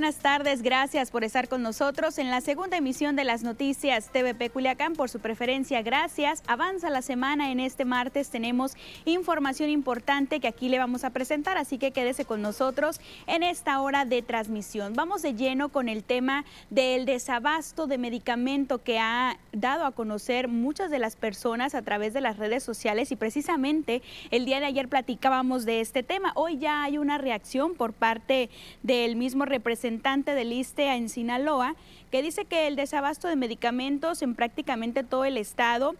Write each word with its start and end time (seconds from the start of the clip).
Buenas 0.00 0.16
tardes. 0.16 0.62
Gracias 0.62 1.10
por 1.10 1.24
estar 1.24 1.46
con 1.46 1.62
nosotros 1.62 2.16
en 2.16 2.30
la 2.30 2.40
segunda 2.40 2.78
emisión 2.78 3.16
de 3.16 3.24
las 3.24 3.42
noticias 3.42 4.10
TVP 4.10 4.48
Culiacán 4.48 4.94
por 4.94 5.10
su 5.10 5.20
preferencia. 5.20 5.82
Gracias. 5.82 6.42
Avanza 6.46 6.88
la 6.88 7.02
semana. 7.02 7.52
En 7.52 7.60
este 7.60 7.84
martes 7.84 8.30
tenemos 8.30 8.76
información 9.04 9.68
importante 9.68 10.40
que 10.40 10.48
aquí 10.48 10.70
le 10.70 10.78
vamos 10.78 11.04
a 11.04 11.10
presentar, 11.10 11.58
así 11.58 11.76
que 11.76 11.90
quédese 11.90 12.24
con 12.24 12.40
nosotros 12.40 12.98
en 13.26 13.42
esta 13.42 13.78
hora 13.82 14.06
de 14.06 14.22
transmisión. 14.22 14.94
Vamos 14.94 15.20
de 15.20 15.34
lleno 15.34 15.68
con 15.68 15.90
el 15.90 16.02
tema 16.02 16.46
del 16.70 17.04
desabasto 17.04 17.86
de 17.86 17.98
medicamento 17.98 18.82
que 18.82 18.98
ha 18.98 19.36
dado 19.52 19.84
a 19.84 19.92
conocer 19.92 20.48
muchas 20.48 20.90
de 20.90 20.98
las 20.98 21.14
personas 21.14 21.74
a 21.74 21.82
través 21.82 22.14
de 22.14 22.22
las 22.22 22.38
redes 22.38 22.62
sociales 22.62 23.12
y 23.12 23.16
precisamente 23.16 24.00
el 24.30 24.46
día 24.46 24.60
de 24.60 24.66
ayer 24.66 24.88
platicábamos 24.88 25.66
de 25.66 25.82
este 25.82 26.02
tema. 26.02 26.32
Hoy 26.36 26.56
ya 26.56 26.84
hay 26.84 26.96
una 26.96 27.18
reacción 27.18 27.74
por 27.74 27.92
parte 27.92 28.48
del 28.82 29.16
mismo 29.16 29.44
representante 29.44 29.89
del 30.34 30.52
ISTE 30.52 30.94
en 30.94 31.08
Sinaloa, 31.08 31.74
que 32.10 32.22
dice 32.22 32.44
que 32.44 32.66
el 32.66 32.76
desabasto 32.76 33.28
de 33.28 33.36
medicamentos 33.36 34.22
en 34.22 34.34
prácticamente 34.34 35.02
todo 35.02 35.24
el 35.24 35.36
estado 35.36 35.96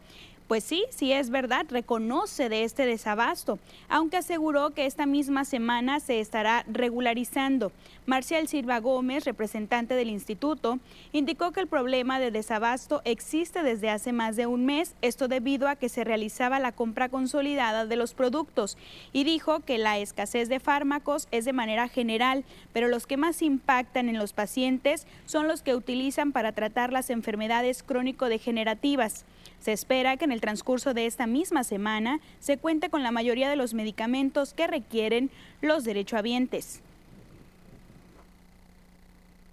pues 0.51 0.65
sí, 0.65 0.85
sí 0.91 1.13
es 1.13 1.31
verdad, 1.31 1.65
reconoce 1.69 2.49
de 2.49 2.65
este 2.65 2.85
desabasto, 2.85 3.61
aunque 3.89 4.17
aseguró 4.17 4.71
que 4.71 4.85
esta 4.85 5.07
misma 5.07 5.45
semana 5.45 6.01
se 6.01 6.19
estará 6.19 6.65
regularizando. 6.67 7.71
Marcial 8.05 8.49
Silva 8.49 8.81
Gómez, 8.81 9.27
representante 9.27 9.95
del 9.95 10.11
instituto, 10.11 10.81
indicó 11.13 11.53
que 11.53 11.61
el 11.61 11.69
problema 11.69 12.19
de 12.19 12.33
desabasto 12.33 13.01
existe 13.05 13.63
desde 13.63 13.91
hace 13.91 14.13
más 14.13 14.35
de 14.35 14.47
un 14.47 14.67
mes, 14.67 14.97
esto 15.03 15.29
debido 15.29 15.69
a 15.69 15.77
que 15.77 15.89
se 15.89 16.03
realizaba 16.03 16.59
la 16.59 16.73
compra 16.73 17.09
consolidada 17.09 17.87
de 17.87 17.95
los 17.95 18.15
productos, 18.15 18.77
y 19.13 19.23
dijo 19.23 19.61
que 19.61 19.79
la 19.79 19.99
escasez 19.99 20.49
de 20.49 20.59
fármacos 20.59 21.29
es 21.31 21.45
de 21.45 21.53
manera 21.53 21.87
general, 21.87 22.43
pero 22.73 22.89
los 22.89 23.07
que 23.07 23.17
más 23.17 23.41
impactan 23.41 24.09
en 24.09 24.19
los 24.19 24.33
pacientes 24.33 25.07
son 25.27 25.47
los 25.47 25.63
que 25.63 25.77
utilizan 25.77 26.33
para 26.33 26.51
tratar 26.51 26.93
las 26.93 27.09
enfermedades 27.11 27.85
crónico-degenerativas. 27.85 29.25
Se 29.61 29.73
espera 29.73 30.17
que 30.17 30.25
en 30.25 30.33
el 30.33 30.41
transcurso 30.41 30.95
de 30.95 31.07
esta 31.07 31.27
misma 31.27 31.65
semana 31.65 32.21
se 32.39 32.57
cuente 32.57 32.91
con 32.91 33.03
la 33.03 33.11
mayoría 33.11 33.51
de 33.51 33.57
los 33.57 33.75
medicamentos 33.75 34.55
que 34.55 34.67
requieren 34.67 35.31
los 35.61 35.85
derechohabientes. 35.85 36.81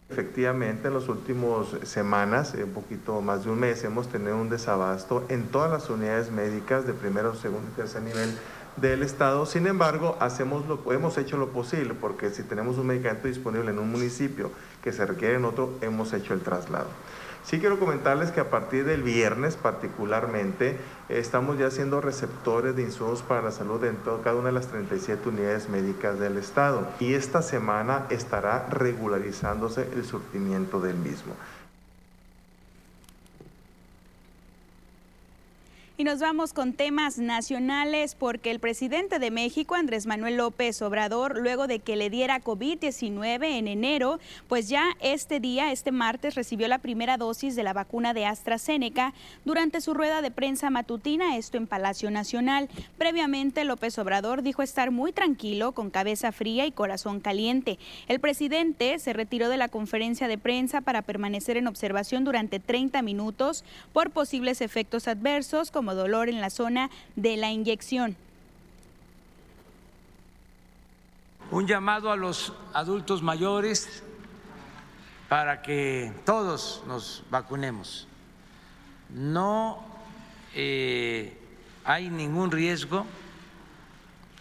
Efectivamente, 0.09 0.87
en 0.87 0.93
las 0.93 1.09
últimas 1.09 1.67
semanas, 1.83 2.53
un 2.53 2.71
poquito 2.71 3.19
más 3.19 3.43
de 3.43 3.51
un 3.51 3.59
mes, 3.59 3.83
hemos 3.83 4.07
tenido 4.07 4.37
un 4.37 4.49
desabasto 4.49 5.25
en 5.27 5.47
todas 5.47 5.69
las 5.69 5.89
unidades 5.89 6.31
médicas 6.31 6.87
de 6.87 6.93
primero, 6.93 7.35
segundo 7.35 7.67
y 7.73 7.75
tercer 7.75 8.03
nivel 8.03 8.33
del 8.77 9.03
Estado. 9.03 9.45
Sin 9.45 9.67
embargo, 9.67 10.15
hacemos 10.21 10.65
lo, 10.65 10.93
hemos 10.93 11.17
hecho 11.17 11.35
lo 11.35 11.49
posible, 11.49 11.93
porque 11.93 12.29
si 12.29 12.43
tenemos 12.43 12.77
un 12.77 12.87
medicamento 12.87 13.27
disponible 13.27 13.71
en 13.71 13.79
un 13.79 13.91
municipio 13.91 14.51
que 14.81 14.93
se 14.93 15.05
requiere 15.05 15.35
en 15.35 15.45
otro, 15.45 15.77
hemos 15.81 16.13
hecho 16.13 16.33
el 16.33 16.39
traslado. 16.39 16.87
Sí 17.49 17.59
quiero 17.61 17.79
comentarles 17.79 18.31
que 18.31 18.41
a 18.41 18.49
partir 18.49 18.83
del 18.83 19.03
viernes 19.03 19.55
particularmente 19.55 20.77
estamos 21.07 21.57
ya 21.57 21.71
siendo 21.71 22.01
receptores 22.01 22.75
de 22.75 22.81
insumos 22.81 23.21
para 23.21 23.41
la 23.41 23.51
salud 23.51 23.81
en 23.85 23.95
todo, 23.95 24.21
cada 24.21 24.35
una 24.35 24.47
de 24.47 24.51
las 24.51 24.67
37 24.67 25.29
unidades 25.29 25.69
médicas 25.69 26.19
del 26.19 26.35
Estado 26.35 26.85
y 26.99 27.13
esta 27.13 27.41
semana 27.41 28.05
estará 28.09 28.67
regularizándose 28.69 29.89
el 29.95 30.03
surtimiento 30.03 30.81
del 30.81 30.97
mismo. 30.97 31.35
Y 35.99 36.03
nos 36.03 36.19
vamos 36.19 36.53
con 36.53 36.73
temas 36.73 37.17
nacionales 37.17 38.13
porque 38.13 38.51
el 38.51 38.59
presidente 38.59 39.17
de 39.17 39.31
México, 39.31 39.73
Andrés 39.73 40.05
Manuel 40.05 40.37
López 40.37 40.79
Obrador, 40.83 41.39
luego 41.39 41.65
de 41.65 41.79
que 41.79 41.95
le 41.95 42.11
diera 42.11 42.39
COVID-19 42.39 43.57
en 43.57 43.67
enero, 43.67 44.19
pues 44.47 44.69
ya 44.69 44.91
este 44.99 45.39
día, 45.39 45.71
este 45.71 45.91
martes, 45.91 46.35
recibió 46.35 46.67
la 46.67 46.77
primera 46.77 47.17
dosis 47.17 47.55
de 47.55 47.63
la 47.63 47.73
vacuna 47.73 48.13
de 48.13 48.27
AstraZeneca 48.27 49.15
durante 49.43 49.81
su 49.81 49.95
rueda 49.95 50.21
de 50.21 50.29
prensa 50.29 50.69
matutina, 50.69 51.35
esto 51.35 51.57
en 51.57 51.65
Palacio 51.65 52.11
Nacional. 52.11 52.69
Previamente, 52.99 53.63
López 53.63 53.97
Obrador 53.97 54.43
dijo 54.43 54.61
estar 54.61 54.91
muy 54.91 55.13
tranquilo, 55.13 55.71
con 55.71 55.89
cabeza 55.89 56.31
fría 56.31 56.67
y 56.67 56.71
corazón 56.71 57.21
caliente. 57.21 57.79
El 58.07 58.19
presidente 58.19 58.99
se 58.99 59.13
retiró 59.13 59.49
de 59.49 59.57
la 59.57 59.67
conferencia 59.67 60.27
de 60.27 60.37
prensa 60.37 60.81
para 60.81 61.01
permanecer 61.01 61.57
en 61.57 61.65
observación 61.65 62.23
durante 62.23 62.59
30 62.59 63.01
minutos 63.01 63.65
por 63.93 64.11
posibles 64.11 64.61
efectos 64.61 65.07
adversos 65.07 65.71
como 65.71 65.86
dolor 65.93 66.29
en 66.29 66.41
la 66.41 66.49
zona 66.49 66.89
de 67.15 67.37
la 67.37 67.51
inyección. 67.51 68.15
Un 71.51 71.67
llamado 71.67 72.11
a 72.11 72.15
los 72.15 72.53
adultos 72.73 73.23
mayores 73.23 74.03
para 75.29 75.61
que 75.61 76.11
todos 76.25 76.83
nos 76.87 77.23
vacunemos. 77.29 78.07
No 79.09 79.85
eh, 80.53 81.37
hay 81.85 82.09
ningún 82.09 82.51
riesgo. 82.51 83.05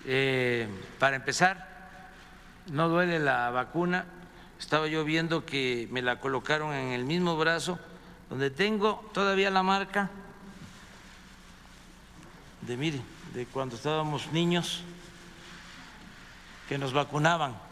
Eh, 0.05 0.69
para 0.99 1.17
empezar, 1.17 2.01
no 2.71 2.89
duele 2.89 3.19
la 3.19 3.51
vacuna. 3.51 4.07
Estaba 4.59 4.87
yo 4.89 5.05
viendo 5.05 5.45
que 5.45 5.89
me 5.91 6.03
la 6.03 6.19
colocaron 6.19 6.73
en 6.73 6.93
el 6.93 7.05
mismo 7.05 7.37
brazo 7.37 7.79
donde 8.29 8.51
tengo 8.51 9.05
todavía 9.13 9.51
la 9.51 9.63
marca 9.63 10.11
de, 12.63 12.77
mire, 12.77 13.01
de 13.35 13.47
cuando 13.47 13.77
estábamos 13.77 14.31
niños, 14.33 14.83
que 16.69 16.79
nos 16.79 16.93
vacunaban 16.93 17.66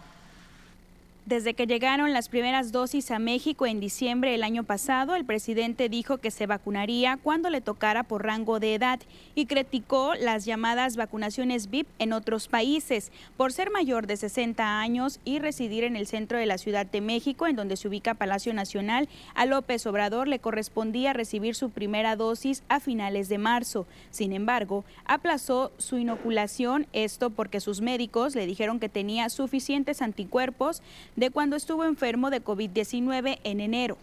desde 1.26 1.54
que 1.54 1.66
llegaron 1.66 2.12
las 2.12 2.28
primeras 2.28 2.70
dosis 2.70 3.10
a 3.10 3.18
México 3.18 3.64
en 3.64 3.80
diciembre 3.80 4.32
del 4.32 4.42
año 4.42 4.62
pasado, 4.62 5.14
el 5.14 5.24
presidente 5.24 5.88
dijo 5.88 6.18
que 6.18 6.30
se 6.30 6.46
vacunaría 6.46 7.18
cuando 7.22 7.48
le 7.48 7.62
tocara 7.62 8.02
por 8.02 8.24
rango 8.24 8.60
de 8.60 8.74
edad 8.74 9.00
y 9.34 9.46
criticó 9.46 10.14
las 10.16 10.44
llamadas 10.44 10.96
vacunaciones 10.96 11.70
VIP 11.70 11.86
en 11.98 12.12
otros 12.12 12.48
países 12.48 13.10
por 13.38 13.52
ser 13.52 13.70
mayor 13.70 14.06
de 14.06 14.18
60 14.18 14.80
años 14.80 15.18
y 15.24 15.38
residir 15.38 15.84
en 15.84 15.96
el 15.96 16.06
centro 16.06 16.36
de 16.36 16.44
la 16.44 16.58
Ciudad 16.58 16.84
de 16.84 17.00
México, 17.00 17.46
en 17.46 17.56
donde 17.56 17.78
se 17.78 17.88
ubica 17.88 18.12
Palacio 18.12 18.52
Nacional. 18.52 19.08
A 19.34 19.46
López 19.46 19.86
Obrador 19.86 20.28
le 20.28 20.40
correspondía 20.40 21.14
recibir 21.14 21.54
su 21.54 21.70
primera 21.70 22.16
dosis 22.16 22.62
a 22.68 22.80
finales 22.80 23.30
de 23.30 23.38
marzo. 23.38 23.86
Sin 24.10 24.34
embargo, 24.34 24.84
aplazó 25.06 25.72
su 25.78 25.96
inoculación, 25.96 26.86
esto 26.92 27.30
porque 27.30 27.60
sus 27.60 27.80
médicos 27.80 28.34
le 28.34 28.44
dijeron 28.44 28.78
que 28.78 28.90
tenía 28.90 29.30
suficientes 29.30 30.02
anticuerpos 30.02 30.82
de 31.16 31.30
cuando 31.30 31.56
estuvo 31.56 31.84
enfermo 31.84 32.30
de 32.30 32.42
COVID-19 32.42 33.38
en 33.44 33.60
enero. 33.60 33.98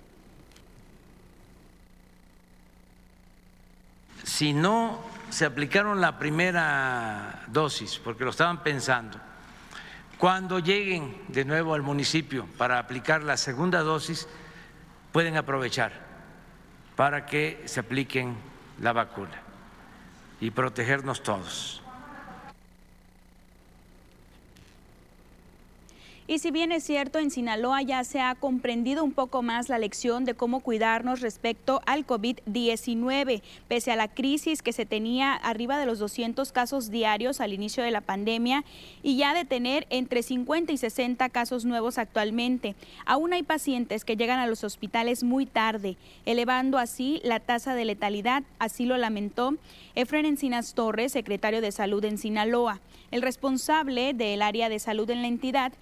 Si 4.23 4.53
no 4.53 4.99
se 5.29 5.45
aplicaron 5.45 6.01
la 6.01 6.19
primera 6.19 7.43
dosis, 7.47 7.99
porque 8.03 8.23
lo 8.23 8.31
estaban 8.31 8.63
pensando, 8.63 9.17
cuando 10.17 10.59
lleguen 10.59 11.17
de 11.29 11.45
nuevo 11.45 11.73
al 11.73 11.81
municipio 11.81 12.45
para 12.57 12.77
aplicar 12.77 13.23
la 13.23 13.37
segunda 13.37 13.79
dosis, 13.81 14.27
pueden 15.11 15.35
aprovechar 15.35 15.91
para 16.95 17.25
que 17.25 17.63
se 17.65 17.79
apliquen 17.79 18.35
la 18.79 18.93
vacuna 18.93 19.41
y 20.39 20.51
protegernos 20.51 21.23
todos. 21.23 21.80
Y 26.31 26.39
si 26.39 26.49
bien 26.49 26.71
es 26.71 26.85
cierto, 26.85 27.19
en 27.19 27.29
Sinaloa 27.29 27.81
ya 27.81 28.05
se 28.05 28.21
ha 28.21 28.35
comprendido 28.35 29.03
un 29.03 29.11
poco 29.11 29.41
más 29.41 29.67
la 29.67 29.77
lección 29.77 30.23
de 30.23 30.33
cómo 30.33 30.61
cuidarnos 30.61 31.19
respecto 31.19 31.81
al 31.85 32.07
COVID-19, 32.07 33.41
pese 33.67 33.91
a 33.91 33.97
la 33.97 34.07
crisis 34.07 34.61
que 34.61 34.71
se 34.71 34.85
tenía 34.85 35.33
arriba 35.33 35.77
de 35.77 35.85
los 35.85 35.99
200 35.99 36.53
casos 36.53 36.89
diarios 36.89 37.41
al 37.41 37.51
inicio 37.51 37.83
de 37.83 37.91
la 37.91 37.99
pandemia 37.99 38.63
y 39.03 39.17
ya 39.17 39.33
de 39.33 39.43
tener 39.43 39.85
entre 39.89 40.23
50 40.23 40.71
y 40.71 40.77
60 40.77 41.27
casos 41.27 41.65
nuevos 41.65 41.97
actualmente. 41.97 42.75
Aún 43.05 43.33
hay 43.33 43.43
pacientes 43.43 44.05
que 44.05 44.15
llegan 44.15 44.39
a 44.39 44.47
los 44.47 44.63
hospitales 44.63 45.23
muy 45.23 45.45
tarde, 45.45 45.97
elevando 46.25 46.77
así 46.77 47.19
la 47.25 47.41
tasa 47.41 47.75
de 47.75 47.83
letalidad, 47.83 48.43
así 48.57 48.85
lo 48.85 48.95
lamentó 48.95 49.55
Efren 49.95 50.25
Encinas 50.25 50.75
Torres, 50.75 51.11
secretario 51.11 51.59
de 51.59 51.73
Salud 51.73 52.05
en 52.05 52.17
Sinaloa. 52.17 52.79
El 53.11 53.21
responsable 53.21 54.13
del 54.13 54.41
área 54.41 54.69
de 54.69 54.79
salud 54.79 55.09
en 55.09 55.23
la 55.23 55.27
entidad 55.27 55.73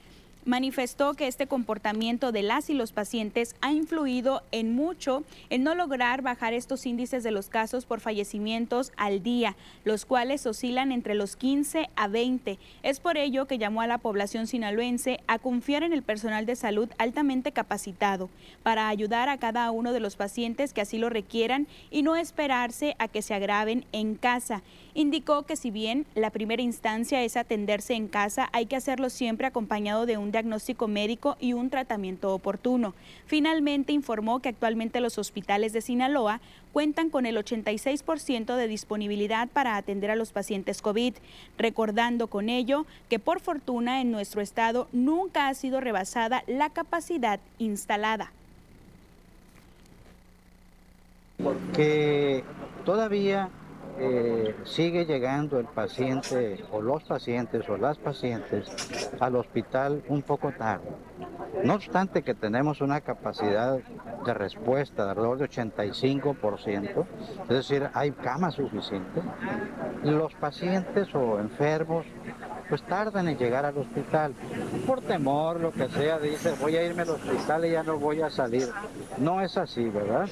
manifestó 0.46 1.14
que 1.14 1.28
este 1.28 1.48
comportamiento 1.48 2.32
de 2.32 2.44
las 2.44 2.70
y 2.70 2.74
los 2.74 2.92
pacientes 2.92 3.56
ha 3.62 3.72
influido 3.72 4.42
en 4.52 4.74
mucho 4.74 5.24
en 5.50 5.64
no 5.64 5.76
lograr 5.76 6.22
bajar 6.22 6.54
estos 6.54 6.86
índices 6.86 7.24
de 7.24 7.32
los 7.32 7.50
casos 7.50 7.86
por 7.86 8.00
fallecimientos 8.00 8.92
al 8.98 9.22
día, 9.22 9.56
los 9.84 10.06
cuales 10.06 10.46
oscilan 10.46 10.92
entre 10.92 11.16
los 11.16 11.36
15 11.36 11.90
a 11.96 12.08
20. 12.08 12.58
Es 12.84 13.00
por 13.00 13.18
ello 13.18 13.46
que 13.46 13.58
llamó 13.58 13.82
a 13.82 13.88
la 13.88 13.98
población 13.98 14.48
sinaloense 14.48 15.20
a 15.28 15.40
confiar 15.40 15.84
en 15.84 15.94
el 15.94 16.04
personal 16.04 16.46
de 16.46 16.56
salud 16.56 16.90
altamente 16.98 17.52
capacitado 17.52 18.30
para 18.64 18.88
ayudar 18.88 19.30
a 19.30 19.38
cada 19.38 19.70
uno 19.72 19.94
de 19.94 20.00
los 20.00 20.16
pacientes 20.16 20.74
que 20.74 20.82
así 20.82 20.98
lo 20.98 21.10
requieran 21.10 21.68
y 21.92 22.02
no 22.02 22.16
esperarse 22.16 22.96
a 23.00 23.08
que 23.08 23.22
se 23.22 23.34
agraven 23.34 23.86
en 23.92 24.16
casa. 24.16 24.64
Indicó 24.94 25.44
que 25.44 25.56
si 25.56 25.72
bien 25.72 26.06
la 26.16 26.30
primera 26.30 26.62
instancia 26.62 27.24
es 27.24 27.38
atenderse 27.38 27.94
en 27.94 28.08
casa, 28.08 28.50
hay 28.52 28.66
que 28.66 28.76
hacerlo 28.76 29.10
siempre 29.10 29.48
acompañado 29.48 30.06
de 30.06 30.18
un 30.18 30.29
diagnóstico 30.32 30.88
médico 30.88 31.38
y 31.40 31.54
un 31.54 31.70
tratamiento 31.70 32.34
oportuno. 32.34 32.94
Finalmente 33.26 33.94
informó 33.94 34.40
que 34.40 34.50
actualmente 34.50 35.00
los 35.00 35.18
hospitales 35.18 35.74
de 35.74 35.82
Sinaloa 35.82 36.42
cuentan 36.74 37.10
con 37.10 37.26
el 37.26 37.38
86% 37.38 38.56
de 38.56 38.68
disponibilidad 38.68 39.48
para 39.50 39.76
atender 39.76 40.12
a 40.12 40.16
los 40.16 40.32
pacientes 40.32 40.82
COVID, 40.82 41.14
recordando 41.58 42.28
con 42.28 42.50
ello 42.50 42.86
que 43.10 43.20
por 43.20 43.40
fortuna 43.40 44.02
en 44.02 44.12
nuestro 44.12 44.42
estado 44.42 44.88
nunca 44.92 45.48
ha 45.48 45.54
sido 45.54 45.82
rebasada 45.82 46.44
la 46.48 46.70
capacidad 46.70 47.40
instalada. 47.58 48.32
Porque 51.42 52.44
todavía 52.86 53.50
eh, 54.00 54.56
sigue 54.64 55.06
llegando 55.06 55.60
el 55.60 55.66
paciente 55.66 56.64
o 56.72 56.82
los 56.82 57.04
pacientes 57.04 57.68
o 57.70 57.78
las 57.78 57.98
pacientes 57.98 58.68
al 59.20 59.36
hospital 59.36 60.04
un 60.08 60.22
poco 60.22 60.52
tarde. 60.52 60.90
No 61.64 61.76
obstante 61.76 62.24
que 62.24 62.34
tenemos 62.34 62.82
una 62.82 63.02
capacidad 63.02 63.80
de 64.26 64.34
respuesta 64.34 65.04
de 65.04 65.10
alrededor 65.12 65.38
de 65.40 65.50
85%, 65.50 67.06
es 67.44 67.50
decir, 67.50 67.90
hay 67.94 68.12
camas 68.12 68.56
suficientes, 68.56 69.24
los 70.04 70.34
pacientes 70.36 71.14
o 71.14 71.40
enfermos 71.40 72.06
pues 72.70 72.84
tardan 72.84 73.28
en 73.28 73.38
llegar 73.38 73.66
al 73.66 73.78
hospital. 73.78 74.34
Por 74.86 75.02
temor, 75.02 75.60
lo 75.60 75.72
que 75.72 75.90
sea, 75.90 76.20
dice, 76.20 76.54
voy 76.62 76.76
a 76.76 76.86
irme 76.86 77.02
al 77.02 77.10
hospital 77.10 77.66
y 77.66 77.72
ya 77.72 77.84
no 77.84 77.98
voy 77.98 78.22
a 78.22 78.30
salir. 78.30 78.70
No 79.18 79.42
es 79.42 79.58
así, 79.58 79.90
¿verdad? 79.90 80.30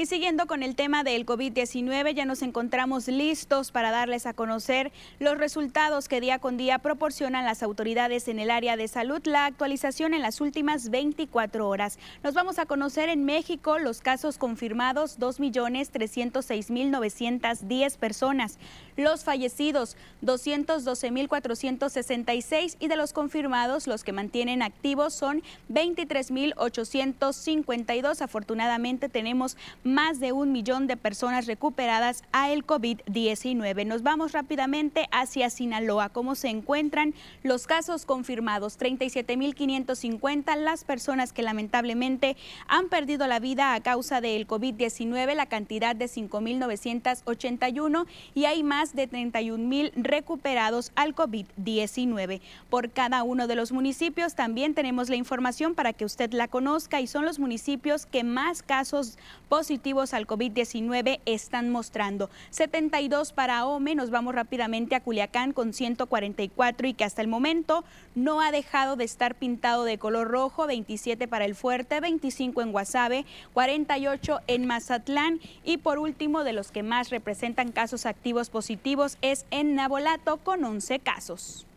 Y 0.00 0.06
siguiendo 0.06 0.46
con 0.46 0.62
el 0.62 0.76
tema 0.76 1.02
del 1.02 1.26
COVID-19, 1.26 2.14
ya 2.14 2.24
nos 2.24 2.42
encontramos 2.42 3.08
listos 3.08 3.72
para 3.72 3.90
darles 3.90 4.26
a 4.26 4.32
conocer 4.32 4.92
los 5.18 5.38
resultados 5.38 6.06
que 6.06 6.20
día 6.20 6.38
con 6.38 6.56
día 6.56 6.78
proporcionan 6.78 7.44
las 7.44 7.64
autoridades 7.64 8.28
en 8.28 8.38
el 8.38 8.52
área 8.52 8.76
de 8.76 8.86
salud, 8.86 9.20
la 9.24 9.46
actualización 9.46 10.14
en 10.14 10.22
las 10.22 10.40
últimas 10.40 10.90
24 10.90 11.68
horas. 11.68 11.98
Nos 12.22 12.32
vamos 12.32 12.60
a 12.60 12.66
conocer 12.66 13.08
en 13.08 13.24
México 13.24 13.80
los 13.80 14.00
casos 14.00 14.38
confirmados, 14.38 15.18
2.306.910 15.18 17.98
personas, 17.98 18.60
los 18.96 19.24
fallecidos, 19.24 19.96
212.466 20.22 22.76
y 22.78 22.86
de 22.86 22.94
los 22.94 23.12
confirmados, 23.12 23.88
los 23.88 24.04
que 24.04 24.12
mantienen 24.12 24.62
activos 24.62 25.12
son 25.12 25.42
23.852. 25.70 28.20
Afortunadamente 28.20 29.08
tenemos 29.08 29.56
más 29.88 30.20
de 30.20 30.32
un 30.32 30.52
millón 30.52 30.86
de 30.86 30.96
personas 30.96 31.46
recuperadas 31.46 32.22
a 32.30 32.50
el 32.50 32.66
COVID-19. 32.66 33.86
Nos 33.86 34.02
vamos 34.02 34.32
rápidamente 34.32 35.08
hacia 35.10 35.50
Sinaloa. 35.50 36.10
¿Cómo 36.10 36.34
se 36.34 36.48
encuentran 36.48 37.14
los 37.42 37.66
casos 37.66 38.04
confirmados? 38.04 38.78
37.550 38.78 40.56
las 40.56 40.84
personas 40.84 41.32
que 41.32 41.42
lamentablemente 41.42 42.36
han 42.66 42.88
perdido 42.88 43.26
la 43.26 43.40
vida 43.40 43.74
a 43.74 43.80
causa 43.80 44.20
del 44.20 44.46
COVID-19, 44.46 45.34
la 45.34 45.46
cantidad 45.46 45.96
de 45.96 46.04
5.981 46.04 48.06
y 48.34 48.44
hay 48.44 48.62
más 48.62 48.94
de 48.94 49.08
31.000 49.08 49.92
recuperados 49.96 50.92
al 50.96 51.14
COVID-19. 51.14 52.42
Por 52.68 52.90
cada 52.90 53.22
uno 53.22 53.46
de 53.46 53.54
los 53.54 53.72
municipios 53.72 54.34
también 54.34 54.74
tenemos 54.74 55.08
la 55.08 55.16
información 55.16 55.74
para 55.74 55.94
que 55.94 56.04
usted 56.04 56.34
la 56.34 56.48
conozca 56.48 57.00
y 57.00 57.06
son 57.06 57.24
los 57.24 57.38
municipios 57.38 58.04
que 58.04 58.22
más 58.22 58.62
casos 58.62 59.16
positivos 59.48 59.77
al 60.12 60.26
COVID-19 60.26 61.20
están 61.24 61.70
mostrando. 61.70 62.30
72 62.50 63.32
para 63.32 63.64
OME, 63.64 63.94
nos 63.94 64.10
vamos 64.10 64.34
rápidamente 64.34 64.96
a 64.96 65.00
Culiacán 65.00 65.52
con 65.52 65.72
144 65.72 66.88
y 66.88 66.94
que 66.94 67.04
hasta 67.04 67.22
el 67.22 67.28
momento 67.28 67.84
no 68.16 68.40
ha 68.40 68.50
dejado 68.50 68.96
de 68.96 69.04
estar 69.04 69.36
pintado 69.36 69.84
de 69.84 69.96
color 69.96 70.28
rojo, 70.28 70.66
27 70.66 71.28
para 71.28 71.44
el 71.44 71.54
Fuerte, 71.54 72.00
25 72.00 72.60
en 72.60 72.72
Guasave, 72.72 73.24
48 73.52 74.40
en 74.48 74.66
Mazatlán 74.66 75.40
y 75.64 75.76
por 75.76 75.98
último 75.98 76.42
de 76.42 76.52
los 76.52 76.72
que 76.72 76.82
más 76.82 77.10
representan 77.10 77.70
casos 77.70 78.04
activos 78.04 78.50
positivos 78.50 79.16
es 79.22 79.46
en 79.52 79.76
Nabolato 79.76 80.38
con 80.38 80.64
11 80.64 80.98
casos. 80.98 81.68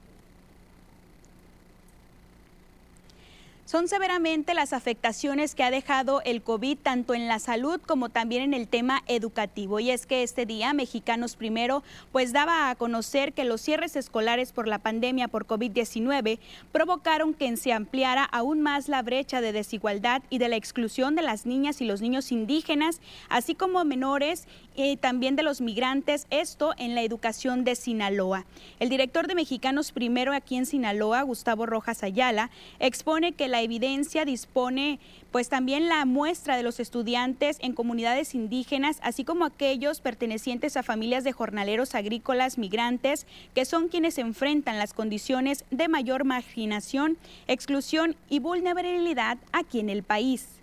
Son 3.72 3.88
severamente 3.88 4.54
las 4.54 4.74
afectaciones 4.74 5.56
que 5.56 5.64
ha 5.64 5.72
dejado 5.72 6.22
el 6.26 6.42
COVID 6.42 6.78
tanto 6.78 7.14
en 7.14 7.30
la 7.30 7.40
salud 7.40 7.80
como 7.80 8.10
también 8.10 8.44
en 8.44 8.54
el 8.54 8.68
tema 8.68 9.02
educativo. 9.08 9.80
Y 9.80 9.92
es 9.92 10.06
que 10.06 10.24
este 10.24 10.46
día 10.46 10.74
Mexicanos 10.74 11.38
Primero 11.38 11.82
pues 12.12 12.34
daba 12.34 12.70
a 12.70 12.76
conocer 12.76 13.32
que 13.32 13.46
los 13.46 13.62
cierres 13.62 13.96
escolares 13.96 14.52
por 14.52 14.68
la 14.68 14.80
pandemia 14.80 15.30
por 15.30 15.48
COVID-19 15.48 16.40
provocaron 16.74 17.34
que 17.34 17.56
se 17.56 17.72
ampliara 17.72 18.26
aún 18.26 18.60
más 18.60 18.90
la 18.90 19.04
brecha 19.04 19.40
de 19.40 19.54
desigualdad 19.54 20.22
y 20.30 20.40
de 20.40 20.50
la 20.50 20.58
exclusión 20.58 21.16
de 21.16 21.22
las 21.22 21.46
niñas 21.46 21.80
y 21.80 21.86
los 21.86 22.02
niños 22.02 22.34
indígenas, 22.34 23.00
así 23.30 23.56
como 23.56 23.86
menores 23.86 24.50
y 24.76 24.98
también 24.98 25.38
de 25.38 25.44
los 25.44 25.62
migrantes, 25.62 26.28
esto 26.30 26.74
en 26.78 26.94
la 26.94 27.04
educación 27.04 27.64
de 27.64 27.76
Sinaloa. 27.76 28.46
El 28.80 28.90
director 28.90 29.28
de 29.28 29.36
Mexicanos 29.36 29.94
Primero 29.94 30.34
aquí 30.34 30.58
en 30.58 30.66
Sinaloa, 30.66 31.22
Gustavo 31.22 31.66
Rojas 31.66 32.04
Ayala, 32.04 32.50
expone 32.80 33.32
que 33.32 33.48
la 33.48 33.61
evidencia 33.62 34.26
dispone 34.26 35.00
pues 35.32 35.50
también 35.50 35.88
la 35.88 36.06
muestra 36.06 36.58
de 36.58 36.64
los 36.64 36.80
estudiantes 36.80 37.58
en 37.62 37.74
comunidades 37.74 38.36
indígenas, 38.36 39.00
así 39.02 39.24
como 39.24 39.46
aquellos 39.46 40.02
pertenecientes 40.02 40.76
a 40.76 40.84
familias 40.84 41.24
de 41.24 41.32
jornaleros 41.32 41.96
agrícolas 41.96 42.58
migrantes, 42.58 43.26
que 43.56 43.66
son 43.66 43.88
quienes 43.88 44.18
enfrentan 44.18 44.78
las 44.78 44.94
condiciones 44.94 45.64
de 45.72 45.88
mayor 45.88 46.26
marginación, 46.26 47.18
exclusión 47.48 48.16
y 48.30 48.40
vulnerabilidad 48.40 49.38
aquí 49.54 49.80
en 49.80 49.90
el 49.90 50.04
país. 50.04 50.62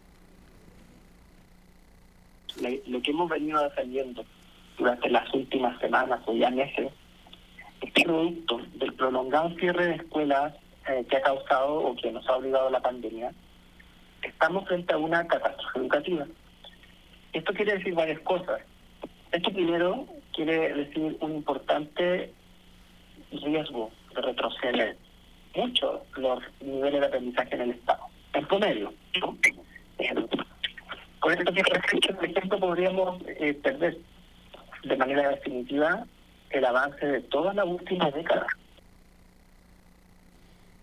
Lo 2.87 3.02
que 3.02 3.11
hemos 3.11 3.28
venido 3.28 3.62
defendiendo 3.62 4.25
durante 4.76 5.09
las 5.11 5.33
últimas 5.33 5.78
semanas 5.81 6.21
o 6.26 6.35
ya 6.35 6.50
meses 6.50 6.93
es 7.81 8.05
producto 8.05 8.61
del 8.75 8.93
prolongado 8.95 9.50
cierre 9.57 9.87
de 9.87 9.95
escuelas 9.95 10.55
eh, 10.88 11.04
que 11.09 11.16
ha 11.16 11.23
causado 11.23 11.75
o 11.75 11.97
que 11.97 12.11
nos 12.12 12.26
ha 12.28 12.37
obligado 12.37 12.71
la 12.71 12.80
pandemia, 12.80 13.33
estamos 14.23 14.66
frente 14.66 14.95
a 14.95 14.99
una 14.99 15.26
catástrofe 15.26 15.78
educativa. 15.78 16.26
Esto 17.33 17.52
quiere 17.52 17.76
decir 17.76 17.95
varias 17.95 18.21
cosas. 18.21 18.61
Esto 19.33 19.50
primero 19.52 20.07
quiere 20.33 20.75
decir 20.75 21.16
un 21.21 21.37
importante 21.37 22.33
riesgo 23.30 23.90
de 24.14 24.23
retroceder 24.23 24.97
mucho 25.54 26.02
los 26.16 26.42
niveles 26.61 27.00
de 27.00 27.07
aprendizaje 27.07 27.54
en 27.54 27.61
el 27.61 27.71
Estado, 27.71 28.04
en 28.33 28.47
promedio. 28.47 28.92
Con 31.21 31.33
esto 31.33 31.52
que 31.52 31.62
por 32.12 32.25
ejemplo, 32.25 32.61
podríamos 32.61 33.21
eh, 33.26 33.54
perder 33.54 33.99
de 34.85 34.97
manera 34.97 35.30
definitiva 35.30 36.04
el 36.50 36.64
avance 36.64 37.04
de 37.04 37.21
toda 37.23 37.52
la 37.52 37.64
última 37.64 38.11
década. 38.11 38.47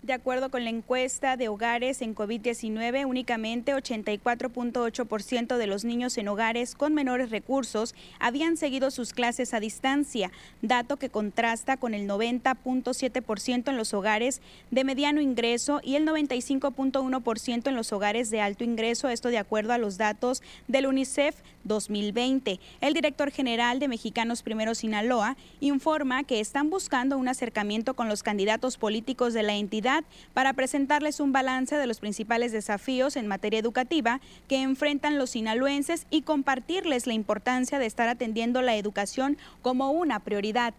De 0.06 0.14
acuerdo 0.14 0.52
con 0.52 0.64
la 0.64 0.70
encuesta 0.70 1.36
de 1.36 1.48
hogares 1.48 2.04
en 2.04 2.14
COVID-19, 2.14 3.08
únicamente 3.08 3.74
84.8% 3.74 5.58
de 5.58 5.66
los 5.66 5.84
niños 5.84 6.20
en 6.20 6.28
hogares 6.28 6.76
con 6.76 6.94
menores 6.94 7.32
recursos 7.32 7.96
habían 8.20 8.56
seguido 8.56 8.92
sus 8.92 9.14
clases 9.14 9.56
a 9.56 9.60
distancia, 9.60 10.30
dato 10.62 10.98
que 10.98 11.10
contrasta 11.10 11.78
con 11.78 11.96
el 11.96 12.08
90.7% 12.08 13.70
en 13.70 13.78
los 13.78 13.96
hogares 13.96 14.42
de 14.70 14.84
mediano 14.84 15.22
ingreso 15.22 15.82
y 15.84 15.96
el 15.96 16.06
95.1% 16.06 17.68
en 17.68 17.76
los 17.76 17.92
hogares 17.92 18.30
de 18.30 18.42
alto 18.42 18.64
ingreso, 18.64 19.10
esto 19.10 19.30
de 19.30 19.40
acuerdo 19.40 19.74
a 19.74 19.80
los 19.80 19.98
datos 19.98 20.44
del 20.68 20.86
UNICEF 20.86 21.36
2020. 21.66 22.60
El 22.82 22.94
director 22.94 23.32
general 23.32 23.80
de 23.80 23.88
Mexicanos 23.88 24.42
Primero 24.42 24.74
Sinaloa 24.74 25.36
informa 25.60 26.24
que 26.24 26.40
están 26.40 26.70
buscando 26.70 27.18
un 27.18 27.28
acercamiento 27.28 27.94
con 27.94 28.08
los 28.08 28.24
candidatos 28.24 28.78
políticos 28.78 29.34
de 29.34 29.44
la 29.44 29.56
entidad 29.56 30.04
para 30.34 30.54
presentarles 30.54 31.20
un 31.20 31.34
balance 31.34 31.76
de 31.76 31.88
los 31.88 32.00
principales 32.00 32.52
desafíos 32.52 33.18
en 33.18 33.28
materia 33.28 33.60
educativa 33.60 34.22
que 34.48 34.62
enfrentan 34.62 35.18
los 35.18 35.32
sinaloenses 35.32 36.08
y 36.10 36.22
compartirles 36.22 37.08
la 37.08 37.14
importancia 37.14 37.80
de 37.80 37.86
estar 37.86 38.08
atendiendo 38.08 38.62
la 38.62 38.76
educación 38.76 39.38
como 39.62 39.92
una 39.92 40.20
prioridad. 40.20 40.74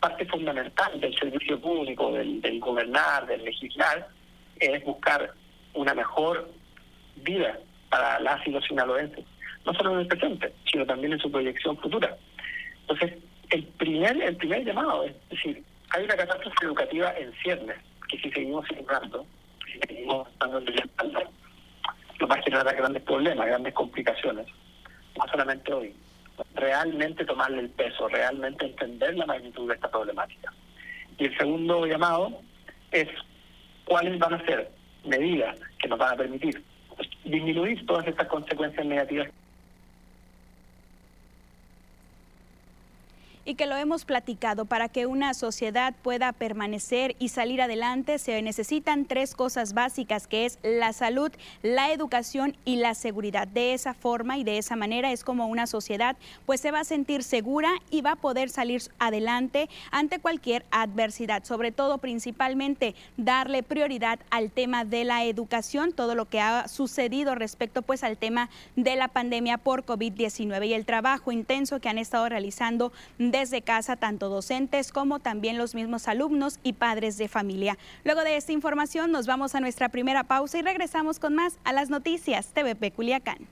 Parte 0.00 0.26
fundamental 0.26 1.00
del 1.00 1.14
servicio 1.18 1.60
público, 1.60 2.12
del, 2.12 2.60
gobernar, 2.60 3.26
del 3.26 3.44
legislar, 3.44 4.08
es 4.60 4.84
buscar 4.84 5.34
una 5.74 5.94
mejor 5.94 6.50
vida 7.22 7.58
para 7.88 8.20
las 8.20 8.46
y 8.46 8.50
los 8.50 8.64
sinaloenses, 8.64 9.24
no 9.64 9.74
solo 9.74 9.94
en 9.94 10.00
el 10.00 10.06
presente, 10.06 10.52
sino 10.70 10.86
también 10.86 11.12
en 11.12 11.18
su 11.18 11.30
proyección 11.30 11.76
futura. 11.78 12.16
Entonces, 12.82 13.14
el 13.50 13.64
primer, 13.64 14.20
el 14.22 14.36
primer 14.36 14.64
llamado, 14.64 15.04
es 15.04 15.14
decir, 15.30 15.62
hay 15.90 16.04
una 16.04 16.16
catástrofe 16.16 16.66
educativa 16.66 17.14
en 17.16 17.32
ciernes, 17.42 17.76
que 18.08 18.18
si 18.18 18.30
seguimos 18.30 18.66
ignorando, 18.70 19.26
si 19.66 19.78
seguimos 19.86 20.28
dando 20.38 20.60
la 20.60 20.80
espalda, 20.80 21.22
nos 22.20 22.30
va 22.30 22.34
a 22.34 22.42
generar 22.42 22.76
grandes 22.76 23.02
problemas, 23.02 23.46
grandes 23.46 23.74
complicaciones, 23.74 24.46
no 25.16 25.30
solamente 25.30 25.72
hoy, 25.72 25.94
realmente 26.54 27.24
tomarle 27.24 27.60
el 27.60 27.70
peso, 27.70 28.08
realmente 28.08 28.66
entender 28.66 29.16
la 29.16 29.26
magnitud 29.26 29.68
de 29.68 29.74
esta 29.74 29.90
problemática. 29.90 30.52
Y 31.18 31.26
el 31.26 31.36
segundo 31.36 31.86
llamado 31.86 32.40
es 32.92 33.08
cuáles 33.84 34.18
van 34.18 34.34
a 34.34 34.44
ser 34.44 34.70
medidas 35.04 35.58
que 35.78 35.88
nos 35.88 35.98
van 35.98 36.14
a 36.14 36.16
permitir 36.16 36.62
disminuir 37.30 37.84
todas 37.86 38.06
estas 38.06 38.28
consecuencias 38.28 38.86
negativas 38.86 39.28
y 43.48 43.54
que 43.54 43.64
lo 43.64 43.76
hemos 43.76 44.04
platicado. 44.04 44.66
Para 44.66 44.90
que 44.90 45.06
una 45.06 45.32
sociedad 45.32 45.94
pueda 46.02 46.32
permanecer 46.32 47.16
y 47.18 47.30
salir 47.30 47.62
adelante 47.62 48.18
se 48.18 48.42
necesitan 48.42 49.06
tres 49.06 49.34
cosas 49.34 49.72
básicas, 49.72 50.26
que 50.26 50.44
es 50.44 50.58
la 50.62 50.92
salud, 50.92 51.32
la 51.62 51.90
educación 51.90 52.58
y 52.66 52.76
la 52.76 52.94
seguridad. 52.94 53.48
De 53.48 53.72
esa 53.72 53.94
forma 53.94 54.36
y 54.36 54.44
de 54.44 54.58
esa 54.58 54.76
manera 54.76 55.12
es 55.12 55.24
como 55.24 55.46
una 55.46 55.66
sociedad 55.66 56.18
pues 56.44 56.60
se 56.60 56.70
va 56.72 56.80
a 56.80 56.84
sentir 56.84 57.22
segura 57.22 57.70
y 57.90 58.02
va 58.02 58.12
a 58.12 58.16
poder 58.16 58.50
salir 58.50 58.82
adelante 58.98 59.70
ante 59.90 60.18
cualquier 60.18 60.66
adversidad. 60.70 61.42
Sobre 61.44 61.72
todo, 61.72 61.96
principalmente, 61.96 62.94
darle 63.16 63.62
prioridad 63.62 64.20
al 64.28 64.50
tema 64.50 64.84
de 64.84 65.04
la 65.04 65.24
educación, 65.24 65.92
todo 65.92 66.14
lo 66.14 66.26
que 66.26 66.40
ha 66.40 66.68
sucedido 66.68 67.34
respecto 67.34 67.80
pues 67.80 68.04
al 68.04 68.18
tema 68.18 68.50
de 68.76 68.94
la 68.96 69.08
pandemia 69.08 69.56
por 69.56 69.86
COVID-19 69.86 70.66
y 70.66 70.74
el 70.74 70.84
trabajo 70.84 71.32
intenso 71.32 71.80
que 71.80 71.88
han 71.88 71.96
estado 71.96 72.28
realizando 72.28 72.92
desde 73.38 73.62
casa 73.62 73.94
tanto 73.96 74.28
docentes 74.28 74.90
como 74.90 75.20
también 75.20 75.58
los 75.58 75.74
mismos 75.74 76.08
alumnos 76.08 76.58
y 76.64 76.72
padres 76.72 77.18
de 77.18 77.28
familia. 77.28 77.78
Luego 78.04 78.22
de 78.22 78.36
esta 78.36 78.52
información 78.52 79.12
nos 79.12 79.26
vamos 79.26 79.54
a 79.54 79.60
nuestra 79.60 79.88
primera 79.88 80.24
pausa 80.24 80.58
y 80.58 80.62
regresamos 80.62 81.20
con 81.20 81.34
más 81.34 81.58
a 81.64 81.72
las 81.72 81.88
noticias 81.88 82.48
TVP 82.48 82.90
Culiacán. 82.90 83.46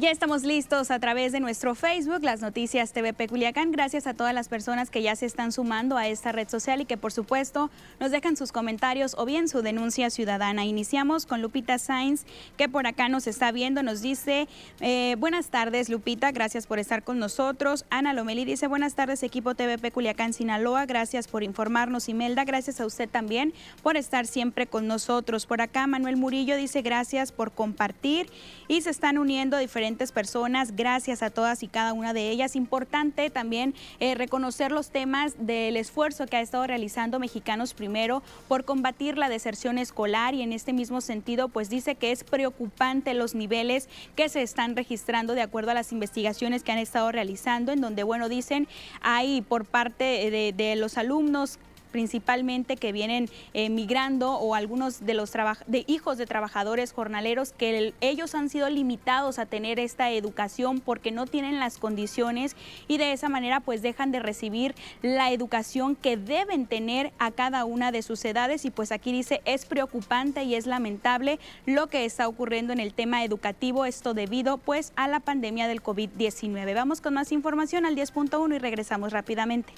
Ya 0.00 0.12
estamos 0.12 0.44
listos 0.44 0.92
a 0.92 1.00
través 1.00 1.32
de 1.32 1.40
nuestro 1.40 1.74
Facebook, 1.74 2.22
las 2.22 2.40
noticias 2.40 2.92
TVP 2.92 3.26
Culiacán. 3.26 3.72
Gracias 3.72 4.06
a 4.06 4.14
todas 4.14 4.32
las 4.32 4.48
personas 4.48 4.90
que 4.90 5.02
ya 5.02 5.16
se 5.16 5.26
están 5.26 5.50
sumando 5.50 5.96
a 5.96 6.06
esta 6.06 6.30
red 6.30 6.48
social 6.48 6.80
y 6.80 6.84
que 6.84 6.96
por 6.96 7.10
supuesto 7.10 7.68
nos 7.98 8.12
dejan 8.12 8.36
sus 8.36 8.52
comentarios 8.52 9.16
o 9.18 9.24
bien 9.24 9.48
su 9.48 9.60
denuncia 9.60 10.08
ciudadana. 10.10 10.64
Iniciamos 10.64 11.26
con 11.26 11.42
Lupita 11.42 11.78
Sainz, 11.80 12.26
que 12.56 12.68
por 12.68 12.86
acá 12.86 13.08
nos 13.08 13.26
está 13.26 13.50
viendo. 13.50 13.82
Nos 13.82 14.00
dice, 14.00 14.46
eh, 14.78 15.16
buenas 15.18 15.48
tardes 15.48 15.88
Lupita, 15.88 16.30
gracias 16.30 16.68
por 16.68 16.78
estar 16.78 17.02
con 17.02 17.18
nosotros. 17.18 17.84
Ana 17.90 18.12
Lomeli 18.12 18.44
dice, 18.44 18.68
buenas 18.68 18.94
tardes 18.94 19.24
equipo 19.24 19.56
TVP 19.56 19.90
Culiacán 19.90 20.32
Sinaloa, 20.32 20.86
gracias 20.86 21.26
por 21.26 21.42
informarnos. 21.42 22.08
Imelda, 22.08 22.44
gracias 22.44 22.80
a 22.80 22.86
usted 22.86 23.08
también 23.08 23.52
por 23.82 23.96
estar 23.96 24.28
siempre 24.28 24.68
con 24.68 24.86
nosotros. 24.86 25.44
Por 25.46 25.60
acá 25.60 25.88
Manuel 25.88 26.16
Murillo 26.16 26.56
dice, 26.56 26.82
gracias 26.82 27.32
por 27.32 27.50
compartir 27.50 28.30
y 28.68 28.82
se 28.82 28.90
están 28.90 29.18
uniendo 29.18 29.58
diferentes 29.58 29.87
personas. 29.96 30.76
Gracias 30.76 31.22
a 31.22 31.30
todas 31.30 31.62
y 31.62 31.68
cada 31.68 31.92
una 31.92 32.12
de 32.12 32.30
ellas. 32.30 32.56
Importante 32.56 33.30
también 33.30 33.74
eh, 34.00 34.14
reconocer 34.14 34.72
los 34.72 34.90
temas 34.90 35.34
del 35.38 35.76
esfuerzo 35.76 36.26
que 36.26 36.36
ha 36.36 36.40
estado 36.40 36.66
realizando 36.66 37.18
Mexicanos 37.18 37.74
Primero 37.74 38.22
por 38.48 38.64
combatir 38.64 39.16
la 39.16 39.28
deserción 39.28 39.78
escolar 39.78 40.34
y 40.34 40.42
en 40.42 40.52
este 40.52 40.72
mismo 40.72 41.00
sentido 41.00 41.48
pues 41.48 41.70
dice 41.70 41.94
que 41.94 42.12
es 42.12 42.24
preocupante 42.24 43.14
los 43.14 43.34
niveles 43.34 43.88
que 44.16 44.28
se 44.28 44.42
están 44.42 44.76
registrando 44.76 45.34
de 45.34 45.42
acuerdo 45.42 45.70
a 45.70 45.74
las 45.74 45.92
investigaciones 45.92 46.62
que 46.62 46.72
han 46.72 46.78
estado 46.78 47.10
realizando 47.12 47.72
en 47.72 47.80
donde 47.80 48.02
bueno 48.02 48.28
dicen 48.28 48.68
hay 49.00 49.42
por 49.42 49.64
parte 49.64 50.04
de, 50.30 50.52
de 50.52 50.76
los 50.76 50.98
alumnos 50.98 51.58
principalmente 51.88 52.76
que 52.76 52.92
vienen 52.92 53.28
eh, 53.54 53.70
migrando 53.70 54.34
o 54.34 54.54
algunos 54.54 55.04
de 55.04 55.14
los 55.14 55.32
de 55.66 55.84
hijos 55.86 56.18
de 56.18 56.26
trabajadores 56.26 56.92
jornaleros 56.92 57.52
que 57.52 57.92
ellos 58.00 58.34
han 58.34 58.48
sido 58.48 58.68
limitados 58.68 59.38
a 59.38 59.46
tener 59.46 59.78
esta 59.78 60.10
educación 60.10 60.80
porque 60.80 61.10
no 61.10 61.26
tienen 61.26 61.58
las 61.58 61.78
condiciones 61.78 62.56
y 62.86 62.98
de 62.98 63.12
esa 63.12 63.28
manera 63.28 63.60
pues 63.60 63.82
dejan 63.82 64.10
de 64.10 64.20
recibir 64.20 64.74
la 65.02 65.32
educación 65.32 65.96
que 65.96 66.16
deben 66.16 66.66
tener 66.66 67.12
a 67.18 67.30
cada 67.30 67.64
una 67.64 67.92
de 67.92 68.02
sus 68.02 68.24
edades 68.24 68.64
y 68.64 68.70
pues 68.70 68.92
aquí 68.92 69.12
dice 69.12 69.40
es 69.44 69.66
preocupante 69.66 70.42
y 70.44 70.54
es 70.54 70.66
lamentable 70.66 71.38
lo 71.66 71.88
que 71.88 72.04
está 72.04 72.28
ocurriendo 72.28 72.72
en 72.72 72.80
el 72.80 72.94
tema 72.94 73.24
educativo, 73.24 73.84
esto 73.84 74.14
debido 74.14 74.58
pues 74.58 74.92
a 74.96 75.08
la 75.08 75.20
pandemia 75.20 75.68
del 75.68 75.82
COVID-19. 75.82 76.74
Vamos 76.74 77.00
con 77.00 77.14
más 77.14 77.32
información 77.32 77.86
al 77.86 77.96
10.1 77.96 78.54
y 78.54 78.58
regresamos 78.58 79.12
rápidamente. 79.12 79.72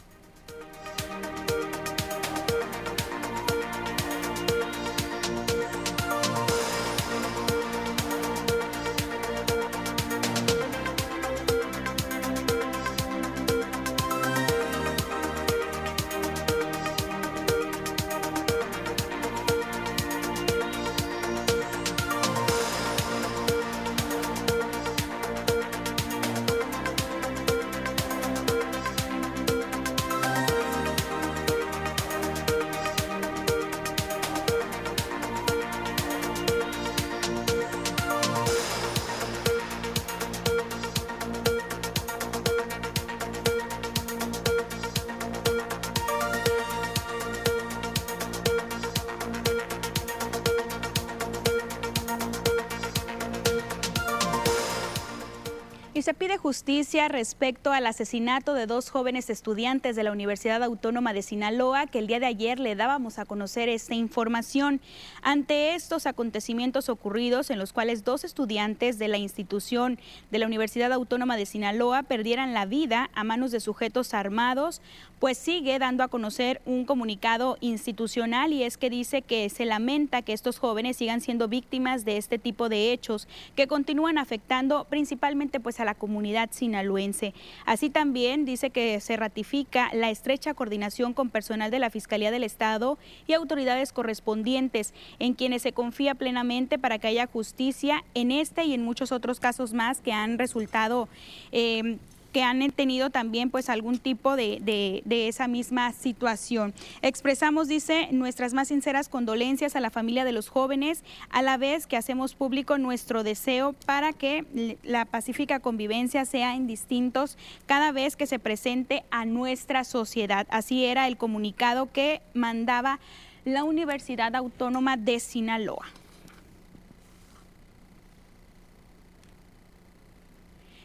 Justicia 56.50 57.06
respecto 57.06 57.70
al 57.70 57.86
asesinato 57.86 58.54
de 58.54 58.66
dos 58.66 58.90
jóvenes 58.90 59.30
estudiantes 59.30 59.94
de 59.94 60.02
la 60.02 60.10
Universidad 60.10 60.64
Autónoma 60.64 61.12
de 61.12 61.22
Sinaloa, 61.22 61.86
que 61.86 62.00
el 62.00 62.08
día 62.08 62.18
de 62.18 62.26
ayer 62.26 62.58
le 62.58 62.74
dábamos 62.74 63.20
a 63.20 63.24
conocer 63.24 63.68
esta 63.68 63.94
información. 63.94 64.80
Ante 65.22 65.76
estos 65.76 66.06
acontecimientos 66.06 66.88
ocurridos, 66.88 67.50
en 67.50 67.60
los 67.60 67.72
cuales 67.72 68.02
dos 68.02 68.24
estudiantes 68.24 68.98
de 68.98 69.06
la 69.06 69.16
institución 69.16 70.00
de 70.32 70.40
la 70.40 70.46
Universidad 70.46 70.92
Autónoma 70.92 71.36
de 71.36 71.46
Sinaloa 71.46 72.02
perdieran 72.02 72.52
la 72.52 72.66
vida 72.66 73.10
a 73.14 73.22
manos 73.22 73.52
de 73.52 73.60
sujetos 73.60 74.12
armados, 74.12 74.82
pues 75.20 75.36
sigue 75.36 75.78
dando 75.78 76.02
a 76.02 76.08
conocer 76.08 76.62
un 76.64 76.86
comunicado 76.86 77.58
institucional 77.60 78.54
y 78.54 78.62
es 78.62 78.78
que 78.78 78.88
dice 78.88 79.20
que 79.20 79.50
se 79.50 79.66
lamenta 79.66 80.22
que 80.22 80.32
estos 80.32 80.58
jóvenes 80.58 80.96
sigan 80.96 81.20
siendo 81.20 81.46
víctimas 81.46 82.06
de 82.06 82.16
este 82.16 82.38
tipo 82.38 82.70
de 82.70 82.90
hechos 82.92 83.28
que 83.54 83.66
continúan 83.66 84.16
afectando 84.16 84.86
principalmente 84.88 85.60
pues 85.60 85.78
a 85.78 85.84
la 85.84 85.94
comunidad 85.94 86.48
sinaloense. 86.52 87.34
Así 87.66 87.90
también 87.90 88.46
dice 88.46 88.70
que 88.70 88.98
se 89.00 89.16
ratifica 89.18 89.90
la 89.92 90.08
estrecha 90.08 90.54
coordinación 90.54 91.12
con 91.12 91.28
personal 91.28 91.70
de 91.70 91.80
la 91.80 91.90
Fiscalía 91.90 92.30
del 92.30 92.42
Estado 92.42 92.98
y 93.26 93.34
autoridades 93.34 93.92
correspondientes 93.92 94.94
en 95.18 95.34
quienes 95.34 95.60
se 95.60 95.72
confía 95.72 96.14
plenamente 96.14 96.78
para 96.78 96.98
que 96.98 97.08
haya 97.08 97.26
justicia 97.26 98.04
en 98.14 98.30
este 98.30 98.64
y 98.64 98.72
en 98.72 98.82
muchos 98.82 99.12
otros 99.12 99.38
casos 99.38 99.74
más 99.74 100.00
que 100.00 100.12
han 100.12 100.38
resultado 100.38 101.10
eh, 101.52 101.98
que 102.32 102.42
han 102.42 102.70
tenido 102.70 103.10
también 103.10 103.50
pues 103.50 103.68
algún 103.68 103.98
tipo 103.98 104.36
de, 104.36 104.60
de, 105.04 105.28
esa 105.28 105.48
misma 105.48 105.92
situación. 105.92 106.74
Expresamos, 107.02 107.68
dice, 107.68 108.08
nuestras 108.12 108.52
más 108.54 108.68
sinceras 108.68 109.08
condolencias 109.08 109.76
a 109.76 109.80
la 109.80 109.90
familia 109.90 110.24
de 110.24 110.32
los 110.32 110.48
jóvenes, 110.48 111.02
a 111.30 111.42
la 111.42 111.56
vez 111.56 111.86
que 111.86 111.96
hacemos 111.96 112.34
público 112.34 112.78
nuestro 112.78 113.22
deseo 113.22 113.74
para 113.86 114.12
que 114.12 114.76
la 114.82 115.04
pacífica 115.04 115.60
convivencia 115.60 116.24
sea 116.24 116.54
en 116.54 116.66
distintos 116.66 117.36
cada 117.66 117.92
vez 117.92 118.16
que 118.16 118.26
se 118.26 118.38
presente 118.38 119.04
a 119.10 119.24
nuestra 119.24 119.84
sociedad. 119.84 120.46
Así 120.50 120.84
era 120.84 121.06
el 121.06 121.16
comunicado 121.16 121.90
que 121.92 122.20
mandaba 122.34 123.00
la 123.44 123.64
Universidad 123.64 124.34
Autónoma 124.36 124.96
de 124.96 125.20
Sinaloa. 125.20 125.86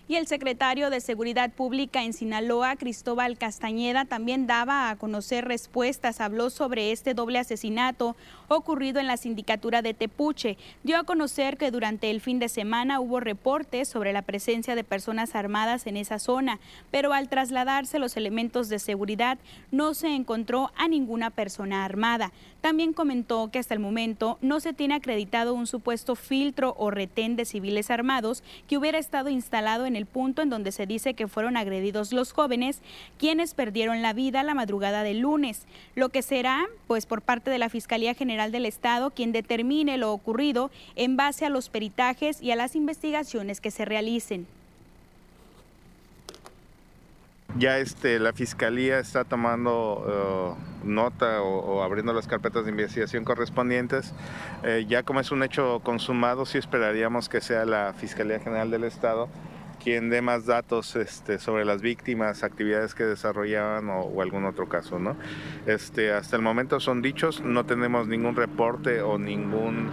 Y 0.07 0.17
el 0.17 0.27
secretario 0.27 0.91
de 0.91 1.01
Seguridad 1.01 1.51
Pública 1.51 2.03
en 2.03 2.13
Sinaloa, 2.13 2.75
Cristóbal 2.75 3.39
Castañeda, 3.39 4.05
también 4.05 4.45
daba 4.45 4.91
a 4.91 4.97
conocer 4.97 5.45
respuestas. 5.45 6.21
Habló 6.21 6.51
sobre 6.51 6.91
este 6.91 7.15
doble 7.15 7.39
asesinato 7.39 8.15
ocurrido 8.47 8.99
en 8.99 9.07
la 9.07 9.17
sindicatura 9.17 9.81
de 9.81 9.95
Tepuche. 9.95 10.59
Dio 10.83 10.99
a 10.99 11.05
conocer 11.05 11.57
que 11.57 11.71
durante 11.71 12.11
el 12.11 12.21
fin 12.21 12.37
de 12.37 12.49
semana 12.49 12.99
hubo 12.99 13.19
reportes 13.19 13.87
sobre 13.87 14.13
la 14.13 14.21
presencia 14.21 14.75
de 14.75 14.83
personas 14.83 15.33
armadas 15.33 15.87
en 15.87 15.97
esa 15.97 16.19
zona, 16.19 16.59
pero 16.91 17.11
al 17.11 17.27
trasladarse 17.27 17.97
los 17.97 18.15
elementos 18.15 18.69
de 18.69 18.77
seguridad 18.77 19.39
no 19.71 19.95
se 19.95 20.09
encontró 20.09 20.71
a 20.77 20.87
ninguna 20.87 21.31
persona 21.31 21.83
armada. 21.83 22.31
También 22.61 22.93
comentó 22.93 23.49
que 23.51 23.59
hasta 23.59 23.73
el 23.73 23.79
momento 23.79 24.37
no 24.41 24.59
se 24.59 24.73
tiene 24.73 24.95
acreditado 24.95 25.55
un 25.55 25.65
supuesto 25.65 26.15
filtro 26.15 26.75
o 26.77 26.91
retén 26.91 27.35
de 27.35 27.45
civiles 27.45 27.89
armados 27.89 28.43
que 28.67 28.77
hubiera 28.77 28.97
estado 28.97 29.29
instalado 29.29 29.85
en 29.85 29.94
el 29.95 30.05
punto 30.05 30.41
en 30.41 30.49
donde 30.49 30.71
se 30.71 30.85
dice 30.85 31.13
que 31.13 31.27
fueron 31.27 31.57
agredidos 31.57 32.13
los 32.13 32.31
jóvenes, 32.31 32.81
quienes 33.17 33.53
perdieron 33.53 34.01
la 34.01 34.13
vida 34.13 34.43
la 34.43 34.53
madrugada 34.53 35.03
del 35.03 35.19
lunes. 35.19 35.65
Lo 35.95 36.09
que 36.09 36.21
será, 36.21 36.65
pues 36.87 37.05
por 37.05 37.21
parte 37.21 37.51
de 37.51 37.57
la 37.57 37.69
Fiscalía 37.69 38.13
General 38.13 38.51
del 38.51 38.65
Estado, 38.65 39.11
quien 39.11 39.31
determine 39.31 39.97
lo 39.97 40.11
ocurrido 40.11 40.71
en 40.95 41.17
base 41.17 41.45
a 41.45 41.49
los 41.49 41.69
peritajes 41.69 42.41
y 42.41 42.51
a 42.51 42.55
las 42.55 42.75
investigaciones 42.75 43.61
que 43.61 43.71
se 43.71 43.85
realicen. 43.85 44.47
Ya 47.57 47.77
este, 47.77 48.19
la 48.19 48.33
fiscalía 48.33 48.99
está 48.99 49.23
tomando 49.23 50.57
uh, 50.83 50.85
nota 50.85 51.41
o, 51.41 51.83
abriendo 51.83 52.11
las 52.11 52.27
carpetas 52.27 52.65
de 52.65 52.71
investigación 52.71 53.23
correspondientes. 53.23 54.13
Eh, 54.63 54.85
ya 54.89 55.03
como 55.03 55.21
es 55.21 55.31
un 55.31 55.41
hecho 55.41 55.79
consumado, 55.81 56.45
sí 56.45 56.57
esperaríamos 56.57 57.29
que 57.29 57.39
sea 57.39 57.63
la 57.63 57.93
Fiscalía 57.93 58.39
General 58.41 58.69
del 58.71 58.83
Estado 58.83 59.29
quien 59.85 60.09
dé 60.09 60.23
más 60.23 60.47
datos 60.47 60.95
este, 60.95 61.37
sobre 61.37 61.63
las 61.63 61.83
víctimas, 61.83 62.43
actividades 62.43 62.95
que 62.95 63.03
desarrollaban 63.03 63.87
o, 63.91 64.19
algún 64.19 64.45
otro 64.45 64.67
caso. 64.67 64.97
¿no? 64.97 65.15
Este, 65.67 66.11
hasta 66.11 66.35
el 66.35 66.41
momento 66.41 66.79
son 66.79 67.03
dichos, 67.03 67.41
no 67.41 67.67
tenemos 67.67 68.07
ningún 68.07 68.35
reporte 68.35 69.03
o 69.03 69.19
ningún, 69.19 69.91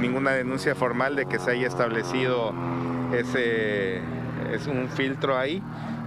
ninguna 0.00 0.30
denuncia 0.30 0.74
formal 0.74 1.14
de 1.14 1.26
que 1.26 1.38
se 1.38 1.50
haya 1.50 1.66
establecido 1.66 2.54
ese 3.12 3.98
es 4.50 4.66
un 4.66 4.88
filtro 4.88 5.36
ahí 5.36 5.62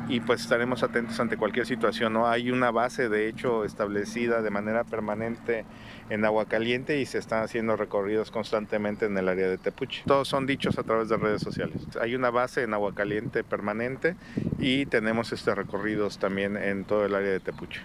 y 0.10 0.20
pues 0.22 0.42
estaremos 0.42 0.82
atentos 0.82 1.20
ante 1.20 1.38
cualquier 1.38 1.68
situación. 1.68 2.14
¿no? 2.14 2.28
Hay 2.28 2.50
una 2.50 2.72
base 2.72 3.08
de 3.08 3.28
hecho 3.28 3.66
establecida 3.66 4.42
de 4.42 4.50
manera 4.50 4.84
permanente 4.84 5.64
en 6.10 6.26
agua 6.26 6.46
caliente 6.46 7.00
y 7.00 7.06
se 7.06 7.18
están 7.18 7.44
haciendo 7.44 7.76
recorridos 7.76 8.32
constantemente 8.32 9.06
en 9.06 9.18
el 9.18 9.28
área 9.28 9.48
de 9.48 9.58
Tepuche. 9.58 10.04
Todos 10.06 10.28
son 10.28 10.46
dichos 10.46 10.78
a 10.78 10.84
través 10.84 11.10
de 11.10 11.18
redes 11.18 11.42
sociales. 11.42 11.82
Hay 12.02 12.16
una 12.16 12.30
base 12.30 12.64
en 12.64 12.74
agua 12.74 12.94
caliente 12.94 13.44
permanente 13.44 14.16
y 14.60 14.86
tenemos 14.86 15.32
estos 15.32 15.56
recorridos 15.56 16.18
también 16.20 16.58
en 16.58 16.86
todo 16.86 17.06
el 17.06 17.16
área 17.16 17.32
de 17.32 17.40
Tepuche. 17.40 17.82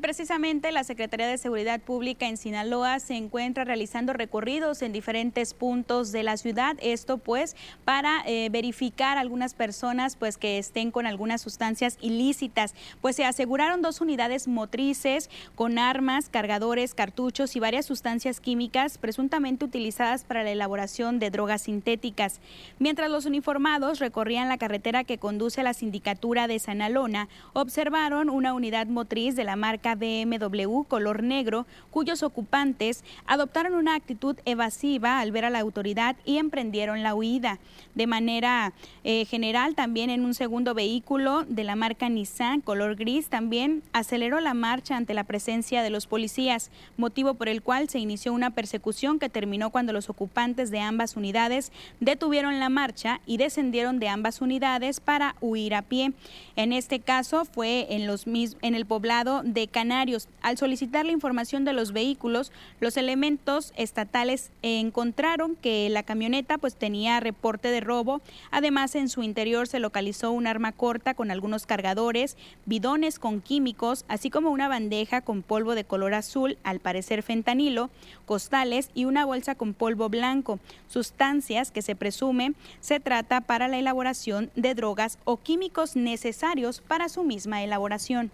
Precisamente 0.00 0.70
la 0.70 0.84
Secretaría 0.84 1.26
de 1.26 1.38
Seguridad 1.38 1.80
Pública 1.80 2.28
en 2.28 2.36
Sinaloa 2.36 3.00
se 3.00 3.14
encuentra 3.14 3.64
realizando 3.64 4.12
recorridos 4.12 4.82
en 4.82 4.92
diferentes 4.92 5.54
puntos 5.54 6.12
de 6.12 6.22
la 6.22 6.36
ciudad. 6.36 6.76
Esto 6.80 7.18
pues 7.18 7.56
para 7.84 8.22
eh, 8.26 8.48
verificar 8.50 9.18
algunas 9.18 9.54
personas 9.54 10.16
pues 10.16 10.36
que 10.36 10.58
estén 10.58 10.90
con 10.90 11.06
algunas 11.06 11.40
sustancias 11.40 11.98
ilícitas. 12.00 12.74
Pues 13.00 13.16
se 13.16 13.24
aseguraron 13.24 13.82
dos 13.82 14.00
unidades 14.00 14.46
motrices 14.46 15.30
con 15.54 15.78
armas, 15.78 16.28
cargadores, 16.28 16.94
cartuchos 16.94 17.56
y 17.56 17.60
varias 17.60 17.86
sustancias 17.86 18.40
químicas 18.40 18.98
presuntamente 18.98 19.64
utilizadas 19.64 20.24
para 20.24 20.44
la 20.44 20.50
elaboración 20.50 21.18
de 21.18 21.30
drogas 21.30 21.62
sintéticas. 21.62 22.40
Mientras 22.78 23.10
los 23.10 23.26
uniformados 23.26 23.98
recorrían 23.98 24.48
la 24.48 24.58
carretera 24.58 25.04
que 25.04 25.18
conduce 25.18 25.60
a 25.60 25.64
la 25.64 25.74
sindicatura 25.74 26.46
de 26.46 26.58
Sanalona, 26.58 27.28
observaron 27.52 28.30
una 28.30 28.54
unidad 28.54 28.86
motriz 28.86 29.34
de 29.34 29.44
la 29.44 29.56
marca 29.56 29.87
BMW 29.94 30.82
color 30.88 31.22
negro, 31.22 31.66
cuyos 31.90 32.22
ocupantes 32.22 33.04
adoptaron 33.26 33.74
una 33.74 33.94
actitud 33.94 34.36
evasiva 34.44 35.20
al 35.20 35.32
ver 35.32 35.44
a 35.44 35.50
la 35.50 35.60
autoridad 35.60 36.16
y 36.24 36.38
emprendieron 36.38 37.02
la 37.02 37.14
huida. 37.14 37.58
De 37.94 38.06
manera 38.06 38.72
eh, 39.04 39.24
general, 39.24 39.74
también 39.74 40.10
en 40.10 40.24
un 40.24 40.34
segundo 40.34 40.74
vehículo 40.74 41.44
de 41.48 41.64
la 41.64 41.76
marca 41.76 42.08
Nissan 42.08 42.60
color 42.60 42.96
gris, 42.96 43.28
también 43.28 43.82
aceleró 43.92 44.40
la 44.40 44.54
marcha 44.54 44.96
ante 44.96 45.14
la 45.14 45.24
presencia 45.24 45.82
de 45.82 45.90
los 45.90 46.06
policías, 46.06 46.70
motivo 46.96 47.34
por 47.34 47.48
el 47.48 47.62
cual 47.62 47.88
se 47.88 47.98
inició 47.98 48.32
una 48.32 48.50
persecución 48.50 49.18
que 49.18 49.28
terminó 49.28 49.70
cuando 49.70 49.92
los 49.92 50.10
ocupantes 50.10 50.70
de 50.70 50.80
ambas 50.80 51.16
unidades 51.16 51.72
detuvieron 52.00 52.58
la 52.58 52.68
marcha 52.68 53.20
y 53.26 53.36
descendieron 53.36 53.98
de 53.98 54.08
ambas 54.08 54.40
unidades 54.40 55.00
para 55.00 55.36
huir 55.40 55.74
a 55.74 55.82
pie. 55.82 56.12
En 56.56 56.72
este 56.72 57.00
caso 57.00 57.44
fue 57.44 57.86
en 57.90 58.74
el 58.74 58.86
poblado 58.86 59.42
de 59.44 59.67
Canarios. 59.68 60.28
Al 60.42 60.58
solicitar 60.58 61.04
la 61.06 61.12
información 61.12 61.64
de 61.64 61.72
los 61.72 61.92
vehículos, 61.92 62.52
los 62.80 62.96
elementos 62.96 63.72
estatales 63.76 64.50
encontraron 64.62 65.56
que 65.56 65.88
la 65.90 66.02
camioneta 66.02 66.58
pues 66.58 66.76
tenía 66.76 67.20
reporte 67.20 67.70
de 67.70 67.80
robo. 67.80 68.20
Además, 68.50 68.94
en 68.94 69.08
su 69.08 69.22
interior 69.22 69.68
se 69.68 69.78
localizó 69.78 70.32
un 70.32 70.46
arma 70.46 70.72
corta 70.72 71.14
con 71.14 71.30
algunos 71.30 71.66
cargadores, 71.66 72.36
bidones 72.66 73.18
con 73.18 73.40
químicos, 73.40 74.04
así 74.08 74.30
como 74.30 74.50
una 74.50 74.68
bandeja 74.68 75.20
con 75.20 75.42
polvo 75.42 75.74
de 75.74 75.84
color 75.84 76.14
azul, 76.14 76.58
al 76.64 76.80
parecer 76.80 77.22
fentanilo, 77.22 77.90
costales 78.26 78.90
y 78.94 79.04
una 79.04 79.24
bolsa 79.24 79.54
con 79.54 79.74
polvo 79.74 80.08
blanco, 80.08 80.58
sustancias 80.88 81.70
que 81.70 81.82
se 81.82 81.94
presume 81.94 82.54
se 82.80 83.00
trata 83.00 83.40
para 83.40 83.68
la 83.68 83.78
elaboración 83.78 84.50
de 84.56 84.74
drogas 84.74 85.18
o 85.24 85.38
químicos 85.38 85.96
necesarios 85.96 86.80
para 86.80 87.08
su 87.08 87.22
misma 87.24 87.62
elaboración. 87.62 88.30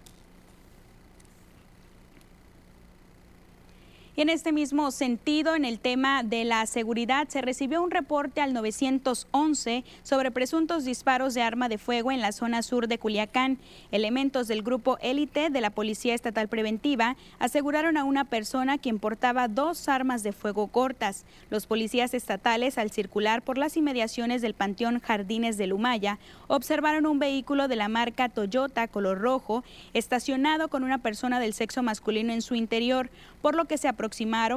Y 4.17 4.21
en 4.21 4.29
este 4.29 4.53
mismo 4.53 4.93
sentido, 4.93 5.57
en 5.57 5.65
el 5.65 5.81
tema 5.81 6.23
de 6.23 6.45
la 6.45 6.65
seguridad, 6.67 7.27
se 7.27 7.43
recibió 7.43 7.83
un 7.83 7.91
reporte 7.91 8.41
al 8.41 8.53
911 8.53 9.83
sobre 10.05 10.31
presuntos 10.31 10.85
disparos 10.85 11.35
de 11.35 11.43
arma 11.43 11.69
de 11.69 11.79
fuego 11.79 12.13
en 12.13 12.21
la 12.21 12.31
zona 12.31 12.63
sur 12.63 12.87
de 12.87 12.99
Culiacán. 12.99 13.59
Elementos 13.91 14.47
del 14.47 14.63
grupo 14.63 14.99
élite 15.01 15.51
de 15.51 15.61
la 15.61 15.71
Policía 15.71 16.15
Estatal 16.15 16.47
Preventiva 16.47 17.17
aseguraron 17.41 17.97
a 17.97 18.05
una 18.05 18.25
persona 18.25 18.79
quien 18.79 19.01
portaba 19.01 19.49
dos 19.49 19.89
armas 19.89 20.23
de 20.23 20.31
fuego 20.31 20.69
cortas. 20.69 21.25
Los 21.51 21.67
policías 21.67 22.15
estatales, 22.15 22.79
al 22.79 22.93
circular 22.93 23.43
por 23.43 23.59
las 23.59 23.77
inmediaciones 23.77 24.43
del 24.43 24.55
Panteón 24.55 25.01
Jardines 25.01 25.57
de 25.57 25.67
Lumaya, 25.67 26.21
observaron 26.47 27.07
un 27.07 27.19
vehículo 27.19 27.67
de 27.67 27.75
la 27.75 27.89
marca 27.89 28.29
Toyota 28.29 28.87
color 28.87 29.19
rojo 29.19 29.65
estacionado 29.93 30.69
con 30.69 30.85
una 30.85 30.99
persona 30.99 31.41
del 31.41 31.53
sexo 31.53 31.83
masculino 31.83 32.33
en 32.33 32.43
su 32.43 32.55
interior, 32.55 33.11
por 33.43 33.57
lo 33.57 33.65
que 33.65 33.77
se 33.77 33.89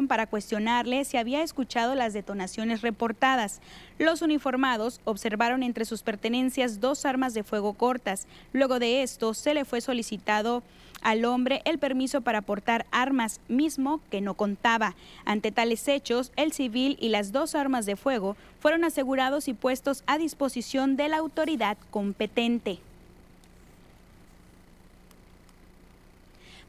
para 0.07 0.27
cuestionarle 0.27 1.05
si 1.05 1.17
había 1.17 1.41
escuchado 1.41 1.95
las 1.95 2.13
detonaciones 2.13 2.81
reportadas. 2.81 3.61
Los 3.97 4.21
uniformados 4.21 4.99
observaron 5.05 5.63
entre 5.63 5.85
sus 5.85 6.03
pertenencias 6.03 6.79
dos 6.79 7.05
armas 7.05 7.33
de 7.33 7.43
fuego 7.43 7.73
cortas. 7.73 8.27
Luego 8.51 8.79
de 8.79 9.03
esto, 9.03 9.33
se 9.33 9.53
le 9.53 9.63
fue 9.63 9.81
solicitado 9.81 10.63
al 11.01 11.25
hombre 11.25 11.61
el 11.65 11.79
permiso 11.79 12.21
para 12.21 12.41
portar 12.41 12.85
armas, 12.91 13.39
mismo 13.47 14.01
que 14.09 14.21
no 14.21 14.33
contaba. 14.33 14.95
Ante 15.25 15.51
tales 15.51 15.87
hechos, 15.87 16.31
el 16.35 16.51
civil 16.51 16.97
y 16.99 17.09
las 17.09 17.31
dos 17.31 17.55
armas 17.55 17.85
de 17.85 17.95
fuego 17.95 18.35
fueron 18.59 18.83
asegurados 18.83 19.47
y 19.47 19.53
puestos 19.53 20.03
a 20.07 20.17
disposición 20.17 20.97
de 20.97 21.07
la 21.07 21.17
autoridad 21.17 21.77
competente. 21.91 22.79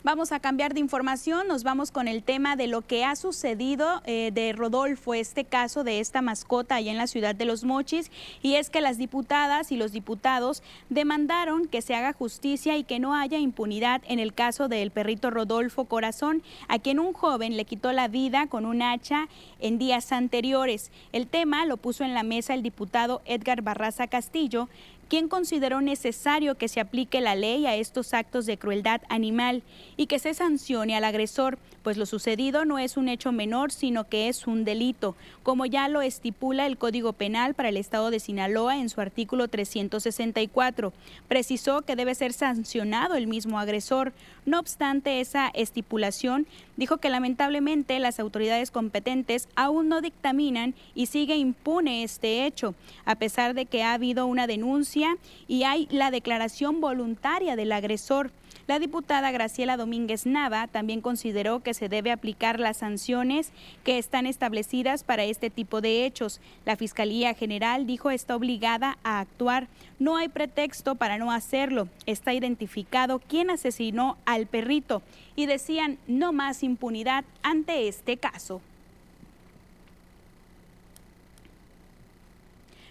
Vamos 0.09 0.33
a 0.33 0.40
cambiar 0.40 0.73
de 0.73 0.81
información, 0.81 1.49
nos 1.49 1.64
vamos 1.64 1.90
con 1.90 2.09
el 2.09 2.23
tema 2.23 2.57
de 2.57 2.66
lo 2.66 2.81
que 2.81 3.05
ha 3.05 3.14
sucedido 3.14 4.01
eh, 4.07 4.31
de 4.33 4.55
Rodolfo, 4.55 5.12
este 5.12 5.44
caso 5.44 5.85
de 5.85 6.01
esta 6.01 6.23
mascota 6.23 6.77
allá 6.77 6.90
en 6.90 6.97
la 6.97 7.07
ciudad 7.07 7.35
de 7.35 7.44
Los 7.44 7.62
Mochis, 7.62 8.11
y 8.40 8.55
es 8.55 8.71
que 8.71 8.81
las 8.81 8.97
diputadas 8.97 9.71
y 9.71 9.77
los 9.77 9.92
diputados 9.92 10.62
demandaron 10.88 11.66
que 11.66 11.83
se 11.83 11.94
haga 11.94 12.14
justicia 12.14 12.79
y 12.79 12.85
que 12.85 13.01
no 13.01 13.14
haya 13.14 13.37
impunidad 13.37 14.01
en 14.09 14.18
el 14.18 14.33
caso 14.33 14.68
del 14.68 14.92
perrito 14.92 15.29
Rodolfo 15.29 15.85
Corazón, 15.85 16.42
a 16.68 16.79
quien 16.79 17.01
un 17.01 17.12
joven 17.12 17.59
le 17.59 17.66
quitó 17.66 17.92
la 17.92 18.09
vida 18.09 18.47
con 18.47 18.64
un 18.64 18.81
hacha 18.81 19.29
en 19.61 19.77
días 19.77 20.11
anteriores. 20.12 20.90
El 21.12 21.27
tema 21.27 21.66
lo 21.66 21.77
puso 21.77 22.03
en 22.03 22.14
la 22.14 22.23
mesa 22.23 22.55
el 22.55 22.62
diputado 22.62 23.21
Edgar 23.27 23.61
Barraza 23.61 24.07
Castillo, 24.07 24.71
quien 25.09 25.29
consideró 25.29 25.81
necesario 25.81 26.57
que 26.57 26.68
se 26.68 26.81
aplique 26.81 27.21
la 27.21 27.35
ley 27.35 27.66
a 27.66 27.75
estos 27.75 28.14
actos 28.14 28.47
de 28.47 28.59
crueldad 28.59 29.01
animal 29.09 29.62
y 29.97 30.07
que 30.07 30.18
se 30.18 30.35
sancione 30.35 30.97
al 30.97 31.05
agresor, 31.05 31.59
pues 31.83 31.97
lo 31.97 32.07
sucedido 32.07 32.64
no 32.64 32.79
es 32.79 32.97
un 32.97 33.09
hecho 33.09 33.33
menor, 33.33 33.73
sino 33.73 34.05
que 34.05 34.29
es 34.29 34.47
un 34.47 34.64
delito, 34.64 35.16
como 35.42 35.64
ya 35.64 35.88
lo 35.88 36.03
estipula 36.03 36.66
el 36.66 36.77
Código 36.77 37.14
Penal 37.14 37.55
para 37.55 37.71
el 37.71 37.79
Estado 37.79 38.11
de 38.11 38.21
Sinaloa 38.21 38.77
en 38.77 38.90
su 38.90 39.01
artículo 39.01 39.49
364. 39.49 40.92
Precisó 41.29 41.83
que 41.83 41.97
debe 41.97 42.14
ser 42.14 42.35
sancionado 42.35 43.14
el 43.14 43.27
mismo 43.27 43.59
agresor. 43.59 44.12
No 44.49 44.61
obstante 44.61 45.21
esa 45.21 45.49
estipulación, 45.49 46.47
dijo 46.79 46.97
que 46.97 47.11
lamentablemente 47.11 47.99
las 47.99 48.19
autoridades 48.19 48.71
competentes 48.71 49.47
aún 49.57 49.91
no 49.91 50.01
dictaminan 50.01 50.75
y 50.95 51.05
sigue 51.05 51.37
impune 51.37 52.03
este 52.03 52.47
hecho, 52.47 52.75
a 53.05 53.17
pesar 53.17 53.53
de 53.53 53.67
que 53.67 53.83
ha 53.83 53.93
habido 53.93 54.25
una 54.25 54.47
denuncia 54.47 55.19
y 55.49 55.65
hay 55.65 55.87
la 55.91 56.11
declaración 56.11 56.81
voluntaria 56.81 57.57
del 57.57 57.73
agresor. 57.73 58.31
La 58.67 58.79
diputada 58.79 59.31
Graciela 59.31 59.77
Domínguez 59.77 60.27
Nava 60.27 60.67
también 60.67 61.01
consideró 61.01 61.61
que 61.61 61.73
se 61.73 61.89
debe 61.89 62.11
aplicar 62.11 62.61
las 62.61 62.79
sanciones 62.79 63.51
que 63.83 63.97
están 63.97 64.27
establecidas 64.27 65.05
para 65.05 65.25
este 65.25 65.49
tipo 65.49 65.81
de 65.81 66.05
hechos. 66.05 66.41
La 66.67 66.77
Fiscalía 66.77 67.35
General 67.35 67.87
dijo 67.87 68.11
está 68.11 68.37
obligada 68.37 68.99
a 69.05 69.21
actuar. 69.21 69.69
No 69.99 70.17
hay 70.17 70.29
pretexto 70.29 70.95
para 70.95 71.19
no 71.19 71.33
hacerlo. 71.33 71.89
Está 72.07 72.33
identificado 72.33 73.19
quién 73.19 73.51
asesinó 73.51 74.17
al 74.27 74.47
perrito 74.47 75.03
y 75.35 75.47
decían 75.47 75.99
no 76.07 76.33
más 76.33 76.63
impunidad 76.63 77.25
ante 77.43 77.89
este 77.89 78.17
caso. 78.17 78.61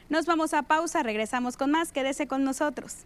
Nos 0.10 0.26
vamos 0.26 0.54
a 0.54 0.64
pausa, 0.64 1.04
regresamos 1.04 1.58
con 1.58 1.72
más, 1.72 1.92
quédese 1.92 2.28
con 2.28 2.44
nosotros. 2.44 2.98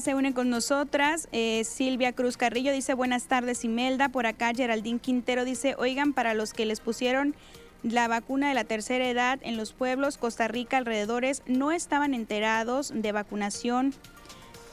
Se 0.00 0.14
une 0.14 0.34
con 0.34 0.50
nosotras 0.50 1.28
eh, 1.30 1.62
Silvia 1.64 2.12
Cruz 2.12 2.36
Carrillo, 2.36 2.72
dice 2.72 2.94
buenas 2.94 3.24
tardes 3.24 3.64
Imelda. 3.64 4.08
Por 4.08 4.26
acá 4.26 4.52
Geraldine 4.54 4.98
Quintero 4.98 5.44
dice, 5.44 5.74
oigan, 5.78 6.12
para 6.12 6.34
los 6.34 6.52
que 6.52 6.66
les 6.66 6.80
pusieron 6.80 7.34
la 7.82 8.08
vacuna 8.08 8.48
de 8.48 8.54
la 8.54 8.64
tercera 8.64 9.08
edad 9.08 9.38
en 9.42 9.56
los 9.56 9.72
pueblos, 9.72 10.16
Costa 10.16 10.48
Rica, 10.48 10.78
alrededores, 10.78 11.42
no 11.46 11.70
estaban 11.70 12.14
enterados 12.14 12.92
de 12.94 13.12
vacunación 13.12 13.94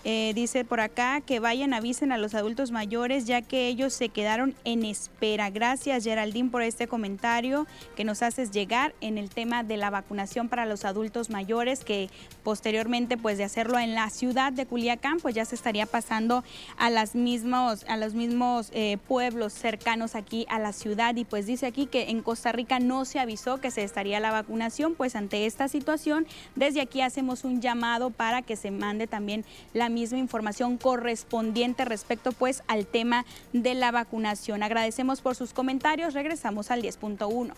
eh, 0.04 0.32
dice 0.34 0.66
por 0.66 0.80
acá 0.80 1.22
que 1.22 1.40
vayan, 1.40 1.74
avisen 1.74 2.12
a 2.12 2.18
los 2.18 2.34
adultos 2.34 2.72
mayores 2.72 3.26
ya 3.26 3.44
que 3.44 3.68
ellos 3.68 3.94
se 3.94 4.10
quedaron 4.10 4.56
en 4.64 4.84
espera. 4.84 5.50
Gracias 5.52 6.04
Geraldine 6.04 6.50
por 6.50 6.64
este 6.64 6.88
comentario 6.88 7.68
que 7.96 8.04
nos 8.04 8.24
haces 8.24 8.50
llegar 8.52 8.96
en 9.02 9.20
el 9.20 9.30
tema 9.30 9.64
de 9.64 9.78
la 9.78 9.92
vacunación 9.92 10.50
para 10.50 10.66
los 10.66 10.86
adultos 10.86 11.30
mayores 11.30 11.84
que 11.84 12.10
posteriormente 12.44 13.16
pues 13.16 13.38
de 13.38 13.44
hacerlo 13.44 13.78
en 13.78 13.94
la 13.94 14.10
ciudad 14.10 14.52
de 14.52 14.66
Culiacán 14.66 15.20
pues 15.20 15.36
ya 15.36 15.46
se 15.46 15.54
estaría 15.54 15.86
pasando 15.86 16.44
a, 16.78 16.90
las 16.90 17.14
mismos, 17.14 17.84
a 17.88 17.96
los 17.98 18.16
mismos 18.16 18.72
eh, 18.74 18.98
pueblos 19.08 19.54
cercanos 19.54 20.16
aquí 20.16 20.48
a 20.50 20.58
la 20.58 20.74
ciudad 20.74 21.16
y 21.16 21.26
pues 21.26 21.46
dice 21.46 21.68
aquí 21.68 21.86
que 21.86 22.10
en 22.10 22.24
Costa 22.24 22.52
Rica 22.52 22.80
no 22.80 23.06
se 23.06 23.20
avisó 23.20 23.62
que 23.62 23.70
se 23.70 23.84
estaría 23.84 24.20
la 24.20 24.32
vacunación 24.32 24.96
pues 24.96 25.16
ante 25.16 25.46
esta 25.46 25.68
situación 25.68 26.26
desde 26.56 26.82
aquí 26.82 27.02
hacemos 27.02 27.44
un 27.44 27.62
llamado 27.62 28.10
para 28.10 28.42
que 28.42 28.56
se 28.56 28.72
mande 28.72 29.06
también 29.06 29.46
la 29.74 29.91
misma 29.92 30.18
información 30.18 30.78
correspondiente 30.78 31.86
respecto 31.86 32.32
pues 32.32 32.64
al 32.68 32.88
tema 32.88 33.26
de 33.54 33.76
la 33.76 33.92
vacunación. 33.92 34.64
Agradecemos 34.64 35.22
por 35.22 35.36
sus 35.36 35.54
comentarios. 35.54 36.14
Regresamos 36.14 36.72
al 36.72 36.82
10.1. 36.82 37.54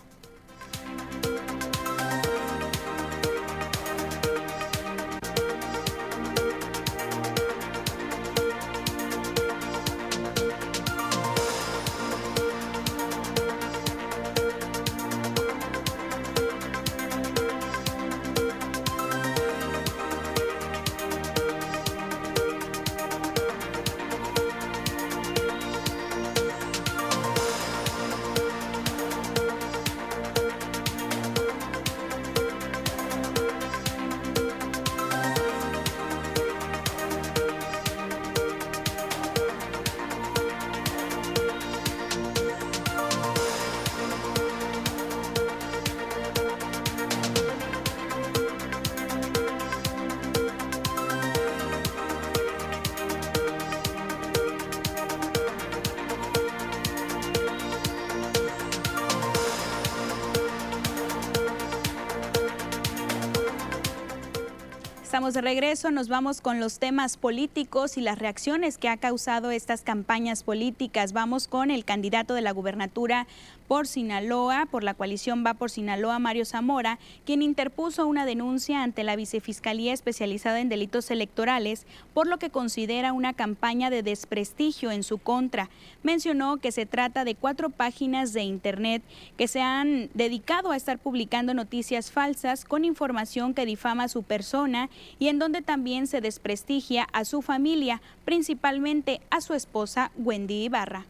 De 65.24 65.40
regreso, 65.40 65.90
nos 65.90 66.08
vamos 66.08 66.42
con 66.42 66.60
los 66.60 66.78
temas 66.78 67.16
políticos 67.16 67.96
y 67.96 68.02
las 68.02 68.18
reacciones 68.18 68.76
que 68.76 68.90
ha 68.90 68.98
causado 68.98 69.50
estas 69.50 69.80
campañas 69.80 70.42
políticas. 70.42 71.14
Vamos 71.14 71.48
con 71.48 71.70
el 71.70 71.86
candidato 71.86 72.34
de 72.34 72.42
la 72.42 72.52
gubernatura 72.52 73.26
por 73.66 73.86
Sinaloa, 73.86 74.66
por 74.70 74.84
la 74.84 74.94
coalición 74.94 75.44
Va 75.46 75.54
por 75.54 75.70
Sinaloa, 75.70 76.18
Mario 76.18 76.44
Zamora, 76.44 76.98
quien 77.24 77.42
interpuso 77.42 78.06
una 78.06 78.26
denuncia 78.26 78.82
ante 78.82 79.04
la 79.04 79.16
Vicefiscalía 79.16 79.92
especializada 79.92 80.60
en 80.60 80.68
delitos 80.68 81.10
electorales 81.10 81.86
por 82.12 82.26
lo 82.26 82.38
que 82.38 82.50
considera 82.50 83.12
una 83.12 83.32
campaña 83.32 83.90
de 83.90 84.02
desprestigio 84.02 84.90
en 84.90 85.02
su 85.02 85.18
contra. 85.18 85.70
Mencionó 86.02 86.58
que 86.58 86.72
se 86.72 86.86
trata 86.86 87.24
de 87.24 87.34
cuatro 87.34 87.70
páginas 87.70 88.32
de 88.32 88.42
Internet 88.42 89.02
que 89.36 89.48
se 89.48 89.60
han 89.60 90.10
dedicado 90.14 90.70
a 90.70 90.76
estar 90.76 90.98
publicando 90.98 91.54
noticias 91.54 92.10
falsas 92.10 92.64
con 92.64 92.84
información 92.84 93.54
que 93.54 93.66
difama 93.66 94.08
su 94.08 94.22
persona 94.22 94.90
y 95.18 95.28
en 95.28 95.38
donde 95.38 95.62
también 95.62 96.06
se 96.06 96.20
desprestigia 96.20 97.08
a 97.12 97.24
su 97.24 97.42
familia, 97.42 98.00
principalmente 98.24 99.20
a 99.30 99.40
su 99.40 99.54
esposa 99.54 100.10
Wendy 100.16 100.64
Ibarra. 100.64 101.06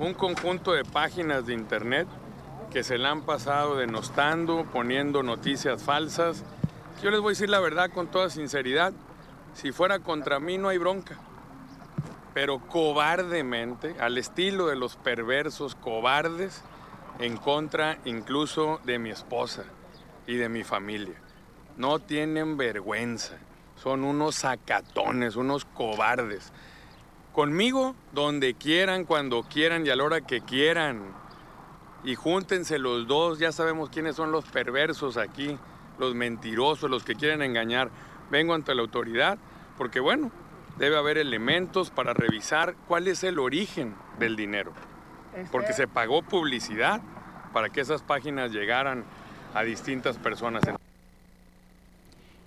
Un 0.00 0.14
conjunto 0.14 0.72
de 0.72 0.82
páginas 0.82 1.44
de 1.44 1.52
internet 1.52 2.08
que 2.72 2.82
se 2.82 2.96
la 2.96 3.10
han 3.10 3.22
pasado 3.22 3.76
denostando, 3.76 4.64
poniendo 4.72 5.22
noticias 5.22 5.82
falsas. 5.82 6.42
Yo 7.02 7.10
les 7.10 7.20
voy 7.20 7.30
a 7.30 7.32
decir 7.32 7.50
la 7.50 7.60
verdad 7.60 7.90
con 7.90 8.06
toda 8.06 8.30
sinceridad, 8.30 8.94
si 9.52 9.72
fuera 9.72 9.98
contra 9.98 10.40
mí 10.40 10.56
no 10.56 10.68
hay 10.68 10.78
bronca, 10.78 11.18
pero 12.32 12.60
cobardemente, 12.60 13.94
al 14.00 14.16
estilo 14.16 14.68
de 14.68 14.76
los 14.76 14.96
perversos 14.96 15.74
cobardes, 15.74 16.62
en 17.18 17.36
contra 17.36 17.98
incluso 18.06 18.80
de 18.84 18.98
mi 18.98 19.10
esposa 19.10 19.64
y 20.26 20.36
de 20.36 20.48
mi 20.48 20.64
familia. 20.64 21.16
No 21.76 21.98
tienen 21.98 22.56
vergüenza, 22.56 23.36
son 23.76 24.04
unos 24.04 24.36
sacatones, 24.36 25.36
unos 25.36 25.66
cobardes. 25.66 26.52
Conmigo, 27.32 27.94
donde 28.12 28.54
quieran, 28.54 29.04
cuando 29.04 29.44
quieran 29.44 29.86
y 29.86 29.90
a 29.90 29.96
la 29.96 30.04
hora 30.04 30.20
que 30.20 30.40
quieran. 30.40 31.14
Y 32.02 32.14
júntense 32.16 32.78
los 32.78 33.06
dos, 33.06 33.38
ya 33.38 33.52
sabemos 33.52 33.90
quiénes 33.90 34.16
son 34.16 34.32
los 34.32 34.44
perversos 34.46 35.16
aquí, 35.16 35.56
los 35.98 36.14
mentirosos, 36.14 36.90
los 36.90 37.04
que 37.04 37.14
quieren 37.14 37.42
engañar. 37.42 37.90
Vengo 38.30 38.54
ante 38.54 38.74
la 38.74 38.82
autoridad 38.82 39.38
porque, 39.78 40.00
bueno, 40.00 40.32
debe 40.76 40.96
haber 40.96 41.18
elementos 41.18 41.90
para 41.90 42.14
revisar 42.14 42.74
cuál 42.88 43.06
es 43.06 43.22
el 43.22 43.38
origen 43.38 43.94
del 44.18 44.34
dinero. 44.34 44.72
Porque 45.52 45.72
se 45.72 45.86
pagó 45.86 46.22
publicidad 46.22 47.00
para 47.52 47.68
que 47.68 47.80
esas 47.80 48.02
páginas 48.02 48.50
llegaran 48.50 49.04
a 49.54 49.62
distintas 49.62 50.18
personas. 50.18 50.62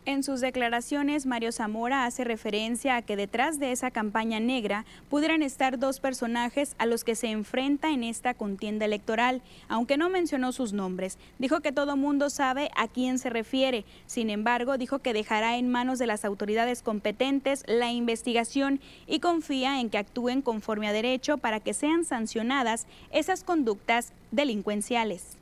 En 0.06 0.22
sus 0.22 0.42
declaraciones, 0.42 1.26
Mario 1.26 1.54
Zamora 1.54 2.04
hace 2.04 2.26
referencia 2.26 2.98
a 2.98 3.02
que 3.04 3.16
detrás 3.16 3.58
de 3.58 3.72
esa 3.72 3.90
campaña 3.90 4.42
negra 4.42 4.84
pudieran 5.10 5.42
estar 5.42 5.80
dos 5.80 6.02
personajes 6.02 6.76
a 6.78 6.86
los 6.86 7.06
que 7.06 7.16
se 7.16 7.28
enfrenta 7.28 7.90
en 7.90 8.04
esta 8.04 8.34
contienda 8.34 8.84
electoral, 8.84 9.42
aunque 9.70 9.96
no 9.96 10.10
mencionó 10.10 10.52
sus 10.52 10.74
nombres. 10.74 11.18
Dijo 11.40 11.62
que 11.62 11.72
todo 11.72 11.96
mundo 11.96 12.30
sabe 12.30 12.70
a 12.76 12.90
quién 12.90 13.18
se 13.18 13.30
refiere. 13.30 13.86
Sin 14.06 14.30
embargo, 14.30 14.78
dijo 14.78 15.00
que 15.00 15.14
dejará 15.14 15.56
en 15.56 15.72
manos 15.72 16.00
de 16.00 16.08
las 16.08 16.26
autoridades 16.26 16.82
competentes 16.82 17.64
la 17.66 17.94
investigación 17.94 18.82
y 19.08 19.22
confía 19.22 19.80
en 19.80 19.90
que 19.90 20.00
actúen 20.00 20.42
conforme 20.42 20.90
a 20.90 20.94
derecho 20.94 21.38
para 21.38 21.62
que 21.62 21.74
sean 21.74 22.04
sancionadas 22.04 22.88
esas 23.10 23.46
conductas 23.46 24.12
delincuenciales. 24.32 25.38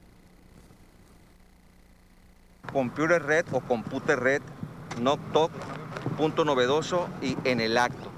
Computer 2.71 3.21
Red 3.21 3.45
o 3.51 3.59
Computer 3.61 4.19
Red, 4.19 4.41
Knock 4.97 5.19
Punto 6.17 6.45
Novedoso 6.45 7.07
y 7.21 7.37
En 7.43 7.59
el 7.59 7.77
Acto. 7.77 8.09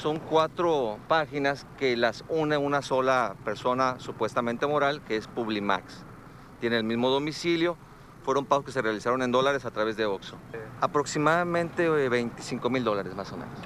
Son 0.00 0.18
cuatro 0.18 0.98
páginas 1.08 1.66
que 1.78 1.96
las 1.96 2.24
une 2.28 2.56
una 2.56 2.82
sola 2.82 3.34
persona 3.44 3.96
supuestamente 3.98 4.66
moral, 4.66 5.00
que 5.02 5.16
es 5.16 5.26
Publimax. 5.26 6.04
Tiene 6.60 6.76
el 6.76 6.84
mismo 6.84 7.08
domicilio, 7.08 7.76
fueron 8.22 8.44
pagos 8.44 8.66
que 8.66 8.72
se 8.72 8.82
realizaron 8.82 9.22
en 9.22 9.32
dólares 9.32 9.64
a 9.64 9.70
través 9.70 9.96
de 9.96 10.04
Oxxo. 10.04 10.36
Aproximadamente 10.80 11.88
25 11.88 12.66
eh, 12.66 12.70
mil 12.70 12.84
dólares 12.84 13.14
más 13.14 13.32
o 13.32 13.36
menos. 13.36 13.58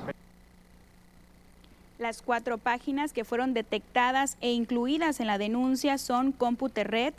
Las 1.98 2.22
cuatro 2.22 2.56
páginas 2.58 3.12
que 3.12 3.24
fueron 3.24 3.52
detectadas 3.52 4.38
e 4.40 4.52
incluidas 4.52 5.20
en 5.20 5.26
la 5.26 5.36
denuncia 5.36 5.98
son 5.98 6.32
Computer 6.32 6.90
Red, 6.90 7.14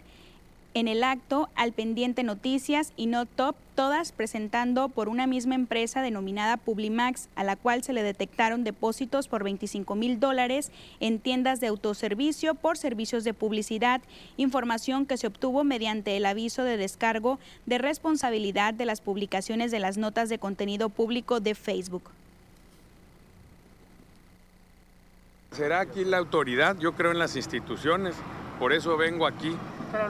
en 0.73 0.87
el 0.87 1.03
acto 1.03 1.49
Al 1.55 1.73
Pendiente 1.73 2.23
Noticias 2.23 2.93
y 2.95 3.07
No 3.07 3.25
Top, 3.25 3.55
todas 3.75 4.11
presentando 4.11 4.89
por 4.89 5.09
una 5.09 5.27
misma 5.27 5.55
empresa 5.55 6.01
denominada 6.01 6.57
Publimax, 6.57 7.29
a 7.35 7.43
la 7.43 7.55
cual 7.55 7.83
se 7.83 7.93
le 7.93 8.03
detectaron 8.03 8.63
depósitos 8.63 9.27
por 9.27 9.43
25 9.43 9.95
mil 9.95 10.19
dólares 10.19 10.71
en 10.99 11.19
tiendas 11.19 11.59
de 11.59 11.67
autoservicio 11.67 12.55
por 12.55 12.77
servicios 12.77 13.23
de 13.23 13.33
publicidad, 13.33 14.01
información 14.37 15.05
que 15.05 15.17
se 15.17 15.27
obtuvo 15.27 15.63
mediante 15.63 16.15
el 16.17 16.25
aviso 16.25 16.63
de 16.63 16.77
descargo 16.77 17.39
de 17.65 17.77
responsabilidad 17.77 18.73
de 18.73 18.85
las 18.85 19.01
publicaciones 19.01 19.71
de 19.71 19.79
las 19.79 19.97
notas 19.97 20.29
de 20.29 20.39
contenido 20.39 20.89
público 20.89 21.39
de 21.39 21.55
Facebook. 21.55 22.03
¿Será 25.51 25.81
aquí 25.81 26.05
la 26.05 26.17
autoridad? 26.17 26.77
Yo 26.79 26.93
creo 26.93 27.11
en 27.11 27.19
las 27.19 27.35
instituciones, 27.35 28.15
por 28.57 28.71
eso 28.71 28.95
vengo 28.95 29.27
aquí 29.27 29.53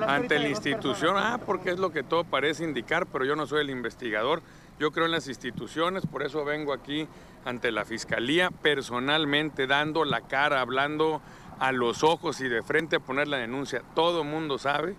ante 0.08 0.39
la 0.39 0.50
institución, 0.50 1.15
ah, 1.17 1.39
porque 1.46 1.72
es 1.72 1.80
lo 1.80 1.91
que 1.91 2.04
todo 2.04 2.24
parece 2.24 2.63
indicar, 2.63 3.06
pero 3.08 3.26
yo 3.26 3.36
no 3.36 3.48
soy 3.48 3.62
el 3.62 3.70
investigador, 3.70 4.41
yo 4.80 4.91
creo 4.91 5.06
en 5.06 5.12
las 5.12 5.28
instituciones, 5.28 6.06
por 6.06 6.24
eso 6.24 6.44
vengo 6.46 6.74
aquí 6.74 7.08
ante 7.46 7.72
la 7.72 7.86
Fiscalía 7.86 8.52
personalmente, 8.52 9.67
dando 9.67 10.06
la 10.06 10.22
cara, 10.22 10.62
hablando 10.62 11.22
a 11.60 11.72
los 11.72 12.04
ojos 12.04 12.41
y 12.41 12.50
de 12.50 12.63
frente 12.63 12.96
a 12.96 13.00
poner 13.00 13.28
la 13.28 13.38
denuncia. 13.38 13.84
Todo 13.94 14.24
mundo 14.24 14.58
sabe 14.58 14.96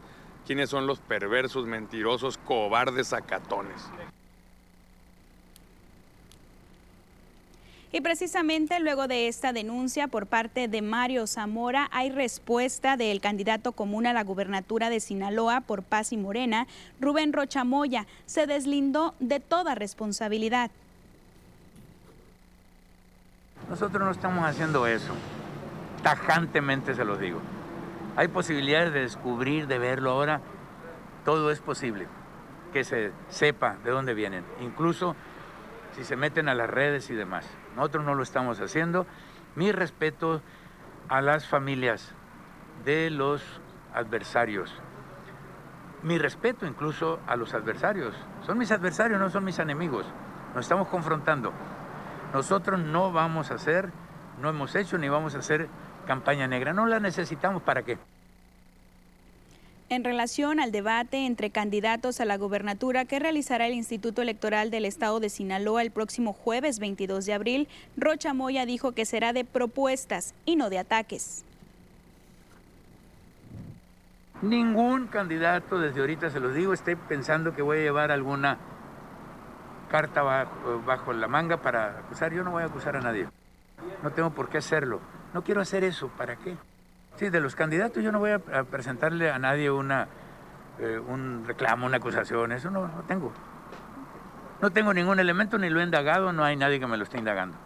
quiénes 0.47 0.71
son 0.71 0.87
los 0.87 1.01
perversos, 1.01 1.67
mentirosos, 1.67 2.39
cobardes, 2.39 3.13
acatones. 3.13 3.83
Y 7.95 8.01
precisamente 8.01 8.81
luego 8.81 9.07
de 9.07 9.29
esta 9.29 9.53
denuncia 9.53 10.09
por 10.09 10.27
parte 10.27 10.67
de 10.67 10.81
Mario 10.81 11.27
Zamora 11.27 11.91
hay 11.93 12.11
respuesta 12.11 12.97
del 12.97 13.21
candidato 13.21 13.73
común 13.73 14.07
a 14.07 14.15
la 14.15 14.25
gubernatura 14.25 14.89
de 14.89 14.99
Sinaloa 14.99 15.61
por 15.61 15.83
Paz 15.83 16.11
y 16.15 16.17
Morena, 16.17 16.67
Rubén 17.01 17.35
Rochamoya. 17.35 18.07
Se 18.25 18.47
deslindó 18.47 19.15
de 19.21 19.41
toda 19.41 19.75
responsabilidad. 19.75 20.71
Nosotros 23.69 24.03
no 24.03 24.11
estamos 24.11 24.45
haciendo 24.47 24.87
eso. 24.87 25.13
Tajantemente 26.03 26.95
se 26.95 27.05
lo 27.05 27.19
digo. 27.19 27.41
Hay 28.17 28.29
posibilidades 28.29 28.95
de 28.95 29.01
descubrir, 29.01 29.67
de 29.67 29.79
verlo 29.79 30.13
ahora. 30.13 30.41
Todo 31.27 31.51
es 31.51 31.61
posible. 31.61 32.07
Que 32.73 32.85
se 32.85 33.13
sepa 33.29 33.77
de 33.85 33.91
dónde 33.91 34.15
vienen. 34.15 34.45
Incluso 34.63 35.15
si 35.95 36.05
se 36.05 36.17
meten 36.17 36.49
a 36.49 36.55
las 36.55 36.71
redes 36.71 37.11
y 37.11 37.15
demás. 37.15 37.45
Nosotros 37.77 38.05
no 38.05 38.15
lo 38.15 38.23
estamos 38.23 38.61
haciendo. 38.61 39.07
Mi 39.55 39.73
respeto 39.73 40.43
a 41.09 41.21
las 41.21 41.47
familias 41.47 42.15
de 42.85 43.11
los 43.11 43.43
adversarios. 43.95 44.75
Mi 46.03 46.19
respeto 46.19 46.67
incluso 46.67 47.21
a 47.27 47.37
los 47.37 47.55
adversarios. 47.55 48.15
Son 48.45 48.59
mis 48.59 48.73
adversarios, 48.73 49.21
no 49.21 49.31
son 49.31 49.45
mis 49.45 49.59
enemigos. 49.59 50.07
Nos 50.55 50.65
estamos 50.65 50.89
confrontando. 50.89 51.53
Nosotros 52.33 52.81
no 52.81 53.13
vamos 53.13 53.51
a 53.51 53.55
hacer, 53.55 53.93
no 54.41 54.49
hemos 54.49 54.75
hecho 54.75 54.99
ni 54.99 55.09
vamos 55.09 55.35
a 55.35 55.39
hacer 55.39 55.69
campaña 56.07 56.49
negra. 56.49 56.73
No 56.73 56.87
la 56.87 56.99
necesitamos 56.99 57.63
para 57.63 57.83
qué 57.83 57.99
en 59.95 60.05
relación 60.05 60.59
al 60.59 60.73
debate 60.73 61.27
entre 61.27 61.51
candidatos 61.51 62.21
a 62.21 62.25
la 62.25 62.39
gubernatura 62.39 63.05
que 63.05 63.19
realizará 63.19 63.67
el 63.67 63.75
Instituto 63.75 64.23
Electoral 64.23 64.71
del 64.71 64.87
Estado 64.87 65.21
de 65.21 65.29
Sinaloa 65.29 65.83
el 65.83 65.91
próximo 65.91 66.33
jueves 66.33 66.79
22 66.79 67.27
de 67.27 67.35
abril, 67.35 67.69
Rocha 67.97 68.33
Moya 68.33 68.65
dijo 68.65 68.93
que 68.93 69.05
será 69.05 69.35
de 69.35 69.45
propuestas 69.45 70.35
y 70.47 70.57
no 70.57 70.71
de 70.71 70.79
ataques. 70.79 71.45
Ningún 74.41 75.09
candidato, 75.09 75.79
desde 75.79 76.01
ahorita 76.01 76.31
se 76.31 76.41
lo 76.41 76.53
digo, 76.53 76.73
esté 76.73 76.97
pensando 76.97 77.55
que 77.55 77.61
voy 77.61 77.79
a 77.79 77.83
llevar 77.83 78.11
alguna 78.11 78.59
carta 79.91 80.23
bajo, 80.87 81.13
la 81.13 81.29
manga 81.29 81.59
para 81.59 81.99
acusar. 81.99 82.33
Yo 82.33 82.43
no 82.43 82.51
voy 82.51 82.63
a 82.63 82.67
acusar 82.67 82.97
a 82.97 83.01
nadie. 83.03 83.29
No 84.03 84.11
tengo 84.11 84.31
por 84.31 84.49
qué 84.49 84.57
hacerlo. 84.59 85.01
No 85.35 85.45
quiero 85.45 85.61
hacer 85.61 85.85
eso. 85.85 86.09
¿Para 86.09 86.37
qué? 86.37 86.57
Sí, 87.17 87.29
de 87.29 87.41
los 87.41 87.55
candidatos 87.55 88.03
yo 88.03 88.11
no 88.13 88.19
voy 88.19 88.31
a, 88.31 88.39
presentarle 88.39 89.31
a 89.31 89.39
nadie 89.39 89.71
una, 89.71 90.09
eh, 90.79 90.99
un 90.99 91.45
reclamo, 91.47 91.87
una 91.87 91.99
acusación, 91.99 92.53
eso 92.53 92.71
no, 92.71 92.89
tengo. 93.07 93.33
No 94.61 94.71
tengo 94.71 94.95
ningún 94.95 95.19
elemento, 95.21 95.59
ni 95.59 95.69
lo 95.71 95.81
he 95.81 95.85
indagado, 95.85 96.33
no 96.33 96.45
hay 96.45 96.57
nadie 96.57 96.81
que 96.81 96.87
me 96.87 96.97
lo 96.97 97.05
esté 97.05 97.19
indagando. 97.19 97.57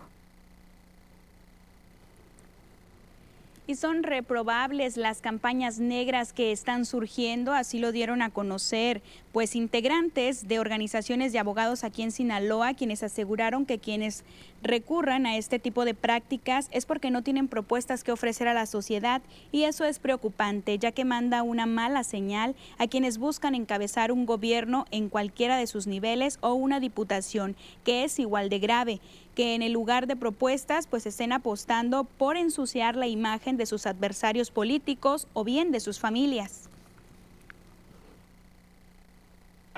y 3.66 3.74
son 3.74 4.04
reprobables 4.04 4.96
las 4.96 5.20
campañas 5.20 5.78
negras 5.78 6.32
que 6.32 6.52
están 6.52 6.84
surgiendo, 6.84 7.52
así 7.52 7.78
lo 7.78 7.90
dieron 7.90 8.22
a 8.22 8.30
conocer, 8.30 9.02
pues 9.32 9.56
integrantes 9.56 10.46
de 10.46 10.60
organizaciones 10.60 11.32
de 11.32 11.40
abogados 11.40 11.82
aquí 11.82 12.02
en 12.02 12.12
Sinaloa, 12.12 12.74
quienes 12.74 13.02
aseguraron 13.02 13.66
que 13.66 13.78
quienes 13.78 14.24
recurran 14.62 15.26
a 15.26 15.36
este 15.36 15.58
tipo 15.58 15.84
de 15.84 15.94
prácticas 15.94 16.68
es 16.72 16.86
porque 16.86 17.10
no 17.10 17.22
tienen 17.22 17.48
propuestas 17.48 18.04
que 18.04 18.12
ofrecer 18.12 18.48
a 18.48 18.54
la 18.54 18.66
sociedad 18.66 19.22
y 19.52 19.64
eso 19.64 19.84
es 19.84 19.98
preocupante, 19.98 20.78
ya 20.78 20.92
que 20.92 21.04
manda 21.04 21.42
una 21.42 21.66
mala 21.66 22.04
señal 22.04 22.54
a 22.78 22.86
quienes 22.86 23.18
buscan 23.18 23.54
encabezar 23.54 24.12
un 24.12 24.26
gobierno 24.26 24.86
en 24.90 25.08
cualquiera 25.08 25.56
de 25.56 25.66
sus 25.66 25.86
niveles 25.86 26.38
o 26.40 26.54
una 26.54 26.80
diputación, 26.80 27.56
que 27.84 28.04
es 28.04 28.18
igual 28.18 28.48
de 28.48 28.58
grave 28.58 29.00
que 29.34 29.54
en 29.54 29.60
el 29.60 29.72
lugar 29.72 30.06
de 30.06 30.16
propuestas 30.16 30.86
pues 30.86 31.04
estén 31.04 31.30
apostando 31.30 32.04
por 32.04 32.38
ensuciar 32.38 32.96
la 32.96 33.06
imagen 33.06 33.58
de 33.58 33.66
sus 33.66 33.86
adversarios 33.86 34.50
políticos 34.50 35.28
o 35.34 35.44
bien 35.44 35.72
de 35.72 35.80
sus 35.80 36.00
familias. 36.00 36.65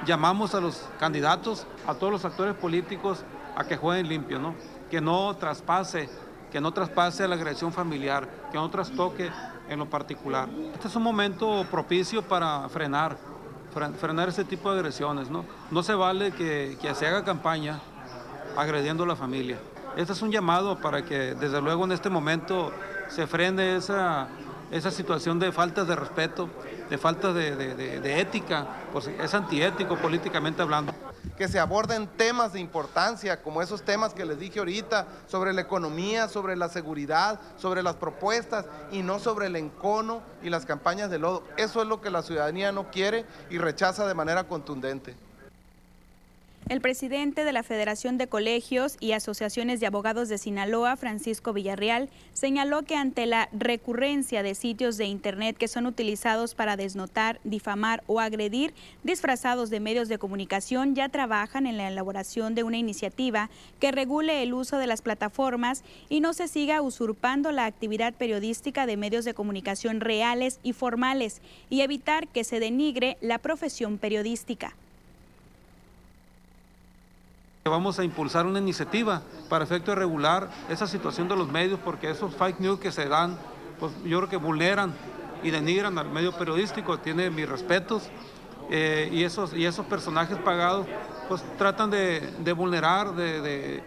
Llamamos 0.06 0.54
a 0.54 0.61
los 0.61 0.88
candidatos, 0.98 1.66
a 1.87 1.94
todos 1.94 2.12
los 2.12 2.24
actores 2.24 2.54
políticos 2.54 3.24
a 3.56 3.64
que 3.64 3.76
jueguen 3.76 4.08
limpio, 4.08 4.38
¿no? 4.38 4.54
Que 4.90 5.00
no 5.00 5.37
traspase 5.37 6.08
que 6.50 6.61
no 6.61 6.72
traspase 6.72 7.26
la 7.28 7.34
agresión 7.34 7.72
familiar, 7.72 8.28
que 8.50 8.56
no 8.56 8.68
trastoque 8.70 9.30
en 9.68 9.78
lo 9.78 9.87
particular. 9.87 10.48
Este 10.74 10.88
es 10.88 10.96
un 10.96 11.02
momento 11.02 11.66
propicio 11.70 12.22
para 12.22 12.68
frenar, 12.68 13.16
frenar 13.98 14.28
ese 14.28 14.44
tipo 14.44 14.72
de 14.72 14.78
agresiones. 14.78 15.30
No, 15.30 15.44
no 15.70 15.82
se 15.82 15.94
vale 15.94 16.32
que, 16.32 16.76
se 16.94 17.06
haga 17.06 17.24
campaña 17.24 17.80
agrediendo 18.56 19.04
a 19.04 19.06
la 19.06 19.16
familia. 19.16 19.58
Este 19.96 20.12
es 20.12 20.22
un 20.22 20.30
llamado 20.30 20.78
para 20.78 21.04
que 21.04 21.34
desde 21.34 21.61
luego 21.61 21.84
en 21.84 21.92
este 21.92 22.08
momento 22.08 22.72
se 23.08 23.26
frene 23.26 23.76
esa, 23.76 24.28
esa 24.70 24.90
situación 24.90 25.38
de 25.38 25.52
falta 25.52 25.84
de 25.84 25.96
respeto, 25.96 26.48
de 26.88 26.98
falta 26.98 27.33
de, 27.33 27.57
de 27.57 28.20
ética, 28.20 28.66
pues 28.92 29.07
es 29.09 29.35
antiético 29.35 29.96
políticamente 29.96 30.62
hablando 30.62 30.94
que 31.38 31.46
se 31.46 31.61
aborden 31.61 32.09
temas 32.09 32.53
de 32.53 32.59
importancia, 32.59 33.40
como 33.42 33.62
esos 33.62 33.83
temas 33.83 34.12
que 34.12 34.24
les 34.24 34.40
dije 34.40 34.59
ahorita, 34.59 35.07
sobre 35.29 35.53
la 35.53 35.61
economía, 35.61 36.27
sobre 36.27 36.57
la 36.57 36.68
seguridad, 36.68 37.40
sobre 37.57 37.85
las 37.85 37.94
propuestas 37.94 38.66
y 38.90 39.03
no 39.03 39.20
sobre 39.20 39.46
el 39.46 39.55
encono 39.55 40.20
y 40.42 40.51
las 40.51 40.66
campañas 40.66 41.11
de 41.11 41.20
lodo. 41.20 41.44
Eso 41.57 41.81
es 41.81 41.87
lo 41.87 42.01
que 42.01 42.11
la 42.11 42.22
ciudadanía 42.22 42.72
no 42.72 42.90
quiere 42.90 43.24
y 43.51 43.59
rechaza 43.59 44.05
de 44.05 44.14
manera 44.14 44.44
contundente. 44.44 45.28
El 46.68 46.83
presidente 46.83 47.44
de 47.44 47.52
la 47.52 47.62
Federación 47.62 48.18
de 48.18 48.26
Colegios 48.26 48.98
y 49.00 49.12
Asociaciones 49.12 49.81
de 49.81 49.87
Abogados 49.87 50.28
de 50.28 50.37
Sinaloa, 50.37 50.96
Francisco 50.96 51.54
Villarreal, 51.54 52.11
señaló 52.35 52.83
que 52.83 52.94
ante 52.94 53.24
la 53.24 53.48
recurrencia 53.52 54.42
de 54.42 54.54
sitios 54.54 54.98
de 54.98 55.07
Internet 55.07 55.57
que 55.57 55.66
son 55.66 55.87
utilizados 55.87 56.54
para 56.54 56.76
desnotar, 56.76 57.40
difamar 57.42 58.04
o 58.07 58.20
agredir 58.20 58.74
disfrazados 59.02 59.70
de 59.70 59.81
medios 59.81 60.09
de 60.09 60.18
comunicación, 60.18 60.94
ya 60.94 61.09
trabajan 61.09 61.66
en 61.66 61.78
la 61.78 61.88
elaboración 61.88 62.54
de 62.54 62.64
una 62.64 62.76
iniciativa 62.76 63.48
que 63.81 63.90
regule 63.90 64.42
el 64.42 64.52
uso 64.52 64.76
de 64.76 64.87
las 64.87 65.00
plataformas 65.00 65.85
y 66.11 66.20
no 66.20 66.35
se 66.35 66.48
siga 66.48 66.83
usurpando 66.83 67.50
la 67.50 67.64
actividad 67.64 68.12
periodística 68.12 68.85
de 68.85 68.98
medios 68.98 69.24
de 69.24 69.33
comunicación 69.33 70.02
reales 70.02 70.61
y 70.62 70.74
formales 70.74 71.40
y 71.70 71.81
evitar 71.81 72.28
que 72.28 72.44
se 72.44 72.61
denigre 72.61 73.16
la 73.22 73.38
profesión 73.38 73.96
periodística. 73.96 74.74
Vamos 77.68 77.98
a 77.98 78.04
impulsar 78.04 78.46
una 78.46 78.59
iniciativa 78.59 79.22
para 79.48 79.64
efecto 79.64 79.90
de 79.90 79.96
regular 79.96 80.48
esa 80.68 80.87
situación 80.87 81.28
de 81.28 81.37
los 81.37 81.48
medios 81.48 81.78
porque 81.85 82.11
esos 82.11 82.35
fake 82.35 82.61
news 82.61 82.81
que 82.81 82.92
se 82.92 83.09
dan, 83.09 83.38
pues 83.78 83.92
yo 84.04 84.18
creo 84.18 84.28
que 84.28 84.37
vulneran 84.37 84.94
y 85.42 85.50
denigran 85.50 85.98
al 85.98 86.11
medio 86.11 86.33
periodístico, 86.33 86.98
tiene 86.98 87.31
mis 87.31 87.48
respetos. 87.48 88.11
Eh, 88.70 89.09
y, 89.12 89.24
esos, 89.24 89.54
y 89.54 89.64
esos 89.64 89.87
personajes 89.87 90.37
pagados 90.38 90.87
pues 91.26 91.42
tratan 91.57 91.90
de, 91.90 92.52
vulnerar, 92.54 93.14
de, 93.14 93.83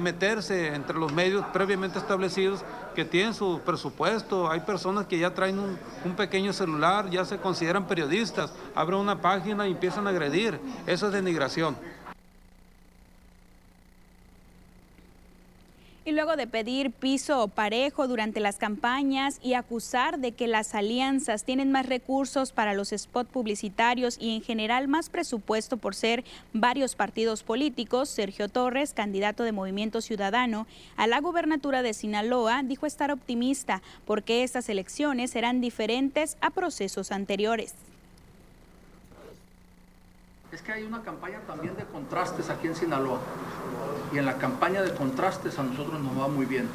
meterse 0.00 0.74
entre 0.74 0.98
los 0.98 1.12
medios 1.12 1.44
previamente 1.52 1.98
establecidos 1.98 2.64
que 2.94 3.04
tienen 3.04 3.34
su 3.34 3.60
presupuesto. 3.64 4.50
Hay 4.50 4.60
personas 4.60 5.06
que 5.06 5.18
ya 5.18 5.34
traen 5.34 5.58
un, 5.58 5.78
un, 6.04 6.16
pequeño 6.16 6.54
celular, 6.54 7.10
ya 7.10 7.26
se 7.26 7.38
consideran 7.38 7.86
periodistas, 7.86 8.54
abren 8.74 9.00
una 9.00 9.20
página 9.20 9.68
y 9.68 9.72
empiezan 9.72 10.06
a 10.06 10.10
agredir. 10.10 10.58
Eso 10.86 11.08
es 11.08 11.12
denigración. 11.12 11.76
Y 16.06 16.12
luego 16.12 16.36
de 16.36 16.46
pedir 16.46 16.90
piso 16.90 17.48
parejo 17.48 18.06
durante 18.06 18.38
las 18.38 18.58
campañas 18.58 19.38
y 19.42 19.54
acusar 19.54 20.18
de 20.18 20.32
que 20.32 20.46
las 20.46 20.74
alianzas 20.74 21.44
tienen 21.44 21.72
más 21.72 21.86
recursos 21.86 22.52
para 22.52 22.74
los 22.74 22.90
spots 22.90 23.30
publicitarios 23.30 24.18
y 24.20 24.34
en 24.34 24.42
general 24.42 24.86
más 24.86 25.08
presupuesto 25.08 25.78
por 25.78 25.94
ser 25.94 26.22
varios 26.52 26.94
partidos 26.94 27.42
políticos, 27.42 28.10
Sergio 28.10 28.50
Torres, 28.50 28.92
candidato 28.92 29.44
de 29.44 29.52
Movimiento 29.52 30.02
Ciudadano 30.02 30.66
a 30.96 31.06
la 31.06 31.20
gubernatura 31.20 31.80
de 31.80 31.94
Sinaloa, 31.94 32.62
dijo 32.62 32.84
estar 32.84 33.10
optimista 33.10 33.80
porque 34.04 34.42
estas 34.42 34.68
elecciones 34.68 35.30
serán 35.30 35.62
diferentes 35.62 36.36
a 36.42 36.50
procesos 36.50 37.12
anteriores 37.12 37.76
es 40.54 40.62
que 40.62 40.72
hay 40.72 40.84
una 40.84 41.02
campaña 41.02 41.40
también 41.48 41.76
de 41.76 41.84
contrastes 41.84 42.48
aquí 42.48 42.68
en 42.68 42.76
Sinaloa. 42.76 43.18
Y 44.12 44.18
en 44.18 44.26
la 44.26 44.38
campaña 44.38 44.82
de 44.82 44.94
contrastes 44.94 45.58
a 45.58 45.64
nosotros 45.64 46.00
nos 46.00 46.16
va 46.16 46.28
muy 46.28 46.46
bien. 46.46 46.68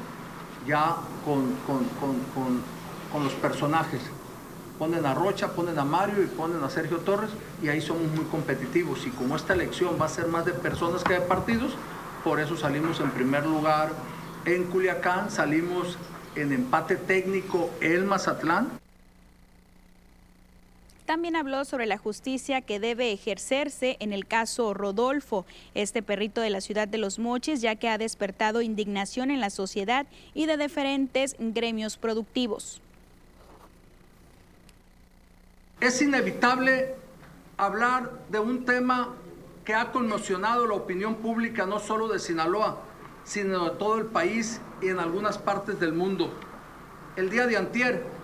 Ya 0.67 0.97
con, 1.23 1.55
con, 1.65 3.23
los 3.23 3.33
personajes. 3.35 4.01
Ponen 4.77 5.05
a 5.05 5.13
Rocha, 5.13 5.53
ponen 5.53 5.79
a 5.79 5.85
Mario 5.85 6.21
y 6.21 6.27
ponen 6.27 6.61
a 6.63 6.69
Sergio 6.69 6.97
Torres 6.97 7.31
y 7.61 7.69
ahí 7.69 7.81
somos 7.81 8.03
muy 8.11 8.25
competitivos. 8.25 9.05
Y 9.07 9.11
como 9.11 9.37
esta 9.37 9.53
elección 9.53 9.97
va 9.99 10.05
a 10.05 10.09
ser 10.09 10.27
más 10.27 10.45
de 10.45 10.51
personas 10.51 11.03
que 11.03 11.13
de 11.13 11.21
partidos, 11.21 11.73
por 12.23 12.39
eso 12.39 12.57
salimos 12.57 12.99
en 12.99 13.11
primer 13.11 13.45
lugar 13.45 13.91
en 14.45 14.65
Culiacán, 14.65 15.31
salimos 15.31 15.97
en 16.35 16.51
empate 16.51 16.97
técnico 16.97 17.69
el 17.79 18.03
Mazatlán. 18.03 18.69
También 21.09 21.35
habló 21.35 21.65
sobre 21.65 21.87
la 21.87 21.97
justicia 21.97 22.61
que 22.61 22.79
debe 22.79 23.11
ejercerse 23.11 23.97
en 23.99 24.13
el 24.13 24.27
caso 24.27 24.75
Rodolfo, 24.75 25.43
este 25.73 26.03
perrito 26.03 26.39
de 26.39 26.51
la 26.51 26.61
ciudad 26.61 26.87
de 26.87 26.99
Los 26.99 27.17
Mochis, 27.17 27.61
ya 27.61 27.77
que 27.77 27.89
ha 27.89 27.97
despertado 27.97 28.61
indignación 28.61 29.31
en 29.31 29.39
la 29.39 29.49
sociedad 29.49 30.05
y 30.35 30.45
de 30.45 30.55
diferentes 30.55 31.35
gremios 31.39 31.97
productivos. 31.97 32.79
Es 35.81 35.99
inevitable 35.99 36.93
hablar 37.57 38.11
de 38.29 38.37
un 38.37 38.63
tema 38.65 39.15
que 39.65 39.73
ha 39.73 39.91
conmocionado 39.91 40.67
la 40.67 40.75
opinión 40.75 41.15
pública 41.15 41.65
no 41.65 41.79
solo 41.79 42.07
de 42.07 42.19
Sinaloa, 42.19 42.83
sino 43.23 43.71
de 43.71 43.77
todo 43.79 43.97
el 43.97 44.05
país 44.05 44.61
y 44.79 44.89
en 44.89 44.99
algunas 44.99 45.39
partes 45.39 45.79
del 45.79 45.93
mundo. 45.93 46.31
El 47.15 47.31
día 47.31 47.47
de 47.47 47.57
antier, 47.57 48.18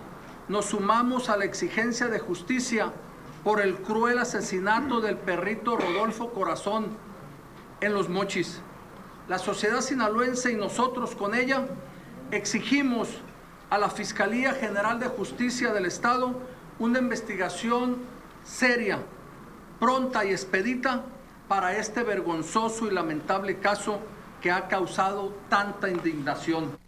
nos 0.48 0.66
sumamos 0.66 1.28
a 1.28 1.36
la 1.36 1.44
exigencia 1.44 2.08
de 2.08 2.18
justicia 2.18 2.92
por 3.42 3.60
el 3.60 3.76
cruel 3.76 4.18
asesinato 4.18 5.00
del 5.00 5.16
perrito 5.16 5.76
Rodolfo 5.76 6.30
Corazón 6.30 6.86
en 7.80 7.94
Los 7.94 8.08
Mochis. 8.08 8.60
La 9.28 9.38
sociedad 9.38 9.80
sinaloense 9.80 10.52
y 10.52 10.56
nosotros 10.56 11.14
con 11.14 11.34
ella 11.34 11.66
exigimos 12.30 13.08
a 13.70 13.78
la 13.78 13.90
Fiscalía 13.90 14.52
General 14.52 15.00
de 15.00 15.08
Justicia 15.08 15.72
del 15.72 15.86
Estado 15.86 16.34
una 16.78 16.98
investigación 16.98 17.96
seria, 18.44 19.00
pronta 19.80 20.24
y 20.24 20.30
expedita 20.30 21.04
para 21.48 21.76
este 21.76 22.02
vergonzoso 22.02 22.86
y 22.86 22.90
lamentable 22.90 23.58
caso 23.58 24.00
que 24.40 24.50
ha 24.50 24.68
causado 24.68 25.34
tanta 25.48 25.88
indignación. 25.88 26.85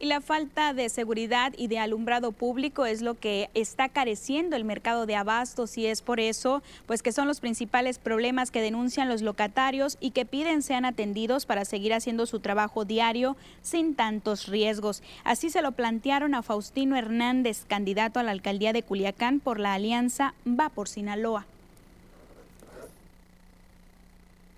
Y 0.00 0.06
la 0.06 0.20
falta 0.20 0.74
de 0.74 0.88
seguridad 0.90 1.52
y 1.56 1.66
de 1.66 1.80
alumbrado 1.80 2.30
público 2.30 2.86
es 2.86 3.02
lo 3.02 3.18
que 3.18 3.50
está 3.54 3.88
careciendo 3.88 4.54
el 4.54 4.64
mercado 4.64 5.06
de 5.06 5.16
abastos 5.16 5.76
y 5.76 5.86
es 5.86 6.02
por 6.02 6.20
eso 6.20 6.62
pues 6.86 7.02
que 7.02 7.10
son 7.10 7.26
los 7.26 7.40
principales 7.40 7.98
problemas 7.98 8.52
que 8.52 8.60
denuncian 8.60 9.08
los 9.08 9.22
locatarios 9.22 9.96
y 9.98 10.12
que 10.12 10.24
piden 10.24 10.62
sean 10.62 10.84
atendidos 10.84 11.46
para 11.46 11.64
seguir 11.64 11.92
haciendo 11.92 12.26
su 12.26 12.38
trabajo 12.38 12.84
diario 12.84 13.36
sin 13.62 13.96
tantos 13.96 14.46
riesgos. 14.46 15.02
Así 15.24 15.50
se 15.50 15.62
lo 15.62 15.72
plantearon 15.72 16.36
a 16.36 16.42
Faustino 16.42 16.96
Hernández, 16.96 17.64
candidato 17.66 18.20
a 18.20 18.22
la 18.22 18.30
alcaldía 18.30 18.72
de 18.72 18.84
Culiacán 18.84 19.40
por 19.40 19.58
la 19.58 19.74
alianza 19.74 20.32
Va 20.46 20.68
por 20.68 20.86
Sinaloa. 20.86 21.44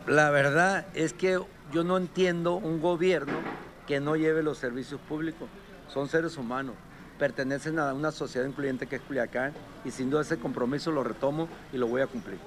La 0.06 0.28
verdad 0.28 0.86
es 0.94 1.14
que 1.14 1.40
yo 1.72 1.84
no 1.84 1.96
entiendo 1.96 2.56
un 2.56 2.82
gobierno 2.82 3.38
que 3.90 3.98
no 3.98 4.14
lleve 4.14 4.44
los 4.44 4.56
servicios 4.56 5.00
públicos. 5.00 5.48
Son 5.92 6.08
seres 6.08 6.36
humanos, 6.36 6.76
pertenecen 7.18 7.80
a 7.80 7.92
una 7.92 8.12
sociedad 8.12 8.46
incluyente 8.46 8.86
que 8.86 8.94
es 8.94 9.02
Culiacán 9.02 9.52
y 9.84 9.90
sin 9.90 10.10
duda 10.10 10.22
ese 10.22 10.38
compromiso 10.38 10.92
lo 10.92 11.02
retomo 11.02 11.48
y 11.72 11.76
lo 11.76 11.88
voy 11.88 12.00
a 12.00 12.06
cumplir 12.06 12.38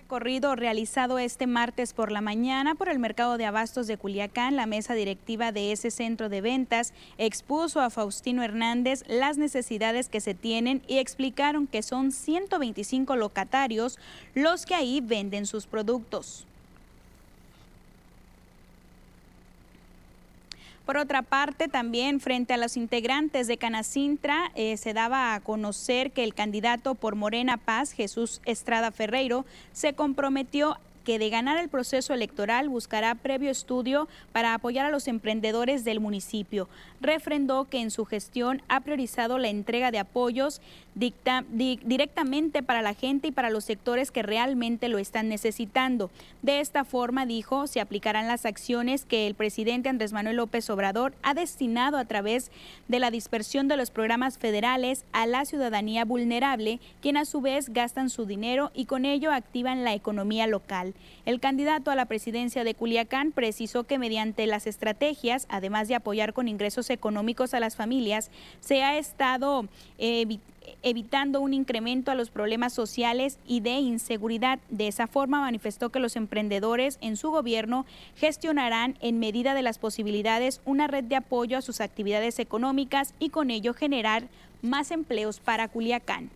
recorrido 0.00 0.54
realizado 0.54 1.18
este 1.18 1.48
martes 1.48 1.92
por 1.92 2.12
la 2.12 2.20
mañana 2.20 2.76
por 2.76 2.88
el 2.88 3.00
mercado 3.00 3.38
de 3.38 3.44
abastos 3.44 3.88
de 3.88 3.96
Culiacán, 3.96 4.54
la 4.54 4.66
mesa 4.66 4.94
directiva 4.94 5.50
de 5.50 5.72
ese 5.72 5.90
centro 5.90 6.28
de 6.28 6.40
ventas 6.40 6.92
expuso 7.18 7.80
a 7.80 7.90
Faustino 7.90 8.44
Hernández 8.44 9.02
las 9.08 9.36
necesidades 9.36 10.08
que 10.08 10.20
se 10.20 10.34
tienen 10.34 10.80
y 10.86 10.98
explicaron 10.98 11.66
que 11.66 11.82
son 11.82 12.12
125 12.12 13.16
locatarios 13.16 13.98
los 14.34 14.64
que 14.64 14.76
ahí 14.76 15.00
venden 15.00 15.44
sus 15.44 15.66
productos. 15.66 16.46
Por 20.86 20.98
otra 20.98 21.22
parte, 21.22 21.66
también 21.66 22.20
frente 22.20 22.54
a 22.54 22.56
los 22.56 22.76
integrantes 22.76 23.48
de 23.48 23.58
Canacintra, 23.58 24.52
eh, 24.54 24.76
se 24.76 24.94
daba 24.94 25.34
a 25.34 25.40
conocer 25.40 26.12
que 26.12 26.22
el 26.22 26.32
candidato 26.32 26.94
por 26.94 27.16
Morena 27.16 27.56
Paz, 27.56 27.90
Jesús 27.90 28.40
Estrada 28.44 28.92
Ferreiro, 28.92 29.44
se 29.72 29.94
comprometió 29.94 30.78
que 31.06 31.20
de 31.20 31.30
ganar 31.30 31.56
el 31.56 31.68
proceso 31.68 32.12
electoral 32.14 32.68
buscará 32.68 33.14
previo 33.14 33.48
estudio 33.48 34.08
para 34.32 34.54
apoyar 34.54 34.84
a 34.86 34.90
los 34.90 35.06
emprendedores 35.06 35.84
del 35.84 36.00
municipio. 36.00 36.68
Refrendó 37.00 37.66
que 37.66 37.80
en 37.80 37.92
su 37.92 38.04
gestión 38.06 38.60
ha 38.68 38.80
priorizado 38.80 39.38
la 39.38 39.46
entrega 39.46 39.92
de 39.92 40.00
apoyos 40.00 40.60
directamente 40.96 42.62
para 42.64 42.82
la 42.82 42.94
gente 42.94 43.28
y 43.28 43.30
para 43.30 43.50
los 43.50 43.64
sectores 43.64 44.10
que 44.10 44.24
realmente 44.24 44.88
lo 44.88 44.98
están 44.98 45.28
necesitando. 45.28 46.10
De 46.42 46.58
esta 46.58 46.84
forma, 46.84 47.24
dijo, 47.24 47.68
se 47.68 47.80
aplicarán 47.80 48.26
las 48.26 48.44
acciones 48.44 49.04
que 49.04 49.28
el 49.28 49.34
presidente 49.34 49.88
Andrés 49.88 50.12
Manuel 50.12 50.36
López 50.36 50.68
Obrador 50.70 51.14
ha 51.22 51.34
destinado 51.34 51.98
a 51.98 52.06
través 52.06 52.50
de 52.88 52.98
la 52.98 53.12
dispersión 53.12 53.68
de 53.68 53.76
los 53.76 53.92
programas 53.92 54.38
federales 54.38 55.04
a 55.12 55.26
la 55.26 55.44
ciudadanía 55.44 56.04
vulnerable, 56.04 56.80
quien 57.00 57.16
a 57.16 57.26
su 57.26 57.40
vez 57.42 57.68
gastan 57.68 58.10
su 58.10 58.26
dinero 58.26 58.72
y 58.74 58.86
con 58.86 59.04
ello 59.04 59.30
activan 59.30 59.84
la 59.84 59.94
economía 59.94 60.48
local. 60.48 60.94
El 61.24 61.40
candidato 61.40 61.90
a 61.90 61.94
la 61.94 62.06
presidencia 62.06 62.64
de 62.64 62.74
Culiacán 62.74 63.32
precisó 63.32 63.84
que 63.84 63.98
mediante 63.98 64.46
las 64.46 64.66
estrategias, 64.66 65.46
además 65.48 65.88
de 65.88 65.94
apoyar 65.94 66.32
con 66.32 66.48
ingresos 66.48 66.90
económicos 66.90 67.54
a 67.54 67.60
las 67.60 67.76
familias, 67.76 68.30
se 68.60 68.82
ha 68.82 68.98
estado 68.98 69.68
evitando 70.82 71.40
un 71.40 71.54
incremento 71.54 72.10
a 72.10 72.14
los 72.14 72.30
problemas 72.30 72.72
sociales 72.72 73.38
y 73.46 73.60
de 73.60 73.78
inseguridad. 73.78 74.58
De 74.68 74.88
esa 74.88 75.06
forma 75.06 75.40
manifestó 75.40 75.90
que 75.90 76.00
los 76.00 76.16
emprendedores 76.16 76.98
en 77.00 77.16
su 77.16 77.30
gobierno 77.30 77.86
gestionarán 78.16 78.96
en 79.00 79.18
medida 79.18 79.54
de 79.54 79.62
las 79.62 79.78
posibilidades 79.78 80.60
una 80.64 80.86
red 80.86 81.04
de 81.04 81.16
apoyo 81.16 81.58
a 81.58 81.62
sus 81.62 81.80
actividades 81.80 82.38
económicas 82.38 83.14
y 83.18 83.30
con 83.30 83.50
ello 83.50 83.74
generar 83.74 84.24
más 84.62 84.90
empleos 84.90 85.40
para 85.40 85.68
Culiacán. 85.68 86.30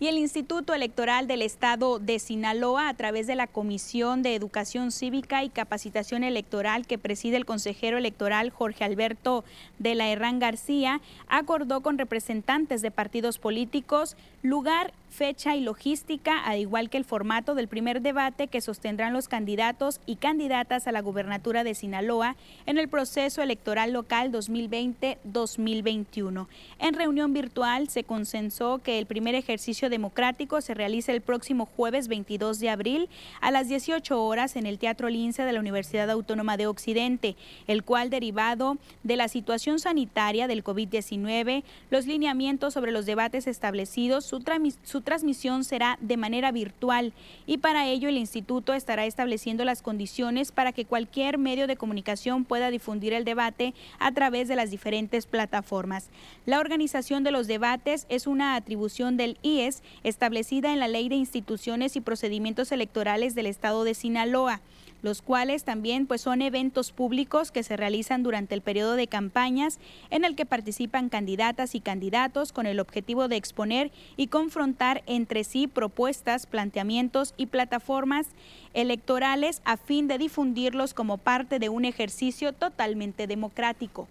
Y 0.00 0.06
el 0.06 0.18
Instituto 0.18 0.74
Electoral 0.74 1.26
del 1.26 1.42
Estado 1.42 1.98
de 1.98 2.18
Sinaloa, 2.18 2.88
a 2.88 2.94
través 2.94 3.26
de 3.26 3.34
la 3.34 3.46
Comisión 3.46 4.22
de 4.22 4.34
Educación 4.34 4.92
Cívica 4.92 5.42
y 5.42 5.48
Capacitación 5.48 6.22
Electoral 6.22 6.86
que 6.86 6.98
preside 6.98 7.36
el 7.36 7.46
consejero 7.46 7.98
electoral 7.98 8.50
Jorge 8.50 8.84
Alberto 8.84 9.44
de 9.78 9.94
la 9.94 10.08
Herrán 10.08 10.38
García, 10.38 11.00
acordó 11.28 11.80
con 11.80 11.98
representantes 11.98 12.80
de 12.80 12.90
partidos 12.90 13.38
políticos 13.38 14.16
lugar 14.42 14.92
fecha 15.10 15.56
y 15.56 15.60
logística, 15.60 16.44
al 16.44 16.58
igual 16.58 16.90
que 16.90 16.98
el 16.98 17.04
formato 17.04 17.54
del 17.54 17.68
primer 17.68 18.02
debate 18.02 18.48
que 18.48 18.60
sostendrán 18.60 19.12
los 19.12 19.28
candidatos 19.28 20.00
y 20.06 20.16
candidatas 20.16 20.86
a 20.86 20.92
la 20.92 21.00
gubernatura 21.00 21.64
de 21.64 21.74
Sinaloa 21.74 22.36
en 22.66 22.78
el 22.78 22.88
proceso 22.88 23.42
electoral 23.42 23.92
local 23.92 24.32
2020-2021. 24.32 26.46
En 26.78 26.94
reunión 26.94 27.32
virtual 27.32 27.88
se 27.88 28.04
consensó 28.04 28.78
que 28.78 28.98
el 28.98 29.06
primer 29.06 29.34
ejercicio 29.34 29.90
democrático 29.90 30.60
se 30.60 30.74
realice 30.74 31.12
el 31.12 31.20
próximo 31.20 31.66
jueves 31.66 32.08
22 32.08 32.58
de 32.58 32.70
abril 32.70 33.08
a 33.40 33.50
las 33.50 33.68
18 33.68 34.22
horas 34.22 34.56
en 34.56 34.66
el 34.66 34.78
Teatro 34.78 35.08
Lince 35.08 35.42
de 35.42 35.52
la 35.52 35.60
Universidad 35.60 36.10
Autónoma 36.10 36.56
de 36.56 36.66
Occidente, 36.66 37.36
el 37.66 37.84
cual 37.84 38.10
derivado 38.10 38.78
de 39.02 39.16
la 39.16 39.28
situación 39.28 39.78
sanitaria 39.78 40.46
del 40.46 40.64
COVID-19, 40.64 41.62
los 41.90 42.06
lineamientos 42.06 42.74
sobre 42.74 42.92
los 42.92 43.06
debates 43.06 43.46
establecidos, 43.46 44.24
su, 44.24 44.42
su 44.82 44.97
su 44.98 45.02
transmisión 45.02 45.62
será 45.62 45.96
de 46.00 46.16
manera 46.16 46.50
virtual 46.50 47.12
y 47.46 47.58
para 47.58 47.86
ello 47.86 48.08
el 48.08 48.16
instituto 48.16 48.74
estará 48.74 49.06
estableciendo 49.06 49.64
las 49.64 49.80
condiciones 49.80 50.50
para 50.50 50.72
que 50.72 50.86
cualquier 50.86 51.38
medio 51.38 51.68
de 51.68 51.76
comunicación 51.76 52.44
pueda 52.44 52.68
difundir 52.72 53.12
el 53.12 53.24
debate 53.24 53.74
a 54.00 54.10
través 54.10 54.48
de 54.48 54.56
las 54.56 54.72
diferentes 54.72 55.26
plataformas. 55.26 56.10
La 56.46 56.58
organización 56.58 57.22
de 57.22 57.30
los 57.30 57.46
debates 57.46 58.06
es 58.08 58.26
una 58.26 58.56
atribución 58.56 59.16
del 59.16 59.38
IES 59.42 59.84
establecida 60.02 60.72
en 60.72 60.80
la 60.80 60.88
Ley 60.88 61.08
de 61.08 61.14
Instituciones 61.14 61.94
y 61.94 62.00
Procedimientos 62.00 62.72
Electorales 62.72 63.36
del 63.36 63.46
Estado 63.46 63.84
de 63.84 63.94
Sinaloa 63.94 64.60
los 65.02 65.22
cuales 65.22 65.64
también 65.64 66.06
pues 66.06 66.20
son 66.20 66.42
eventos 66.42 66.92
públicos 66.92 67.50
que 67.50 67.62
se 67.62 67.76
realizan 67.76 68.22
durante 68.22 68.54
el 68.54 68.62
periodo 68.62 68.94
de 68.94 69.06
campañas 69.06 69.78
en 70.10 70.24
el 70.24 70.34
que 70.34 70.46
participan 70.46 71.08
candidatas 71.08 71.74
y 71.74 71.80
candidatos 71.80 72.52
con 72.52 72.66
el 72.66 72.80
objetivo 72.80 73.28
de 73.28 73.36
exponer 73.36 73.90
y 74.16 74.26
confrontar 74.26 75.02
entre 75.06 75.44
sí 75.44 75.66
propuestas, 75.66 76.46
planteamientos 76.46 77.34
y 77.36 77.46
plataformas 77.46 78.26
electorales 78.74 79.62
a 79.64 79.76
fin 79.76 80.08
de 80.08 80.18
difundirlos 80.18 80.94
como 80.94 81.18
parte 81.18 81.58
de 81.58 81.68
un 81.68 81.84
ejercicio 81.84 82.52
totalmente 82.52 83.26
democrático. 83.26 84.08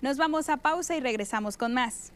Nos 0.00 0.16
vamos 0.16 0.48
a 0.48 0.56
pausa 0.56 0.96
y 0.96 1.00
regresamos 1.00 1.56
con 1.56 1.74
más. 1.74 2.10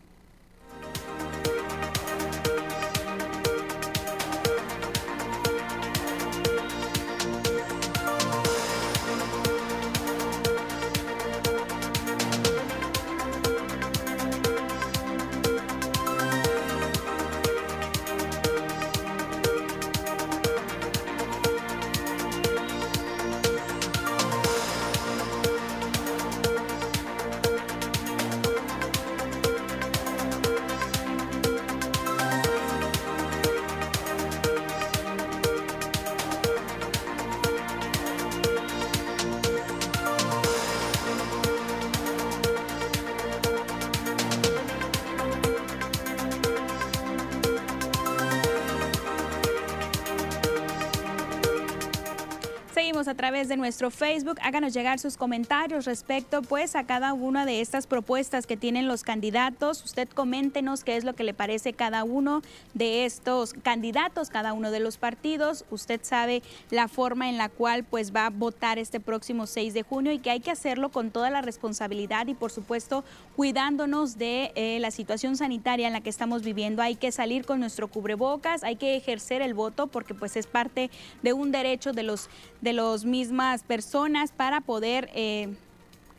A 53.08 53.14
través 53.14 53.48
de 53.48 53.56
nuestro 53.56 53.90
Facebook. 53.90 54.38
Háganos 54.42 54.72
llegar 54.72 54.98
sus 54.98 55.16
comentarios 55.16 55.84
respecto 55.84 56.42
pues 56.42 56.74
a 56.74 56.84
cada 56.84 57.12
una 57.12 57.46
de 57.46 57.60
estas 57.60 57.86
propuestas 57.86 58.46
que 58.46 58.56
tienen 58.56 58.88
los 58.88 59.02
candidatos. 59.02 59.84
Usted 59.84 60.08
coméntenos 60.08 60.84
qué 60.84 60.96
es 60.96 61.04
lo 61.04 61.14
que 61.14 61.24
le 61.24 61.34
parece 61.34 61.72
cada 61.72 62.04
uno 62.04 62.42
de 62.74 63.04
estos 63.04 63.52
candidatos, 63.52 64.30
cada 64.30 64.52
uno 64.52 64.70
de 64.70 64.80
los 64.80 64.96
partidos. 64.96 65.64
Usted 65.70 66.00
sabe 66.02 66.42
la 66.70 66.88
forma 66.88 67.28
en 67.28 67.38
la 67.38 67.48
cual 67.48 67.84
pues 67.84 68.14
va 68.14 68.26
a 68.26 68.30
votar 68.30 68.78
este 68.78 69.00
próximo 69.00 69.46
6 69.46 69.74
de 69.74 69.82
junio 69.82 70.12
y 70.12 70.18
que 70.18 70.30
hay 70.30 70.40
que 70.40 70.50
hacerlo 70.50 70.90
con 70.90 71.10
toda 71.10 71.30
la 71.30 71.42
responsabilidad 71.42 72.26
y 72.26 72.34
por 72.34 72.50
supuesto 72.50 73.04
cuidándonos 73.36 74.18
de 74.18 74.52
eh, 74.54 74.78
la 74.80 74.90
situación 74.90 75.36
sanitaria 75.36 75.86
en 75.86 75.92
la 75.92 76.00
que 76.00 76.10
estamos 76.10 76.42
viviendo. 76.42 76.82
Hay 76.82 76.96
que 76.96 77.12
salir 77.12 77.44
con 77.44 77.60
nuestro 77.60 77.88
cubrebocas, 77.88 78.64
hay 78.64 78.76
que 78.76 78.96
ejercer 78.96 79.42
el 79.42 79.54
voto 79.54 79.86
porque 79.86 80.14
pues 80.14 80.36
es 80.36 80.46
parte 80.46 80.90
de 81.22 81.32
un 81.32 81.52
derecho 81.52 81.92
de 81.92 82.02
los 82.02 82.28
de 82.60 82.72
los 82.72 82.95
mismas 83.04 83.62
personas 83.62 84.32
para 84.32 84.60
poder 84.60 85.10
eh, 85.14 85.54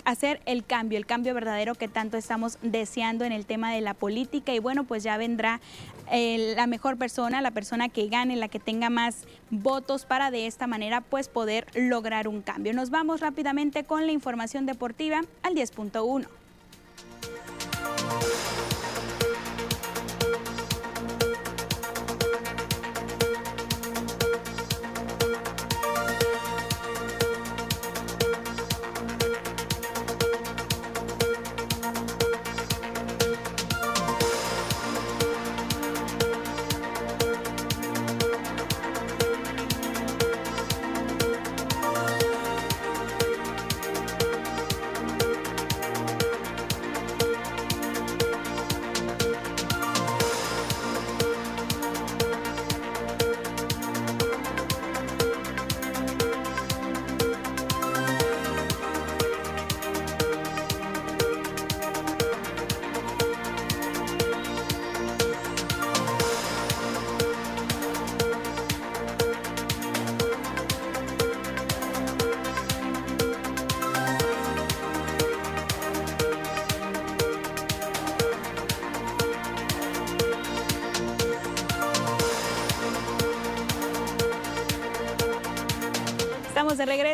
hacer 0.05 0.41
el 0.45 0.63
cambio, 0.63 0.97
el 0.97 1.05
cambio 1.05 1.33
verdadero 1.33 1.75
que 1.75 1.89
tanto 1.89 2.15
estamos 2.15 2.57
deseando 2.61 3.25
en 3.25 3.33
el 3.33 3.45
tema 3.45 3.73
de 3.73 3.81
la 3.81 3.93
política 3.93 4.53
y 4.53 4.59
bueno, 4.59 4.85
pues 4.85 5.03
ya 5.03 5.17
vendrá 5.17 5.59
eh, 6.11 6.53
la 6.55 6.65
mejor 6.65 6.97
persona, 6.97 7.41
la 7.41 7.51
persona 7.51 7.89
que 7.89 8.07
gane, 8.07 8.37
la 8.37 8.47
que 8.47 8.59
tenga 8.59 8.89
más 8.89 9.25
votos 9.49 10.05
para 10.05 10.31
de 10.31 10.47
esta 10.47 10.65
manera 10.65 11.01
pues 11.01 11.27
poder 11.27 11.67
lograr 11.75 12.29
un 12.29 12.41
cambio. 12.41 12.73
Nos 12.73 12.89
vamos 12.89 13.19
rápidamente 13.19 13.83
con 13.83 14.05
la 14.05 14.13
información 14.13 14.65
deportiva 14.65 15.23
al 15.43 15.55
10.1. 15.55 16.36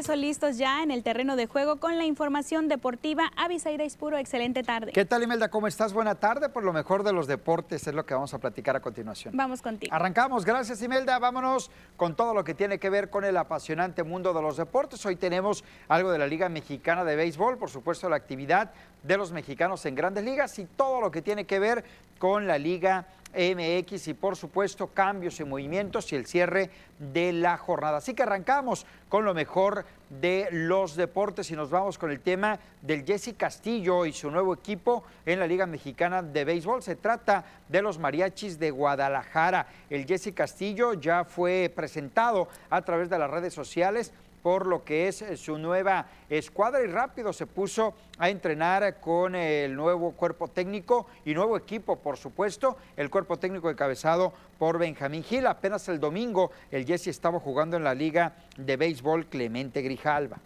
regreso, 0.04 0.16
listos 0.16 0.58
ya 0.58 0.84
en 0.84 0.92
el 0.92 1.04
terreno 1.04 1.36
de 1.36 1.48
juego 1.48 1.78
con 1.78 1.98
la 1.98 2.06
información 2.06 2.68
deportiva. 2.68 3.32
Avisaira 3.38 3.86
Ispuro, 3.86 4.18
excelente 4.18 4.64
tarde. 4.64 4.92
¿Qué 4.92 5.06
tal, 5.06 5.24
Imelda? 5.24 5.50
¿Cómo 5.50 5.68
estás? 5.68 5.94
Buena 5.94 6.16
tarde. 6.16 6.50
Por 6.50 6.64
lo 6.64 6.74
mejor 6.74 7.04
de 7.04 7.14
los 7.14 7.28
deportes 7.28 7.88
es 7.88 7.94
lo 7.94 8.06
que 8.06 8.14
vamos 8.14 8.34
a 8.34 8.40
platicar 8.40 8.76
a 8.76 8.82
continuación. 8.82 9.36
Vamos 9.36 9.62
contigo. 9.62 9.94
Arrancamos. 9.96 10.46
Gracias, 10.46 10.82
Imelda. 10.82 11.20
Vámonos 11.20 11.72
con 11.96 12.16
todo 12.16 12.34
lo 12.34 12.44
que 12.44 12.54
tiene 12.54 12.80
que 12.80 12.90
ver 12.90 13.10
con 13.10 13.24
el 13.24 13.38
apasionante 13.38 14.04
mundo 14.04 14.34
de 14.34 14.42
los 14.42 14.58
deportes. 14.58 15.06
Hoy 15.06 15.16
tenemos 15.16 15.64
algo 15.88 16.12
de 16.12 16.18
la 16.18 16.28
Liga 16.28 16.50
Mexicana 16.50 17.04
de 17.06 17.16
Béisbol, 17.16 17.58
por 17.58 17.70
supuesto, 17.70 18.10
la 18.10 18.18
actividad 18.18 18.72
de 19.04 19.18
los 19.18 19.32
mexicanos 19.32 19.86
en 19.86 19.96
grandes 19.96 20.24
ligas 20.24 20.58
y 20.60 20.66
todo 20.66 21.02
lo 21.02 21.12
que 21.12 21.22
tiene 21.22 21.46
que 21.46 21.60
ver 21.60 21.84
con 22.20 22.48
la 22.48 22.58
Liga 22.58 23.08
MX 23.34 24.08
y 24.08 24.14
por 24.14 24.36
supuesto 24.36 24.88
cambios 24.88 25.40
y 25.40 25.44
movimientos 25.44 26.12
y 26.12 26.16
el 26.16 26.26
cierre 26.26 26.70
de 27.00 27.34
la 27.34 27.58
jornada. 27.58 27.98
Así 27.98 28.14
que 28.14 28.24
arrancamos 28.24 28.86
con 29.10 29.26
lo 29.26 29.34
mejor 29.34 29.86
de 30.10 30.48
los 30.52 30.96
deportes 30.96 31.50
y 31.52 31.56
nos 31.56 31.70
vamos 31.70 31.98
con 31.98 32.12
el 32.12 32.20
tema 32.20 32.60
del 32.82 33.04
Jesse 33.04 33.34
Castillo 33.36 34.06
y 34.06 34.14
su 34.14 34.30
nuevo 34.30 34.54
equipo 34.54 35.04
en 35.26 35.40
la 35.40 35.48
Liga 35.48 35.66
Mexicana 35.66 36.22
de 36.22 36.46
Béisbol. 36.46 36.84
Se 36.84 36.96
trata 36.96 37.44
de 37.68 37.82
los 37.82 37.98
Mariachis 37.98 38.60
de 38.60 38.72
Guadalajara. 38.72 39.68
El 39.90 40.06
Jesse 40.06 40.34
Castillo 40.34 40.94
ya 40.94 41.26
fue 41.26 41.72
presentado 41.76 42.48
a 42.70 42.82
través 42.82 43.10
de 43.10 43.20
las 43.20 43.30
redes 43.30 43.54
sociales 43.54 44.14
por 44.44 44.68
lo 44.68 44.84
que 44.84 45.08
es 45.08 45.22
eh, 45.22 45.38
su 45.38 45.58
nueva 45.58 46.06
escuadra 46.30 46.84
y 46.84 46.88
rápido 46.88 47.34
se 47.34 47.48
puso 47.48 47.96
a 48.20 48.30
entrenar 48.30 49.00
con 49.00 49.34
el 49.34 49.76
nuevo 49.76 50.12
cuerpo 50.12 50.50
técnico 50.50 51.08
y 51.26 51.34
nuevo 51.34 51.58
equipo, 51.58 51.96
por 51.96 52.18
supuesto, 52.18 52.78
el 52.98 53.10
cuerpo 53.10 53.38
técnico 53.38 53.72
encabezado 53.72 54.34
por 54.60 54.78
Benjamín 54.78 55.24
Gil. 55.24 55.48
Apenas 55.48 55.88
el 55.90 56.00
domingo 56.00 56.52
el 56.70 56.86
Jesse 56.86 57.08
estaba 57.08 57.40
jugando 57.40 57.78
en 57.78 57.84
la 57.84 57.96
Liga 57.96 58.36
de 58.58 58.78
Béisbol 58.78 59.26
Clemente 59.28 59.82
Grijalva. 59.82 60.38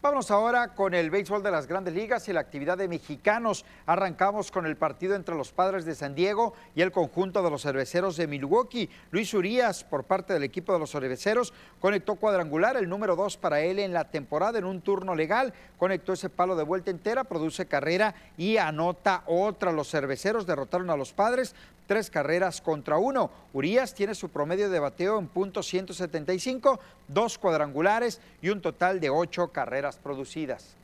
Vámonos 0.00 0.30
ahora 0.30 0.76
con 0.76 0.94
el 0.94 1.10
béisbol 1.10 1.42
de 1.42 1.50
las 1.50 1.66
grandes 1.66 1.92
ligas 1.92 2.28
y 2.28 2.32
la 2.32 2.38
actividad 2.38 2.78
de 2.78 2.86
mexicanos. 2.86 3.64
Arrancamos 3.84 4.52
con 4.52 4.64
el 4.64 4.76
partido 4.76 5.16
entre 5.16 5.34
los 5.34 5.50
padres 5.50 5.84
de 5.84 5.96
San 5.96 6.14
Diego 6.14 6.54
y 6.76 6.82
el 6.82 6.92
conjunto 6.92 7.42
de 7.42 7.50
los 7.50 7.62
cerveceros 7.62 8.16
de 8.16 8.28
Milwaukee. 8.28 8.88
Luis 9.10 9.34
Urias, 9.34 9.82
por 9.82 10.04
parte 10.04 10.32
del 10.32 10.44
equipo 10.44 10.72
de 10.72 10.78
los 10.78 10.92
cerveceros, 10.92 11.52
conectó 11.80 12.14
cuadrangular, 12.14 12.76
el 12.76 12.88
número 12.88 13.16
dos 13.16 13.36
para 13.36 13.60
él 13.60 13.80
en 13.80 13.92
la 13.92 14.04
temporada 14.04 14.60
en 14.60 14.66
un 14.66 14.82
turno 14.82 15.16
legal. 15.16 15.52
Conectó 15.78 16.12
ese 16.12 16.30
palo 16.30 16.54
de 16.54 16.62
vuelta 16.62 16.92
entera, 16.92 17.24
produce 17.24 17.66
carrera 17.66 18.14
y 18.36 18.56
anota 18.56 19.24
otra. 19.26 19.72
Los 19.72 19.90
cerveceros 19.90 20.46
derrotaron 20.46 20.90
a 20.90 20.96
los 20.96 21.12
padres 21.12 21.56
tres 21.88 22.10
carreras 22.10 22.60
contra 22.60 22.98
uno. 22.98 23.30
Urias 23.52 23.94
tiene 23.94 24.14
su 24.14 24.28
promedio 24.28 24.70
de 24.70 24.78
bateo 24.78 25.18
en 25.18 25.26
punto 25.26 25.62
175, 25.62 26.78
dos 27.08 27.38
cuadrangulares 27.38 28.20
y 28.42 28.50
un 28.50 28.60
total 28.60 29.00
de 29.00 29.10
ocho 29.10 29.48
carreras 29.48 29.87
producidas. 29.96 30.76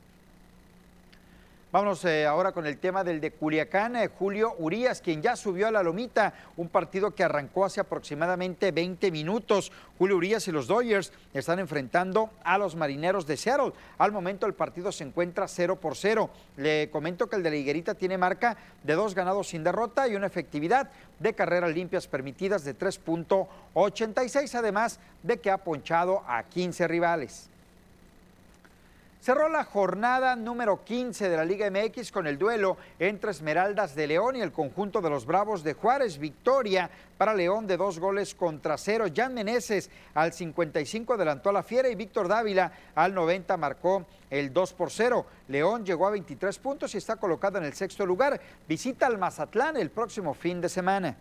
Vámonos 1.75 2.05
eh, 2.05 2.25
ahora 2.25 2.53
con 2.53 2.65
el 2.67 2.77
tema 2.77 3.03
del 3.03 3.19
de 3.19 3.31
Culiacán, 3.31 3.97
eh, 3.97 4.07
Julio 4.07 4.55
Urias, 4.59 5.01
quien 5.01 5.21
ya 5.21 5.35
subió 5.35 5.67
a 5.67 5.71
la 5.71 5.83
lomita, 5.83 6.33
un 6.55 6.69
partido 6.69 7.13
que 7.13 7.21
arrancó 7.21 7.65
hace 7.65 7.81
aproximadamente 7.81 8.71
20 8.71 9.11
minutos. 9.11 9.73
Julio 9.97 10.15
Urias 10.15 10.47
y 10.47 10.53
los 10.53 10.67
Dodgers 10.67 11.11
están 11.33 11.59
enfrentando 11.59 12.29
a 12.45 12.57
los 12.57 12.77
marineros 12.77 13.27
de 13.27 13.35
Seattle. 13.35 13.73
Al 13.97 14.13
momento 14.13 14.45
el 14.45 14.53
partido 14.53 14.93
se 14.93 15.03
encuentra 15.03 15.49
0 15.49 15.75
por 15.81 15.97
0. 15.97 16.29
Le 16.55 16.89
comento 16.89 17.27
que 17.27 17.35
el 17.35 17.43
de 17.43 17.49
la 17.49 17.57
Higuerita 17.57 17.93
tiene 17.93 18.17
marca 18.17 18.55
de 18.81 18.93
dos 18.93 19.13
ganados 19.13 19.49
sin 19.49 19.65
derrota 19.65 20.07
y 20.07 20.15
una 20.15 20.27
efectividad 20.27 20.89
de 21.19 21.33
carreras 21.33 21.73
limpias 21.73 22.07
permitidas 22.07 22.63
de 22.63 22.73
3.86, 22.77 24.55
además 24.55 25.01
de 25.23 25.41
que 25.41 25.51
ha 25.51 25.57
ponchado 25.57 26.23
a 26.25 26.43
15 26.43 26.87
rivales. 26.87 27.49
Cerró 29.25 29.49
la 29.49 29.63
jornada 29.63 30.35
número 30.35 30.83
15 30.83 31.29
de 31.29 31.35
la 31.35 31.43
Liga 31.43 31.67
MX 31.71 32.11
con 32.11 32.27
el 32.27 32.37
duelo 32.37 32.77
entre 32.99 33.31
Esmeraldas 33.31 33.95
de 33.95 34.05
León 34.05 34.35
y 34.35 34.41
el 34.41 34.51
conjunto 34.51 35.01
de 35.01 35.09
los 35.09 35.25
Bravos 35.25 35.63
de 35.63 35.73
Juárez. 35.73 36.19
Victoria 36.19 36.91
para 37.17 37.33
León 37.33 37.65
de 37.65 37.75
dos 37.75 37.97
goles 37.97 38.35
contra 38.35 38.77
cero. 38.77 39.05
Jan 39.11 39.33
Meneses 39.33 39.89
al 40.13 40.31
55 40.31 41.15
adelantó 41.15 41.49
a 41.49 41.53
la 41.53 41.63
Fiera 41.63 41.89
y 41.89 41.95
Víctor 41.95 42.27
Dávila 42.27 42.71
al 42.93 43.15
90 43.15 43.57
marcó 43.57 44.05
el 44.29 44.53
2 44.53 44.73
por 44.73 44.91
0. 44.91 45.25
León 45.47 45.83
llegó 45.83 46.05
a 46.05 46.11
23 46.11 46.59
puntos 46.59 46.93
y 46.93 46.99
está 46.99 47.15
colocado 47.15 47.57
en 47.57 47.63
el 47.63 47.73
sexto 47.73 48.05
lugar. 48.05 48.39
Visita 48.69 49.07
al 49.07 49.17
Mazatlán 49.17 49.75
el 49.77 49.89
próximo 49.89 50.35
fin 50.35 50.61
de 50.61 50.69
semana. 50.69 51.17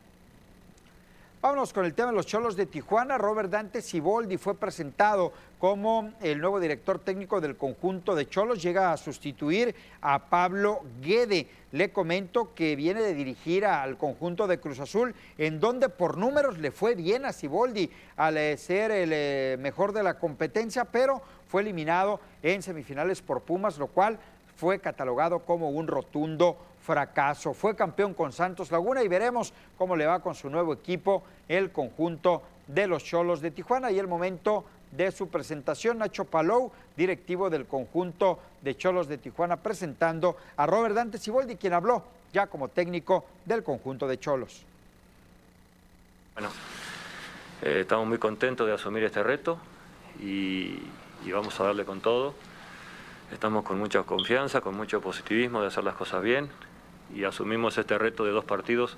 Vámonos 1.44 1.74
con 1.74 1.84
el 1.84 1.92
tema 1.92 2.08
de 2.08 2.16
los 2.16 2.24
Cholos 2.24 2.56
de 2.56 2.64
Tijuana. 2.64 3.18
Robert 3.18 3.50
Dante 3.50 3.82
Siboldi 3.82 4.38
fue 4.38 4.54
presentado 4.54 5.30
como 5.58 6.14
el 6.22 6.40
nuevo 6.40 6.58
director 6.58 6.98
técnico 6.98 7.38
del 7.38 7.58
conjunto 7.58 8.14
de 8.14 8.26
Cholos. 8.26 8.62
Llega 8.62 8.94
a 8.94 8.96
sustituir 8.96 9.74
a 10.00 10.30
Pablo 10.30 10.80
Guede. 11.02 11.46
Le 11.72 11.92
comento 11.92 12.54
que 12.54 12.76
viene 12.76 13.02
de 13.02 13.12
dirigir 13.12 13.66
al 13.66 13.98
conjunto 13.98 14.46
de 14.46 14.58
Cruz 14.58 14.80
Azul, 14.80 15.14
en 15.36 15.60
donde 15.60 15.90
por 15.90 16.16
números 16.16 16.56
le 16.56 16.70
fue 16.70 16.94
bien 16.94 17.26
a 17.26 17.32
Siboldi 17.34 17.90
al 18.16 18.38
eh, 18.38 18.56
ser 18.56 18.90
el 18.90 19.10
eh, 19.12 19.58
mejor 19.60 19.92
de 19.92 20.02
la 20.02 20.18
competencia, 20.18 20.86
pero 20.86 21.20
fue 21.46 21.60
eliminado 21.60 22.20
en 22.42 22.62
semifinales 22.62 23.20
por 23.20 23.42
Pumas, 23.42 23.76
lo 23.76 23.88
cual 23.88 24.18
fue 24.56 24.78
catalogado 24.78 25.40
como 25.40 25.68
un 25.68 25.88
rotundo 25.88 26.56
fracaso. 26.84 27.54
Fue 27.54 27.74
campeón 27.74 28.14
con 28.14 28.32
Santos 28.32 28.70
Laguna 28.70 29.02
y 29.02 29.08
veremos 29.08 29.52
cómo 29.78 29.96
le 29.96 30.06
va 30.06 30.20
con 30.20 30.34
su 30.34 30.50
nuevo 30.50 30.72
equipo, 30.72 31.24
el 31.48 31.72
conjunto 31.72 32.42
de 32.66 32.86
los 32.86 33.02
Cholos 33.02 33.40
de 33.40 33.50
Tijuana. 33.50 33.90
Y 33.90 33.98
el 33.98 34.06
momento 34.06 34.64
de 34.92 35.10
su 35.10 35.28
presentación, 35.28 35.98
Nacho 35.98 36.26
Palou, 36.26 36.70
directivo 36.96 37.50
del 37.50 37.66
conjunto 37.66 38.38
de 38.60 38.76
Cholos 38.76 39.08
de 39.08 39.18
Tijuana, 39.18 39.56
presentando 39.56 40.36
a 40.56 40.66
Robert 40.66 40.94
Dante 40.94 41.18
Siboldi, 41.18 41.56
quien 41.56 41.72
habló 41.72 42.02
ya 42.32 42.46
como 42.46 42.68
técnico 42.68 43.24
del 43.44 43.64
conjunto 43.64 44.06
de 44.06 44.18
Cholos. 44.18 44.62
Bueno, 46.34 46.50
eh, 47.62 47.80
estamos 47.80 48.06
muy 48.06 48.18
contentos 48.18 48.66
de 48.66 48.74
asumir 48.74 49.04
este 49.04 49.22
reto 49.22 49.58
y 50.20 50.80
vamos 51.32 51.58
a 51.60 51.64
darle 51.64 51.84
con 51.84 52.00
todo. 52.00 52.34
Estamos 53.32 53.64
con 53.64 53.78
mucha 53.78 54.02
confianza, 54.02 54.60
con 54.60 54.76
mucho 54.76 55.00
positivismo 55.00 55.60
de 55.60 55.68
hacer 55.68 55.82
las 55.82 55.94
cosas 55.94 56.22
bien 56.22 56.50
y 57.14 57.24
asumimos 57.24 57.78
este 57.78 57.96
reto 57.98 58.24
de 58.24 58.32
dos 58.32 58.44
partidos 58.44 58.96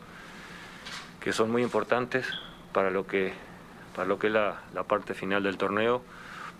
que 1.20 1.32
son 1.32 1.50
muy 1.50 1.62
importantes 1.62 2.26
para 2.72 2.90
lo 2.90 3.06
que, 3.06 3.32
para 3.94 4.06
lo 4.06 4.18
que 4.18 4.28
es 4.28 4.32
la, 4.32 4.60
parte 4.86 5.14
final 5.14 5.42
del 5.42 5.56
torneo, 5.56 6.02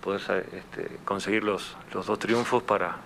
poder 0.02 0.20
este, 0.52 0.98
conseguir 1.04 1.44
los, 1.44 1.76
los, 1.92 2.06
dos 2.06 2.18
triunfos 2.18 2.62
para, 2.62 2.96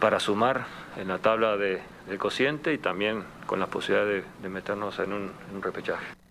para 0.00 0.20
sumar 0.20 0.66
en 0.96 1.08
la 1.08 1.18
tabla 1.18 1.56
de, 1.56 1.82
del 2.08 2.18
cociente 2.18 2.72
y 2.72 2.78
también 2.78 3.24
con 3.46 3.60
la 3.60 3.66
posibilidad 3.66 4.06
de, 4.40 4.48
meternos 4.48 4.98
en 4.98 5.12
un, 5.12 5.32
en 5.50 5.56
un 5.56 5.62
repechaje. 5.62 6.21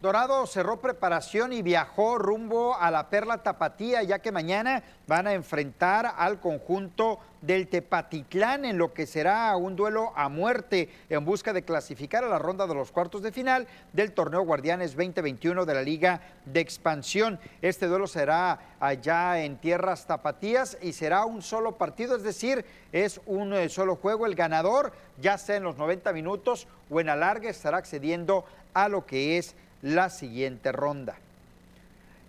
Dorado 0.00 0.46
cerró 0.46 0.80
preparación 0.80 1.52
y 1.52 1.60
viajó 1.60 2.16
rumbo 2.16 2.74
a 2.74 2.90
la 2.90 3.10
Perla 3.10 3.42
Tapatía, 3.42 4.02
ya 4.02 4.18
que 4.18 4.32
mañana 4.32 4.82
van 5.06 5.26
a 5.26 5.34
enfrentar 5.34 6.14
al 6.16 6.40
conjunto 6.40 7.18
del 7.42 7.68
Tepatitlán 7.68 8.64
en 8.64 8.78
lo 8.78 8.94
que 8.94 9.06
será 9.06 9.54
un 9.56 9.76
duelo 9.76 10.14
a 10.16 10.30
muerte 10.30 10.88
en 11.10 11.22
busca 11.26 11.52
de 11.52 11.64
clasificar 11.64 12.24
a 12.24 12.28
la 12.28 12.38
ronda 12.38 12.66
de 12.66 12.74
los 12.74 12.90
cuartos 12.92 13.20
de 13.20 13.30
final 13.30 13.68
del 13.92 14.12
torneo 14.12 14.40
Guardianes 14.40 14.96
2021 14.96 15.66
de 15.66 15.74
la 15.74 15.82
Liga 15.82 16.22
de 16.46 16.60
Expansión. 16.60 17.38
Este 17.60 17.86
duelo 17.86 18.06
será 18.06 18.58
allá 18.80 19.42
en 19.44 19.58
tierras 19.58 20.06
tapatías 20.06 20.78
y 20.80 20.94
será 20.94 21.26
un 21.26 21.42
solo 21.42 21.76
partido, 21.76 22.16
es 22.16 22.22
decir, 22.22 22.64
es 22.92 23.20
un 23.26 23.52
eh, 23.52 23.68
solo 23.68 23.96
juego. 23.96 24.24
El 24.24 24.34
ganador, 24.34 24.92
ya 25.20 25.36
sea 25.36 25.56
en 25.56 25.64
los 25.64 25.76
90 25.76 26.10
minutos 26.14 26.66
o 26.88 27.00
en 27.00 27.10
alargue, 27.10 27.50
estará 27.50 27.76
accediendo 27.76 28.46
a 28.72 28.88
lo 28.88 29.04
que 29.04 29.36
es 29.36 29.54
la 29.82 30.10
siguiente 30.10 30.72
ronda. 30.72 31.16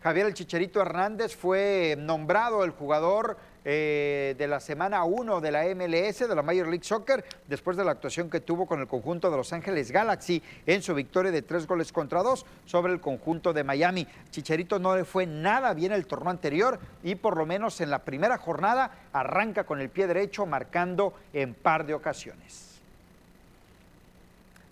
Javier 0.04 0.26
El 0.26 0.34
Chicharito 0.34 0.82
Hernández 0.82 1.36
fue 1.36 1.96
nombrado 1.98 2.64
el 2.64 2.72
jugador 2.72 3.38
eh, 3.64 4.34
de 4.40 4.48
la 4.48 4.60
semana 4.60 5.04
1 5.04 5.40
de 5.40 5.52
la 5.52 5.64
MLS, 5.76 6.28
de 6.28 6.36
la 6.36 6.42
Major 6.42 6.68
League 6.68 6.84
Soccer, 6.84 7.24
después 7.48 7.78
de 7.78 7.86
la 7.86 7.92
actuación 7.92 8.28
que 8.28 8.40
tuvo 8.40 8.66
con 8.66 8.80
el 8.80 8.88
conjunto 8.88 9.30
de 9.30 9.38
Los 9.38 9.54
Ángeles 9.54 9.92
Galaxy 9.92 10.42
en 10.66 10.82
su 10.82 10.96
victoria 10.96 11.32
de 11.32 11.44
tres 11.44 11.68
goles 11.68 11.92
contra 11.92 12.24
dos 12.24 12.48
sobre 12.66 12.94
el 12.94 13.00
conjunto 13.00 13.54
de 13.54 13.64
Miami. 13.64 14.08
Chicharito 14.32 14.80
no 14.80 14.96
le 14.96 15.06
fue 15.06 15.28
nada 15.28 15.76
bien 15.76 15.92
el 15.92 16.08
torneo 16.08 16.32
anterior 16.32 16.80
y 17.04 17.14
por 17.14 17.38
lo 17.38 17.46
menos 17.46 17.80
en 17.82 17.92
la 17.92 18.00
primera 18.00 18.40
jornada 18.40 18.90
arranca 19.14 19.66
con 19.66 19.80
el 19.80 19.90
pie 19.90 20.08
derecho 20.08 20.48
marcando 20.48 21.14
en 21.32 21.54
par 21.54 21.86
de 21.86 21.94
ocasiones. 21.94 22.71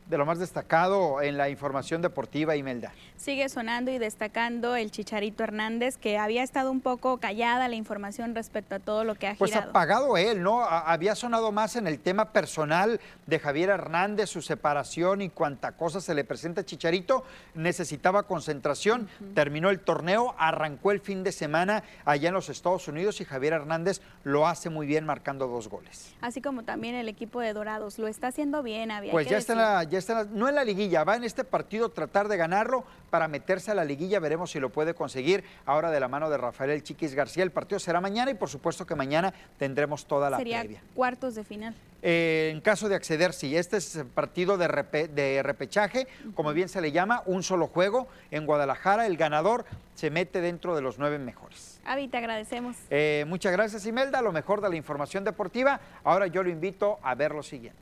De 0.10 0.18
lo 0.18 0.26
más 0.26 0.39
destacado 0.39 1.22
en 1.22 1.38
la 1.38 1.49
información 1.49 2.01
deportiva, 2.01 2.55
Imelda. 2.55 2.91
Sigue 3.16 3.47
sonando 3.47 3.91
y 3.91 3.99
destacando 3.99 4.76
el 4.76 4.91
Chicharito 4.91 5.43
Hernández, 5.43 5.97
que 5.97 6.18
había 6.18 6.41
estado 6.41 6.72
un 6.72 6.82
poco 6.82 7.18
callada 7.18 7.68
la 7.68 7.76
información 7.76 8.34
respecto 8.34 8.76
a 8.76 8.80
todo 8.80 9.03
lo 9.03 9.16
que 9.16 9.28
ha 9.28 9.36
pues 9.36 9.51
girado. 9.51 9.68
Pues 9.68 9.70
apagado 9.70 10.18
él, 10.18 10.41
¿no? 10.41 10.64
Había 10.64 11.14
sonado 11.14 11.51
más 11.51 11.76
en 11.76 11.86
el 11.86 11.99
tema 11.99 12.32
personal 12.32 12.99
de 13.28 13.39
Javier 13.39 13.70
Hernández, 13.70 14.30
su 14.30 14.41
separación 14.41 15.22
y 15.22 15.30
cuánta 15.30 15.74
cosa 15.74 16.01
se 16.01 16.16
le 16.16 16.24
presenta 16.24 16.62
a 16.62 16.66
Chicharito. 16.66 17.24
Necesitaba 17.53 18.24
concentración, 18.24 19.07
terminó 19.36 19.70
el 19.70 19.80
torneo, 19.80 20.34
arrancó 20.39 20.91
el 20.91 21.01
fin 21.01 21.24
de 21.24 21.32
semana 21.32 21.84
allá 22.03 22.30
en 22.30 22.34
los 22.34 22.49
Estados 22.49 22.88
Unidos 22.88 23.22
y 23.22 23.26
Javier 23.26 23.53
Hernández 23.53 24.01
lo 24.24 24.47
hace 24.47 24.72
muy 24.72 24.88
bien 24.88 25.05
marcando 25.05 25.47
dos 25.47 25.68
goles. 25.68 26.16
Así 26.22 26.41
como 26.41 26.64
también 26.64 26.95
el 26.95 27.07
equipo 27.10 27.41
de 27.41 27.53
Dorados, 27.53 27.99
lo 27.99 28.07
está 28.07 28.28
haciendo 28.28 28.64
bien, 28.64 28.89
había 28.89 29.12
Pues 29.12 29.28
que 29.28 29.32
ya 29.32 29.38
está, 29.38 29.53
la, 29.53 29.84
ya 29.84 29.98
está, 29.99 30.25
no 30.25 30.49
en 30.49 30.55
la 30.55 30.63
liguilla, 30.63 31.03
va 31.03 31.15
en 31.15 31.23
este 31.23 31.43
partido 31.43 31.89
tratar 31.89 32.27
de 32.27 32.37
ganarlo 32.37 32.83
para 33.09 33.27
meterse 33.27 33.71
a 33.71 33.75
la 33.75 33.85
liguilla, 33.85 34.19
veremos 34.19 34.51
si 34.51 34.59
lo 34.59 34.69
puede 34.69 34.93
conseguir 34.93 35.43
ahora 35.65 35.91
de 35.91 35.99
la 35.99 36.07
mano 36.07 36.29
de 36.29 36.37
Rafael 36.37 36.71
El 36.71 36.83
Chiquis 36.83 37.13
García. 37.13 37.43
El 37.43 37.51
partido 37.51 37.79
será 37.79 38.01
mañana 38.01 38.31
y 38.31 38.33
por 38.35 38.49
supuesto 38.49 38.85
que 38.85 38.95
mañana 38.95 39.33
tendremos 39.57 40.05
toda 40.05 40.29
la 40.29 40.37
Sería 40.37 40.59
previa. 40.59 40.81
cuartos 40.95 41.35
de 41.35 41.43
final. 41.43 41.75
Eh, 42.01 42.51
en 42.53 42.61
caso 42.61 42.87
de 42.87 42.95
acceder, 42.95 43.33
sí, 43.33 43.57
este 43.57 43.77
es 43.77 44.03
partido 44.15 44.57
de, 44.57 44.67
repe, 44.69 45.07
de 45.09 45.43
repechaje, 45.43 46.07
como 46.33 46.53
bien 46.53 46.69
se 46.69 46.79
le 46.81 46.91
llama, 46.93 47.23
un 47.25 47.43
solo 47.43 47.67
juego 47.67 48.07
en 48.31 48.45
Guadalajara, 48.45 49.05
el 49.05 49.17
ganador 49.17 49.65
se 49.95 50.09
mete 50.09 50.39
dentro 50.39 50.75
de 50.75 50.81
los 50.81 50.97
nueve 50.97 51.19
mejores. 51.19 51.79
Avi, 51.85 52.07
te 52.07 52.17
agradecemos. 52.17 52.77
Eh, 52.89 53.25
muchas 53.27 53.51
gracias, 53.51 53.85
Imelda, 53.85 54.21
lo 54.21 54.31
mejor 54.31 54.61
de 54.61 54.69
la 54.69 54.75
información 54.77 55.23
deportiva. 55.25 55.79
Ahora 56.03 56.27
yo 56.27 56.41
lo 56.43 56.49
invito 56.49 56.99
a 57.01 57.15
ver 57.15 57.31
lo 57.33 57.43
siguiente. 57.43 57.79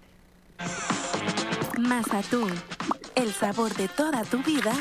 Mazatún, 1.77 2.51
el 3.15 3.31
sabor 3.33 3.73
de 3.75 3.87
toda 3.87 4.23
tu 4.23 4.39
vida, 4.39 4.73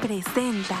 presenta. 0.00 0.76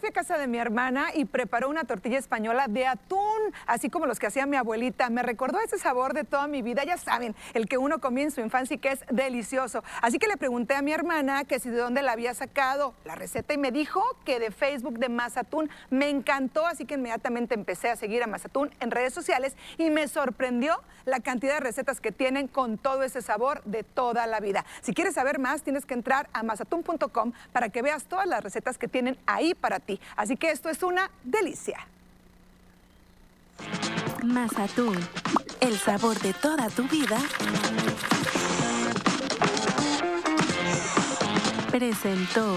Fui 0.00 0.08
a 0.08 0.12
casa 0.12 0.38
de 0.38 0.46
mi 0.46 0.58
hermana 0.58 1.08
y 1.14 1.26
preparó 1.26 1.68
una 1.68 1.84
tortilla 1.84 2.18
española 2.18 2.66
de 2.68 2.86
atún, 2.86 3.18
así 3.66 3.90
como 3.90 4.06
los 4.06 4.18
que 4.18 4.26
hacía 4.26 4.46
mi 4.46 4.56
abuelita. 4.56 5.10
Me 5.10 5.22
recordó 5.22 5.60
ese 5.60 5.78
sabor 5.78 6.14
de 6.14 6.24
toda 6.24 6.48
mi 6.48 6.62
vida, 6.62 6.84
ya 6.84 6.96
saben, 6.96 7.36
el 7.54 7.68
que 7.68 7.78
uno 7.78 8.00
comía 8.00 8.24
en 8.24 8.30
su 8.30 8.40
infancia 8.40 8.74
y 8.74 8.78
que 8.78 8.92
es 8.92 9.04
delicioso. 9.10 9.84
Así 10.00 10.18
que 10.18 10.26
le 10.26 10.36
pregunté 10.36 10.74
a 10.74 10.82
mi 10.82 10.92
hermana 10.92 11.44
que 11.44 11.60
si 11.60 11.68
de 11.68 11.76
dónde 11.76 12.02
la 12.02 12.12
había 12.12 12.34
sacado 12.34 12.94
la 13.04 13.14
receta 13.14 13.52
y 13.54 13.58
me 13.58 13.70
dijo 13.70 14.02
que 14.24 14.40
de 14.40 14.50
Facebook 14.50 14.98
de 14.98 15.08
Mazatún. 15.08 15.70
Me 15.90 16.08
encantó, 16.08 16.66
así 16.66 16.84
que 16.84 16.94
inmediatamente 16.94 17.54
empecé 17.54 17.90
a 17.90 17.96
seguir 17.96 18.22
a 18.22 18.26
Mazatún 18.26 18.70
en 18.80 18.90
redes 18.90 19.12
sociales 19.12 19.54
y 19.76 19.90
me 19.90 20.08
sorprendió 20.08 20.80
la 21.04 21.20
cantidad 21.20 21.54
de 21.54 21.60
recetas 21.60 22.00
que 22.00 22.12
tienen 22.12 22.46
con 22.46 22.78
todo 22.78 23.02
ese 23.02 23.22
sabor 23.22 23.62
de 23.64 23.82
toda 23.82 24.26
la 24.26 24.40
vida. 24.40 24.64
Si 24.82 24.92
quieres 24.92 25.14
saber 25.14 25.38
más, 25.38 25.62
tienes 25.62 25.86
que 25.86 25.94
entrar 25.94 26.28
a 26.32 26.42
mazatún.com 26.42 27.32
para 27.52 27.70
que 27.70 27.82
veas 27.82 28.04
todas 28.04 28.26
las 28.26 28.42
recetas 28.42 28.78
que 28.78 28.88
tienen 28.88 29.18
ahí 29.26 29.54
para 29.54 29.80
ti. 29.80 29.89
Así 30.16 30.36
que 30.36 30.50
esto 30.50 30.68
es 30.68 30.82
una 30.82 31.10
delicia. 31.24 31.86
Mazatún, 34.22 34.96
el 35.60 35.78
sabor 35.78 36.18
de 36.20 36.32
toda 36.34 36.68
tu 36.68 36.84
vida, 36.84 37.18
presentó. 41.70 42.56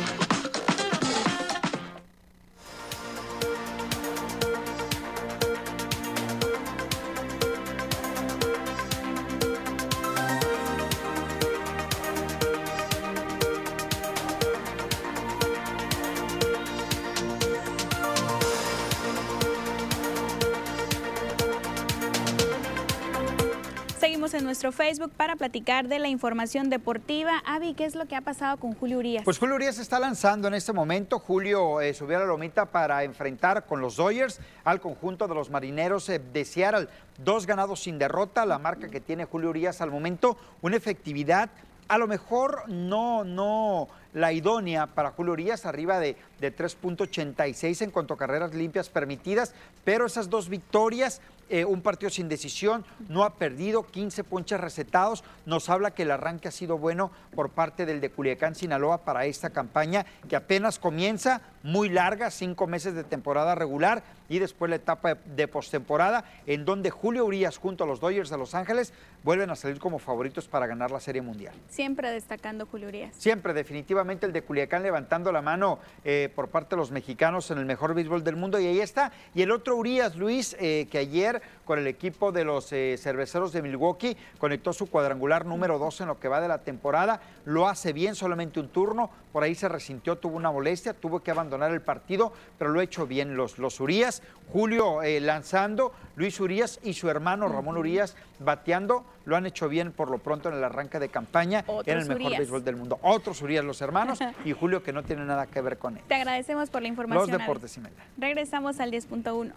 En 24.33 24.45
nuestro 24.45 24.71
Facebook 24.71 25.11
para 25.15 25.35
platicar 25.35 25.87
de 25.87 25.99
la 25.99 26.07
información 26.07 26.71
deportiva. 26.71 27.43
Avi, 27.45 27.75
¿qué 27.75 27.85
es 27.85 27.93
lo 27.93 28.07
que 28.07 28.15
ha 28.15 28.21
pasado 28.21 28.57
con 28.57 28.73
Julio 28.73 28.97
Urias? 28.97 29.23
Pues 29.23 29.37
Julio 29.37 29.55
Urias 29.55 29.77
está 29.77 29.99
lanzando 29.99 30.47
en 30.47 30.55
este 30.55 30.73
momento. 30.73 31.19
Julio 31.19 31.81
eh, 31.81 31.93
subió 31.93 32.17
a 32.17 32.21
la 32.21 32.25
lomita 32.25 32.65
para 32.65 33.03
enfrentar 33.03 33.67
con 33.67 33.79
los 33.79 33.97
Dodgers 33.97 34.39
al 34.63 34.81
conjunto 34.81 35.27
de 35.27 35.35
los 35.35 35.51
marineros 35.51 36.09
eh, 36.09 36.19
de 36.19 36.45
Seattle. 36.45 36.87
Dos 37.23 37.45
ganados 37.45 37.81
sin 37.81 37.99
derrota, 37.99 38.43
la 38.47 38.57
marca 38.57 38.89
que 38.89 38.99
tiene 38.99 39.25
Julio 39.25 39.51
Urias 39.51 39.81
al 39.81 39.91
momento, 39.91 40.35
una 40.61 40.77
efectividad 40.77 41.51
a 41.87 41.97
lo 41.97 42.07
mejor 42.07 42.63
no, 42.69 43.23
no 43.23 43.87
la 44.13 44.31
idónea 44.31 44.87
para 44.87 45.11
Julio 45.11 45.33
Urias, 45.33 45.65
arriba 45.65 45.99
de, 45.99 46.15
de 46.39 46.55
3.86 46.55 47.81
en 47.81 47.91
cuanto 47.91 48.13
a 48.13 48.17
carreras 48.17 48.53
limpias 48.53 48.89
permitidas, 48.89 49.53
pero 49.83 50.05
esas 50.05 50.29
dos 50.29 50.49
victorias, 50.49 51.21
eh, 51.49 51.65
un 51.65 51.81
partido 51.81 52.09
sin 52.09 52.29
decisión, 52.29 52.85
no 53.09 53.23
ha 53.23 53.35
perdido, 53.35 53.83
15 53.83 54.23
ponches 54.23 54.59
recetados, 54.59 55.23
nos 55.45 55.69
habla 55.69 55.91
que 55.91 56.03
el 56.03 56.11
arranque 56.11 56.47
ha 56.47 56.51
sido 56.51 56.77
bueno 56.77 57.11
por 57.35 57.49
parte 57.49 57.85
del 57.85 58.01
de 58.01 58.09
Culiacán, 58.09 58.55
Sinaloa, 58.55 58.99
para 58.99 59.25
esta 59.25 59.49
campaña 59.51 60.05
que 60.27 60.35
apenas 60.35 60.79
comienza, 60.79 61.41
muy 61.63 61.89
larga, 61.89 62.31
cinco 62.31 62.67
meses 62.67 62.93
de 62.95 63.03
temporada 63.03 63.55
regular 63.55 64.03
y 64.29 64.39
después 64.39 64.69
la 64.69 64.77
etapa 64.77 65.15
de 65.15 65.47
postemporada, 65.47 66.25
en 66.45 66.65
donde 66.65 66.89
Julio 66.89 67.25
Urias 67.25 67.57
junto 67.57 67.83
a 67.83 67.87
los 67.87 67.99
Dodgers 67.99 68.29
de 68.29 68.37
Los 68.37 68.55
Ángeles 68.55 68.93
vuelven 69.23 69.49
a 69.49 69.55
salir 69.55 69.79
como 69.79 69.99
favoritos 69.99 70.47
para 70.47 70.67
ganar 70.67 70.91
la 70.91 70.99
Serie 70.99 71.21
Mundial. 71.21 71.53
Siempre 71.69 72.11
destacando 72.11 72.65
Julio 72.65 72.87
Urias. 72.87 73.15
Siempre, 73.17 73.53
definitivamente 73.53 74.25
el 74.25 74.33
de 74.33 74.41
Culiacán 74.41 74.83
levantando 74.83 75.31
la 75.31 75.41
mano 75.41 75.79
eh, 76.03 76.29
por 76.35 76.49
parte 76.49 76.71
de 76.71 76.77
los 76.77 76.91
mexicanos 76.91 77.49
en 77.51 77.57
el 77.57 77.65
mejor 77.65 77.93
béisbol 77.93 78.23
del 78.23 78.35
mundo 78.35 78.59
y 78.59 78.67
ahí 78.67 78.79
está. 78.79 79.11
Y 79.33 79.41
el 79.41 79.51
otro 79.51 79.75
Urias, 79.75 80.15
Luis, 80.15 80.55
eh, 80.59 80.87
que 80.91 80.97
ayer 80.97 81.41
con 81.65 81.79
el 81.79 81.87
equipo 81.87 82.31
de 82.31 82.43
los 82.43 82.71
eh, 82.73 82.95
cerveceros 82.97 83.53
de 83.53 83.61
Milwaukee 83.61 84.17
conectó 84.37 84.73
su 84.73 84.89
cuadrangular 84.89 85.45
número 85.45 85.79
2 85.79 86.01
en 86.01 86.07
lo 86.07 86.19
que 86.19 86.27
va 86.27 86.41
de 86.41 86.47
la 86.47 86.59
temporada, 86.59 87.21
lo 87.45 87.67
hace 87.67 87.93
bien, 87.93 88.15
solamente 88.15 88.59
un 88.59 88.69
turno, 88.69 89.09
por 89.31 89.43
ahí 89.43 89.55
se 89.55 89.67
resintió, 89.69 90.17
tuvo 90.17 90.37
una 90.37 90.51
molestia, 90.51 90.93
tuvo 90.93 91.23
que 91.23 91.31
abandonar 91.31 91.71
el 91.71 91.81
partido, 91.81 92.33
pero 92.57 92.71
lo 92.71 92.79
ha 92.79 92.83
hecho 92.83 93.07
bien 93.07 93.35
los, 93.35 93.57
los 93.57 93.79
Urias, 93.79 94.12
Julio 94.51 94.99
lanzando, 95.21 95.93
Luis 96.15 96.39
Urias 96.39 96.79
y 96.83 96.93
su 96.93 97.09
hermano 97.09 97.47
Ramón 97.47 97.77
Urias 97.77 98.15
bateando, 98.39 99.03
lo 99.25 99.35
han 99.35 99.45
hecho 99.45 99.67
bien 99.67 99.91
por 99.91 100.11
lo 100.11 100.19
pronto 100.19 100.49
en 100.49 100.55
el 100.55 100.63
arranque 100.63 100.99
de 100.99 101.09
campaña 101.09 101.63
Otros 101.65 101.87
en 101.87 101.97
el 101.99 102.07
mejor 102.07 102.25
Urias. 102.25 102.39
béisbol 102.39 102.63
del 102.63 102.75
mundo. 102.75 102.99
Otros 103.01 103.41
Urias, 103.41 103.65
los 103.65 103.81
hermanos, 103.81 104.19
y 104.45 104.51
Julio 104.51 104.83
que 104.83 104.93
no 104.93 105.03
tiene 105.03 105.25
nada 105.25 105.47
que 105.47 105.61
ver 105.61 105.77
con 105.77 105.97
él. 105.97 106.03
Te 106.07 106.15
agradecemos 106.15 106.69
por 106.69 106.81
la 106.81 106.87
información. 106.89 107.29
Los 107.29 107.39
deportes, 107.39 107.75
Imelda. 107.77 108.03
Regresamos 108.17 108.79
al 108.79 108.91
10.1. 108.91 109.53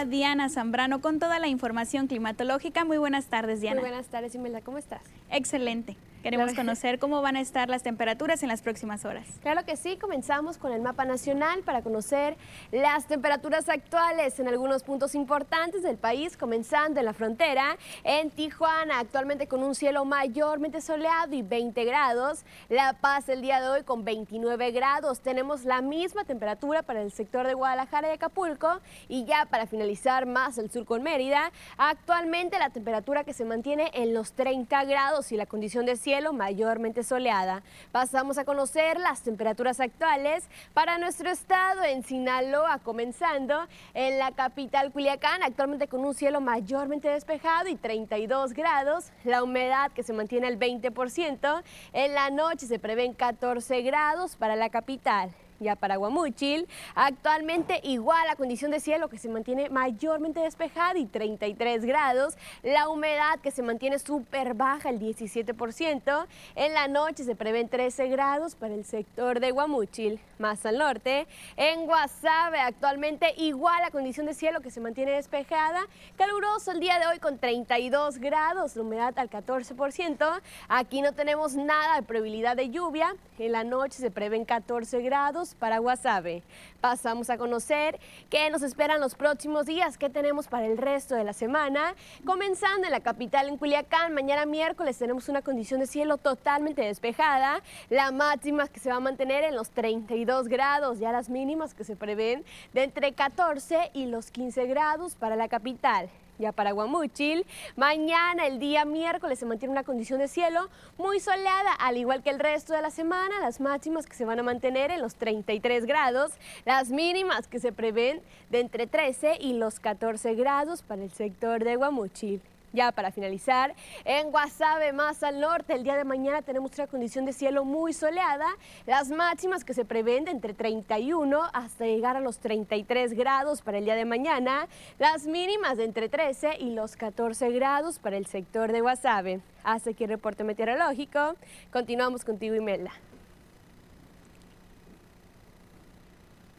está 0.00 0.10
Diana 0.10 0.48
Zambrano 0.48 1.00
con 1.00 1.18
toda 1.18 1.38
la 1.38 1.48
información 1.48 2.06
climatológica. 2.06 2.84
Muy 2.84 2.98
buenas 2.98 3.26
tardes, 3.26 3.60
Diana. 3.60 3.80
Muy 3.80 3.90
buenas 3.90 4.06
tardes, 4.06 4.34
Imelda. 4.34 4.60
¿Cómo 4.62 4.78
estás? 4.78 5.02
Excelente. 5.30 5.96
Queremos 6.22 6.52
conocer 6.52 6.98
cómo 6.98 7.22
van 7.22 7.36
a 7.36 7.40
estar 7.40 7.70
las 7.70 7.82
temperaturas 7.82 8.42
en 8.42 8.50
las 8.50 8.60
próximas 8.60 9.06
horas. 9.06 9.26
Claro 9.40 9.64
que 9.64 9.76
sí, 9.76 9.96
comenzamos 9.96 10.58
con 10.58 10.70
el 10.70 10.82
mapa 10.82 11.06
nacional 11.06 11.62
para 11.62 11.80
conocer 11.80 12.36
las 12.72 13.06
temperaturas 13.06 13.70
actuales 13.70 14.38
en 14.38 14.46
algunos 14.46 14.82
puntos 14.82 15.14
importantes 15.14 15.82
del 15.82 15.96
país, 15.96 16.36
comenzando 16.36 17.00
en 17.00 17.06
la 17.06 17.14
frontera, 17.14 17.78
en 18.04 18.30
Tijuana, 18.30 18.98
actualmente 18.98 19.46
con 19.46 19.62
un 19.62 19.74
cielo 19.74 20.04
mayormente 20.04 20.82
soleado 20.82 21.34
y 21.34 21.40
20 21.40 21.84
grados, 21.86 22.44
La 22.68 22.92
Paz 22.92 23.30
el 23.30 23.40
día 23.40 23.62
de 23.62 23.68
hoy 23.68 23.82
con 23.82 24.04
29 24.04 24.72
grados, 24.72 25.20
tenemos 25.20 25.64
la 25.64 25.80
misma 25.80 26.24
temperatura 26.24 26.82
para 26.82 27.00
el 27.00 27.12
sector 27.12 27.46
de 27.46 27.54
Guadalajara 27.54 28.08
y 28.08 28.12
Acapulco 28.12 28.80
y 29.08 29.24
ya 29.24 29.46
para 29.46 29.66
finalizar 29.66 30.26
más 30.26 30.58
el 30.58 30.70
sur 30.70 30.84
con 30.84 31.02
Mérida, 31.02 31.50
actualmente 31.78 32.58
la 32.58 32.68
temperatura 32.68 33.24
que 33.24 33.32
se 33.32 33.46
mantiene 33.46 33.90
en 33.94 34.12
los 34.12 34.34
30 34.34 34.84
grados 34.84 35.32
y 35.32 35.38
la 35.38 35.46
condición 35.46 35.86
de 35.86 35.96
cielo 35.96 36.09
cielo 36.10 36.32
mayormente 36.32 37.04
soleada. 37.04 37.62
Pasamos 37.92 38.36
a 38.36 38.44
conocer 38.44 38.98
las 38.98 39.22
temperaturas 39.22 39.78
actuales 39.78 40.48
para 40.74 40.98
nuestro 40.98 41.30
estado 41.30 41.84
en 41.84 42.02
Sinaloa, 42.02 42.80
comenzando 42.80 43.68
en 43.94 44.18
la 44.18 44.32
capital 44.32 44.90
Culiacán, 44.90 45.44
actualmente 45.44 45.86
con 45.86 46.04
un 46.04 46.14
cielo 46.14 46.40
mayormente 46.40 47.08
despejado 47.08 47.68
y 47.68 47.76
32 47.76 48.54
grados. 48.54 49.12
La 49.22 49.44
humedad 49.44 49.92
que 49.92 50.02
se 50.02 50.12
mantiene 50.12 50.48
al 50.48 50.58
20%. 50.58 51.62
En 51.92 52.14
la 52.14 52.30
noche 52.30 52.66
se 52.66 52.80
prevén 52.80 53.12
14 53.12 53.82
grados 53.82 54.34
para 54.34 54.56
la 54.56 54.68
capital 54.68 55.30
ya 55.60 55.76
para 55.76 55.96
Guamúchil. 55.96 56.66
Actualmente 56.94 57.80
igual 57.84 58.26
la 58.26 58.34
condición 58.34 58.70
de 58.70 58.80
cielo 58.80 59.08
que 59.08 59.18
se 59.18 59.28
mantiene 59.28 59.68
mayormente 59.70 60.40
despejada 60.40 60.98
y 60.98 61.06
33 61.06 61.84
grados. 61.84 62.36
La 62.62 62.88
humedad 62.88 63.38
que 63.40 63.50
se 63.50 63.62
mantiene 63.62 63.98
súper 63.98 64.54
baja, 64.54 64.90
el 64.90 64.98
17%. 64.98 66.26
En 66.56 66.74
la 66.74 66.88
noche 66.88 67.24
se 67.24 67.36
prevén 67.36 67.68
13 67.68 68.08
grados 68.08 68.54
para 68.54 68.74
el 68.74 68.84
sector 68.84 69.40
de 69.40 69.50
Guamúchil. 69.50 70.18
Más 70.38 70.64
al 70.64 70.78
norte, 70.78 71.26
en 71.56 71.84
Guasave 71.84 72.60
actualmente 72.60 73.34
igual 73.36 73.82
la 73.82 73.90
condición 73.90 74.26
de 74.26 74.34
cielo 74.34 74.60
que 74.60 74.70
se 74.70 74.80
mantiene 74.80 75.12
despejada. 75.12 75.80
Caluroso 76.16 76.72
el 76.72 76.80
día 76.80 76.98
de 76.98 77.06
hoy 77.06 77.18
con 77.18 77.38
32 77.38 78.18
grados, 78.18 78.74
la 78.76 78.82
humedad 78.82 79.18
al 79.18 79.28
14%. 79.28 80.40
Aquí 80.68 81.02
no 81.02 81.12
tenemos 81.12 81.54
nada 81.54 81.96
de 81.96 82.02
probabilidad 82.02 82.56
de 82.56 82.70
lluvia. 82.70 83.14
En 83.38 83.52
la 83.52 83.64
noche 83.64 83.98
se 83.98 84.10
prevén 84.10 84.46
14 84.46 85.02
grados 85.02 85.49
para 85.54 85.78
Guasave. 85.78 86.42
Pasamos 86.80 87.30
a 87.30 87.38
conocer 87.38 87.98
qué 88.30 88.48
nos 88.50 88.62
esperan 88.62 89.00
los 89.00 89.14
próximos 89.14 89.66
días, 89.66 89.98
qué 89.98 90.08
tenemos 90.08 90.48
para 90.48 90.66
el 90.66 90.78
resto 90.78 91.14
de 91.14 91.24
la 91.24 91.32
semana. 91.32 91.94
Comenzando 92.24 92.86
en 92.86 92.92
la 92.92 93.00
capital, 93.00 93.48
en 93.48 93.56
Culiacán, 93.56 94.14
mañana 94.14 94.46
miércoles 94.46 94.98
tenemos 94.98 95.28
una 95.28 95.42
condición 95.42 95.80
de 95.80 95.86
cielo 95.86 96.16
totalmente 96.16 96.82
despejada. 96.82 97.62
La 97.88 98.12
máxima 98.12 98.68
que 98.68 98.80
se 98.80 98.90
va 98.90 98.96
a 98.96 99.00
mantener 99.00 99.44
en 99.44 99.54
los 99.54 99.70
32 99.70 100.48
grados, 100.48 100.98
ya 100.98 101.12
las 101.12 101.28
mínimas 101.28 101.74
que 101.74 101.84
se 101.84 101.96
prevén 101.96 102.44
de 102.72 102.84
entre 102.84 103.12
14 103.12 103.90
y 103.92 104.06
los 104.06 104.30
15 104.30 104.66
grados 104.66 105.14
para 105.14 105.36
la 105.36 105.48
capital 105.48 106.08
ya 106.40 106.52
para 106.52 106.72
Guamúchil. 106.72 107.46
Mañana, 107.76 108.46
el 108.46 108.58
día 108.58 108.84
miércoles, 108.84 109.38
se 109.38 109.46
mantiene 109.46 109.72
una 109.72 109.84
condición 109.84 110.18
de 110.18 110.28
cielo 110.28 110.68
muy 110.98 111.20
soleada, 111.20 111.72
al 111.74 111.96
igual 111.96 112.22
que 112.22 112.30
el 112.30 112.40
resto 112.40 112.72
de 112.72 112.82
la 112.82 112.90
semana. 112.90 113.38
Las 113.40 113.60
máximas 113.60 114.06
que 114.06 114.16
se 114.16 114.24
van 114.24 114.40
a 114.40 114.42
mantener 114.42 114.90
en 114.90 115.00
los 115.00 115.14
33 115.14 115.86
grados, 115.86 116.32
las 116.64 116.90
mínimas 116.90 117.46
que 117.46 117.60
se 117.60 117.72
prevén 117.72 118.22
de 118.50 118.60
entre 118.60 118.86
13 118.86 119.38
y 119.40 119.52
los 119.52 119.78
14 119.78 120.34
grados 120.34 120.82
para 120.82 121.02
el 121.04 121.12
sector 121.12 121.62
de 121.62 121.76
Guamúchil. 121.76 122.42
Ya 122.72 122.92
para 122.92 123.10
finalizar, 123.10 123.74
en 124.04 124.30
Guasave, 124.30 124.92
más 124.92 125.22
al 125.22 125.40
norte, 125.40 125.74
el 125.74 125.82
día 125.82 125.96
de 125.96 126.04
mañana 126.04 126.42
tenemos 126.42 126.70
una 126.78 126.86
condición 126.86 127.24
de 127.24 127.32
cielo 127.32 127.64
muy 127.64 127.92
soleada. 127.92 128.46
Las 128.86 129.10
máximas 129.10 129.64
que 129.64 129.74
se 129.74 129.84
prevén 129.84 130.24
de 130.24 130.30
entre 130.30 130.54
31 130.54 131.42
hasta 131.52 131.84
llegar 131.86 132.16
a 132.16 132.20
los 132.20 132.38
33 132.38 133.14
grados 133.14 133.60
para 133.62 133.78
el 133.78 133.84
día 133.84 133.96
de 133.96 134.04
mañana. 134.04 134.68
Las 134.98 135.26
mínimas 135.26 135.78
de 135.78 135.84
entre 135.84 136.08
13 136.08 136.58
y 136.60 136.70
los 136.70 136.96
14 136.96 137.50
grados 137.50 137.98
para 137.98 138.16
el 138.16 138.26
sector 138.26 138.70
de 138.70 138.80
Guasave. 138.80 139.40
Hasta 139.64 139.90
aquí 139.90 140.04
el 140.04 140.10
reporte 140.10 140.44
meteorológico. 140.44 141.34
Continuamos 141.72 142.24
contigo, 142.24 142.54
Imelda. 142.54 142.92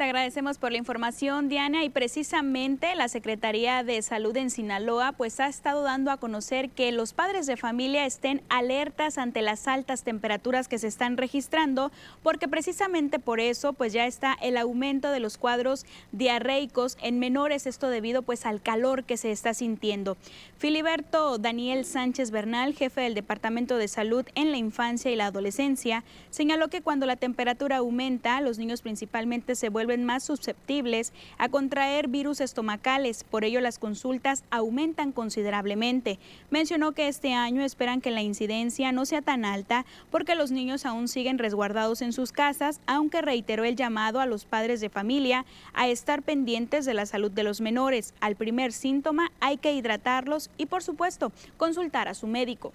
Te 0.02 0.06
agradecemos 0.06 0.58
por 0.58 0.72
la 0.72 0.80
información, 0.80 1.47
Diana, 1.47 1.84
y 1.84 1.89
precisamente 1.91 2.95
la 2.95 3.08
Secretaría 3.08 3.84
de 3.84 4.02
Salud 4.02 4.36
en 4.36 4.49
Sinaloa 4.49 5.12
pues 5.12 5.39
ha 5.39 5.45
estado 5.45 5.84
dando 5.84 6.10
a 6.10 6.18
conocer 6.18 6.72
que 6.72 6.91
los 6.91 7.14
padres 7.14 7.45
de 7.45 7.56
familia 7.56 8.08
estén 8.08 8.41
alertas 8.49 9.20
ante 9.20 9.43
las 9.43 9.68
altas 9.68 10.02
temperaturas 10.02 10.68
que 10.68 10.80
se 10.80 10.88
están 10.88 11.18
registrando, 11.18 11.91
porque 12.24 12.47
precisamente 12.47 13.20
por 13.20 13.39
eso 13.39 13.74
pues 13.74 13.93
ya 13.93 14.08
está 14.08 14.36
el 14.41 14.58
aumento 14.58 15.12
de 15.12 15.20
los 15.20 15.38
cuadros 15.38 15.86
diarreicos 16.12 16.97
en 17.04 17.20
menores, 17.20 17.68
esto 17.68 17.88
debido 17.88 18.24
pues 18.24 18.47
al 18.47 18.60
calor 18.60 19.04
que 19.04 19.18
se 19.18 19.32
está 19.32 19.54
sintiendo. 19.54 20.18
Filiberto 20.58 21.38
Daniel 21.38 21.86
Sánchez 21.86 22.32
Bernal, 22.32 22.74
jefe 22.74 23.02
del 23.02 23.14
Departamento 23.14 23.78
de 23.78 23.88
Salud 23.88 24.26
en 24.34 24.49
la 24.49 24.58
Infancia 24.58 25.12
y 25.12 25.16
la 25.16 25.28
Adolescencia, 25.28 26.04
señaló 26.32 26.70
que 26.70 26.82
cuando 26.82 27.06
la 27.06 27.18
temperatura 27.18 27.78
aumenta, 27.78 28.41
los 28.41 28.58
niños 28.58 28.82
principalmente 28.82 29.54
se 29.54 29.70
vuelven 29.70 29.90
más 29.99 30.23
susceptibles 30.23 31.13
a 31.37 31.49
contraer 31.49 32.07
virus 32.07 32.41
estomacales, 32.41 33.23
por 33.23 33.43
ello 33.43 33.61
las 33.61 33.79
consultas 33.79 34.43
aumentan 34.49 35.11
considerablemente. 35.11 36.19
Mencionó 36.49 36.93
que 36.93 37.07
este 37.07 37.33
año 37.33 37.61
esperan 37.61 38.01
que 38.01 38.11
la 38.11 38.21
incidencia 38.21 38.91
no 38.91 39.05
sea 39.05 39.21
tan 39.21 39.45
alta 39.45 39.85
porque 40.09 40.35
los 40.35 40.51
niños 40.51 40.85
aún 40.85 41.07
siguen 41.07 41.37
resguardados 41.37 42.01
en 42.01 42.13
sus 42.13 42.31
casas, 42.31 42.79
aunque 42.87 43.21
reiteró 43.21 43.63
el 43.63 43.75
llamado 43.75 44.19
a 44.19 44.25
los 44.25 44.45
padres 44.45 44.81
de 44.81 44.89
familia 44.89 45.45
a 45.73 45.87
estar 45.87 46.21
pendientes 46.21 46.85
de 46.85 46.93
la 46.93 47.05
salud 47.05 47.31
de 47.31 47.43
los 47.43 47.61
menores. 47.61 48.13
Al 48.21 48.35
primer 48.35 48.71
síntoma 48.71 49.31
hay 49.39 49.57
que 49.57 49.73
hidratarlos 49.73 50.49
y 50.57 50.65
por 50.67 50.83
supuesto 50.83 51.31
consultar 51.57 52.07
a 52.07 52.13
su 52.13 52.27
médico. 52.27 52.73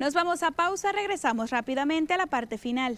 Nos 0.00 0.14
vamos 0.14 0.42
a 0.42 0.50
pausa, 0.50 0.92
regresamos 0.92 1.50
rápidamente 1.50 2.14
a 2.14 2.16
la 2.16 2.26
parte 2.26 2.56
final. 2.56 2.96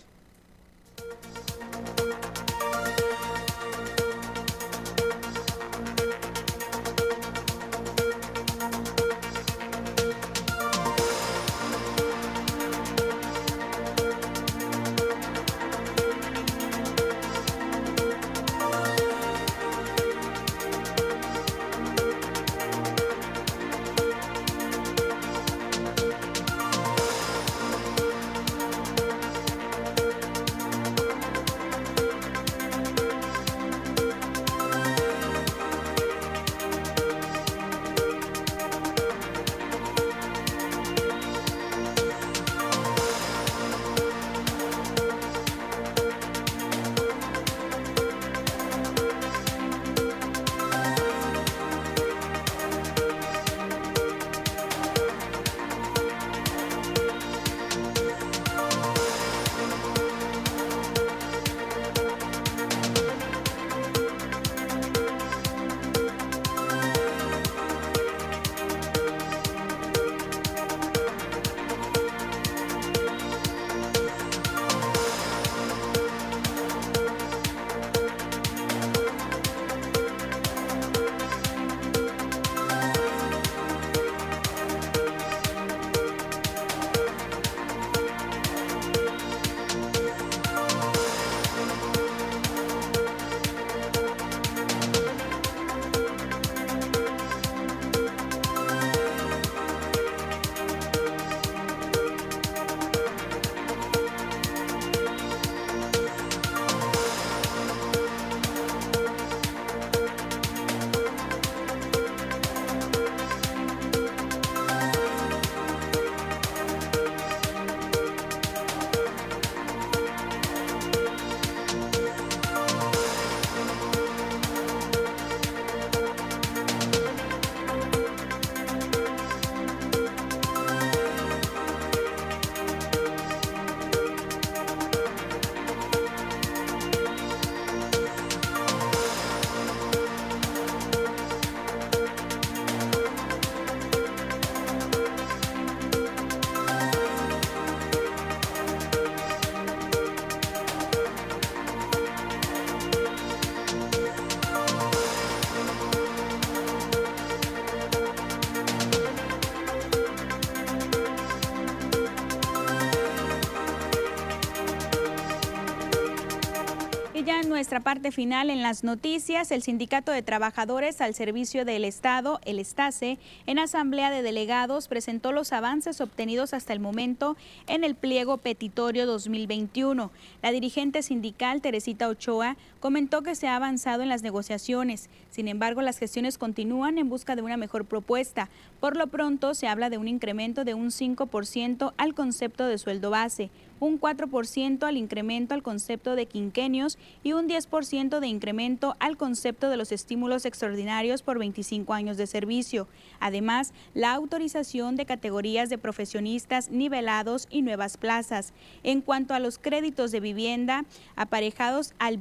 Nuestra 167.72 167.90
parte 167.90 168.12
final 168.12 168.50
en 168.50 168.60
las 168.60 168.84
noticias, 168.84 169.50
el 169.50 169.62
Sindicato 169.62 170.12
de 170.12 170.20
Trabajadores 170.20 171.00
al 171.00 171.14
Servicio 171.14 171.64
del 171.64 171.86
Estado, 171.86 172.38
el 172.44 172.58
Estase, 172.58 173.18
en 173.46 173.58
Asamblea 173.58 174.10
de 174.10 174.20
Delegados 174.20 174.88
presentó 174.88 175.32
los 175.32 175.54
avances 175.54 176.02
obtenidos 176.02 176.52
hasta 176.52 176.74
el 176.74 176.80
momento 176.80 177.34
en 177.68 177.82
el 177.82 177.94
pliego 177.94 178.36
petitorio 178.36 179.06
2021. 179.06 180.10
La 180.42 180.52
dirigente 180.52 181.02
sindical, 181.02 181.62
Teresita 181.62 182.08
Ochoa, 182.08 182.58
comentó 182.78 183.22
que 183.22 183.34
se 183.34 183.48
ha 183.48 183.56
avanzado 183.56 184.02
en 184.02 184.10
las 184.10 184.22
negociaciones. 184.22 185.08
Sin 185.30 185.48
embargo, 185.48 185.80
las 185.80 185.96
gestiones 185.96 186.36
continúan 186.36 186.98
en 186.98 187.08
busca 187.08 187.36
de 187.36 187.42
una 187.42 187.56
mejor 187.56 187.86
propuesta. 187.86 188.50
Por 188.80 188.98
lo 188.98 189.06
pronto, 189.06 189.54
se 189.54 189.66
habla 189.66 189.88
de 189.88 189.96
un 189.96 190.08
incremento 190.08 190.64
de 190.64 190.74
un 190.74 190.90
5% 190.90 191.94
al 191.96 192.12
concepto 192.12 192.66
de 192.66 192.76
sueldo 192.76 193.08
base 193.08 193.48
un 193.82 194.00
4% 194.00 194.84
al 194.84 194.96
incremento 194.96 195.54
al 195.54 195.64
concepto 195.64 196.14
de 196.14 196.26
quinquenios 196.26 196.98
y 197.24 197.32
un 197.32 197.48
10% 197.48 198.20
de 198.20 198.28
incremento 198.28 198.94
al 199.00 199.16
concepto 199.16 199.68
de 199.70 199.76
los 199.76 199.90
estímulos 199.90 200.44
extraordinarios 200.44 201.22
por 201.22 201.40
25 201.40 201.92
años 201.92 202.16
de 202.16 202.28
servicio. 202.28 202.86
Además, 203.18 203.72
la 203.92 204.12
autorización 204.12 204.94
de 204.94 205.04
categorías 205.04 205.68
de 205.68 205.78
profesionistas 205.78 206.70
nivelados 206.70 207.48
y 207.50 207.62
nuevas 207.62 207.96
plazas. 207.96 208.52
En 208.84 209.00
cuanto 209.00 209.34
a 209.34 209.40
los 209.40 209.58
créditos 209.58 210.12
de 210.12 210.20
vivienda 210.20 210.84
aparejados 211.16 211.92
al 211.98 212.20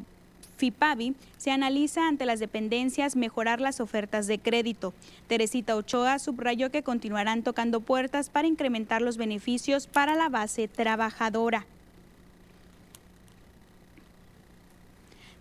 FIPAVI 0.62 1.16
se 1.38 1.50
analiza 1.50 2.08
ante 2.08 2.28
las 2.28 2.40
dependencias 2.40 3.16
mejorar 3.16 3.60
las 3.60 3.80
ofertas 3.80 4.28
de 4.28 4.38
crédito. 4.38 4.94
Teresita 5.28 5.76
Ochoa 5.76 6.20
subrayó 6.20 6.70
que 6.70 6.84
continuarán 6.84 7.42
tocando 7.42 7.80
puertas 7.80 8.30
para 8.30 8.48
incrementar 8.48 9.02
los 9.02 9.18
beneficios 9.18 9.88
para 9.88 10.14
la 10.14 10.30
base 10.30 10.68
trabajadora. 10.68 11.66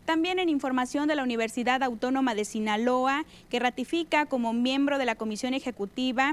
También 0.07 0.39
en 0.39 0.49
información 0.49 1.07
de 1.07 1.17
la 1.17 1.23
Universidad 1.23 1.83
Autónoma 1.83 2.35
de 2.35 2.47
Sinaloa, 2.47 3.27
que 3.51 3.61
ratifica 3.61 4.25
como 4.25 4.55
miembro 4.55 4.97
de 4.97 5.05
la 5.05 5.17
Comisión 5.17 5.53
Ejecutiva 5.53 6.33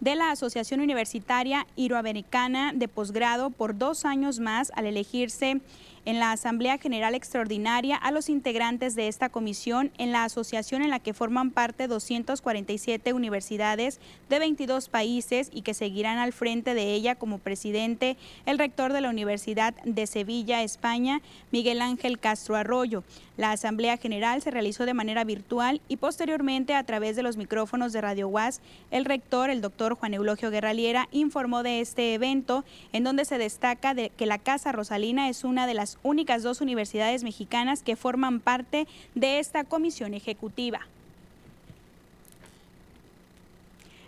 de 0.00 0.16
la 0.16 0.32
Asociación 0.32 0.80
Universitaria 0.80 1.66
Iroamericana 1.76 2.72
de 2.74 2.88
Posgrado 2.88 3.50
por 3.50 3.78
dos 3.78 4.04
años 4.04 4.40
más 4.40 4.72
al 4.74 4.86
elegirse 4.86 5.60
en 6.04 6.18
la 6.18 6.32
Asamblea 6.32 6.78
General 6.78 7.14
Extraordinaria 7.14 7.96
a 7.96 8.10
los 8.10 8.28
integrantes 8.28 8.94
de 8.94 9.08
esta 9.08 9.28
comisión 9.28 9.90
en 9.98 10.12
la 10.12 10.24
asociación 10.24 10.82
en 10.82 10.90
la 10.90 10.98
que 10.98 11.14
forman 11.14 11.50
parte 11.50 11.86
247 11.86 13.12
universidades 13.12 14.00
de 14.28 14.38
22 14.38 14.88
países 14.88 15.50
y 15.52 15.62
que 15.62 15.74
seguirán 15.74 16.18
al 16.18 16.32
frente 16.32 16.74
de 16.74 16.92
ella 16.92 17.14
como 17.14 17.38
presidente 17.38 18.16
el 18.46 18.58
rector 18.58 18.92
de 18.92 19.00
la 19.00 19.10
Universidad 19.10 19.74
de 19.84 20.06
Sevilla, 20.06 20.62
España, 20.62 21.22
Miguel 21.50 21.80
Ángel 21.80 22.18
Castro 22.18 22.56
Arroyo. 22.56 23.04
La 23.36 23.52
Asamblea 23.52 23.96
General 23.96 24.42
se 24.42 24.50
realizó 24.50 24.84
de 24.84 24.94
manera 24.94 25.24
virtual 25.24 25.80
y 25.88 25.96
posteriormente 25.96 26.74
a 26.74 26.84
través 26.84 27.16
de 27.16 27.22
los 27.22 27.36
micrófonos 27.36 27.92
de 27.92 28.00
Radio 28.00 28.28
UAS, 28.28 28.60
el 28.90 29.04
rector, 29.04 29.48
el 29.48 29.62
doctor 29.62 29.94
Juan 29.94 30.14
Eulogio 30.14 30.50
Guerraliera, 30.50 31.08
informó 31.12 31.62
de 31.62 31.80
este 31.80 32.12
evento 32.12 32.64
en 32.92 33.04
donde 33.04 33.24
se 33.24 33.38
destaca 33.38 33.94
de 33.94 34.10
que 34.10 34.26
la 34.26 34.38
Casa 34.38 34.72
Rosalina 34.72 35.28
es 35.28 35.44
una 35.44 35.66
de 35.66 35.74
únicas 36.02 36.42
dos 36.42 36.60
universidades 36.60 37.24
mexicanas 37.24 37.82
que 37.82 37.96
forman 37.96 38.40
parte 38.40 38.86
de 39.14 39.38
esta 39.38 39.64
comisión 39.64 40.14
ejecutiva. 40.14 40.80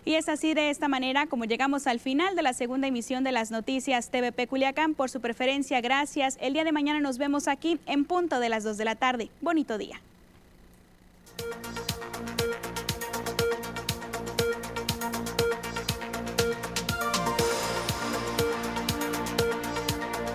Y 0.05 0.13
es 0.13 0.29
así 0.29 0.53
de 0.53 0.69
esta 0.69 0.87
manera 0.87 1.25
como 1.25 1.45
llegamos 1.45 1.87
al 1.87 1.99
final 1.99 2.35
de 2.35 2.43
la 2.43 2.53
segunda 2.53 2.87
emisión 2.87 3.23
de 3.23 3.31
las 3.31 3.49
noticias 3.49 4.11
TVP 4.11 4.47
Culiacán. 4.47 4.93
Por 4.93 5.09
su 5.09 5.19
preferencia, 5.19 5.81
gracias. 5.81 6.37
El 6.39 6.53
día 6.53 6.63
de 6.63 6.71
mañana 6.71 6.99
nos 6.99 7.17
vemos 7.17 7.47
aquí 7.47 7.79
en 7.87 8.05
punto 8.05 8.39
de 8.39 8.49
las 8.49 8.63
2 8.63 8.77
de 8.77 8.85
la 8.85 8.95
tarde. 8.95 9.29
Bonito 9.41 9.79
día. 9.79 9.99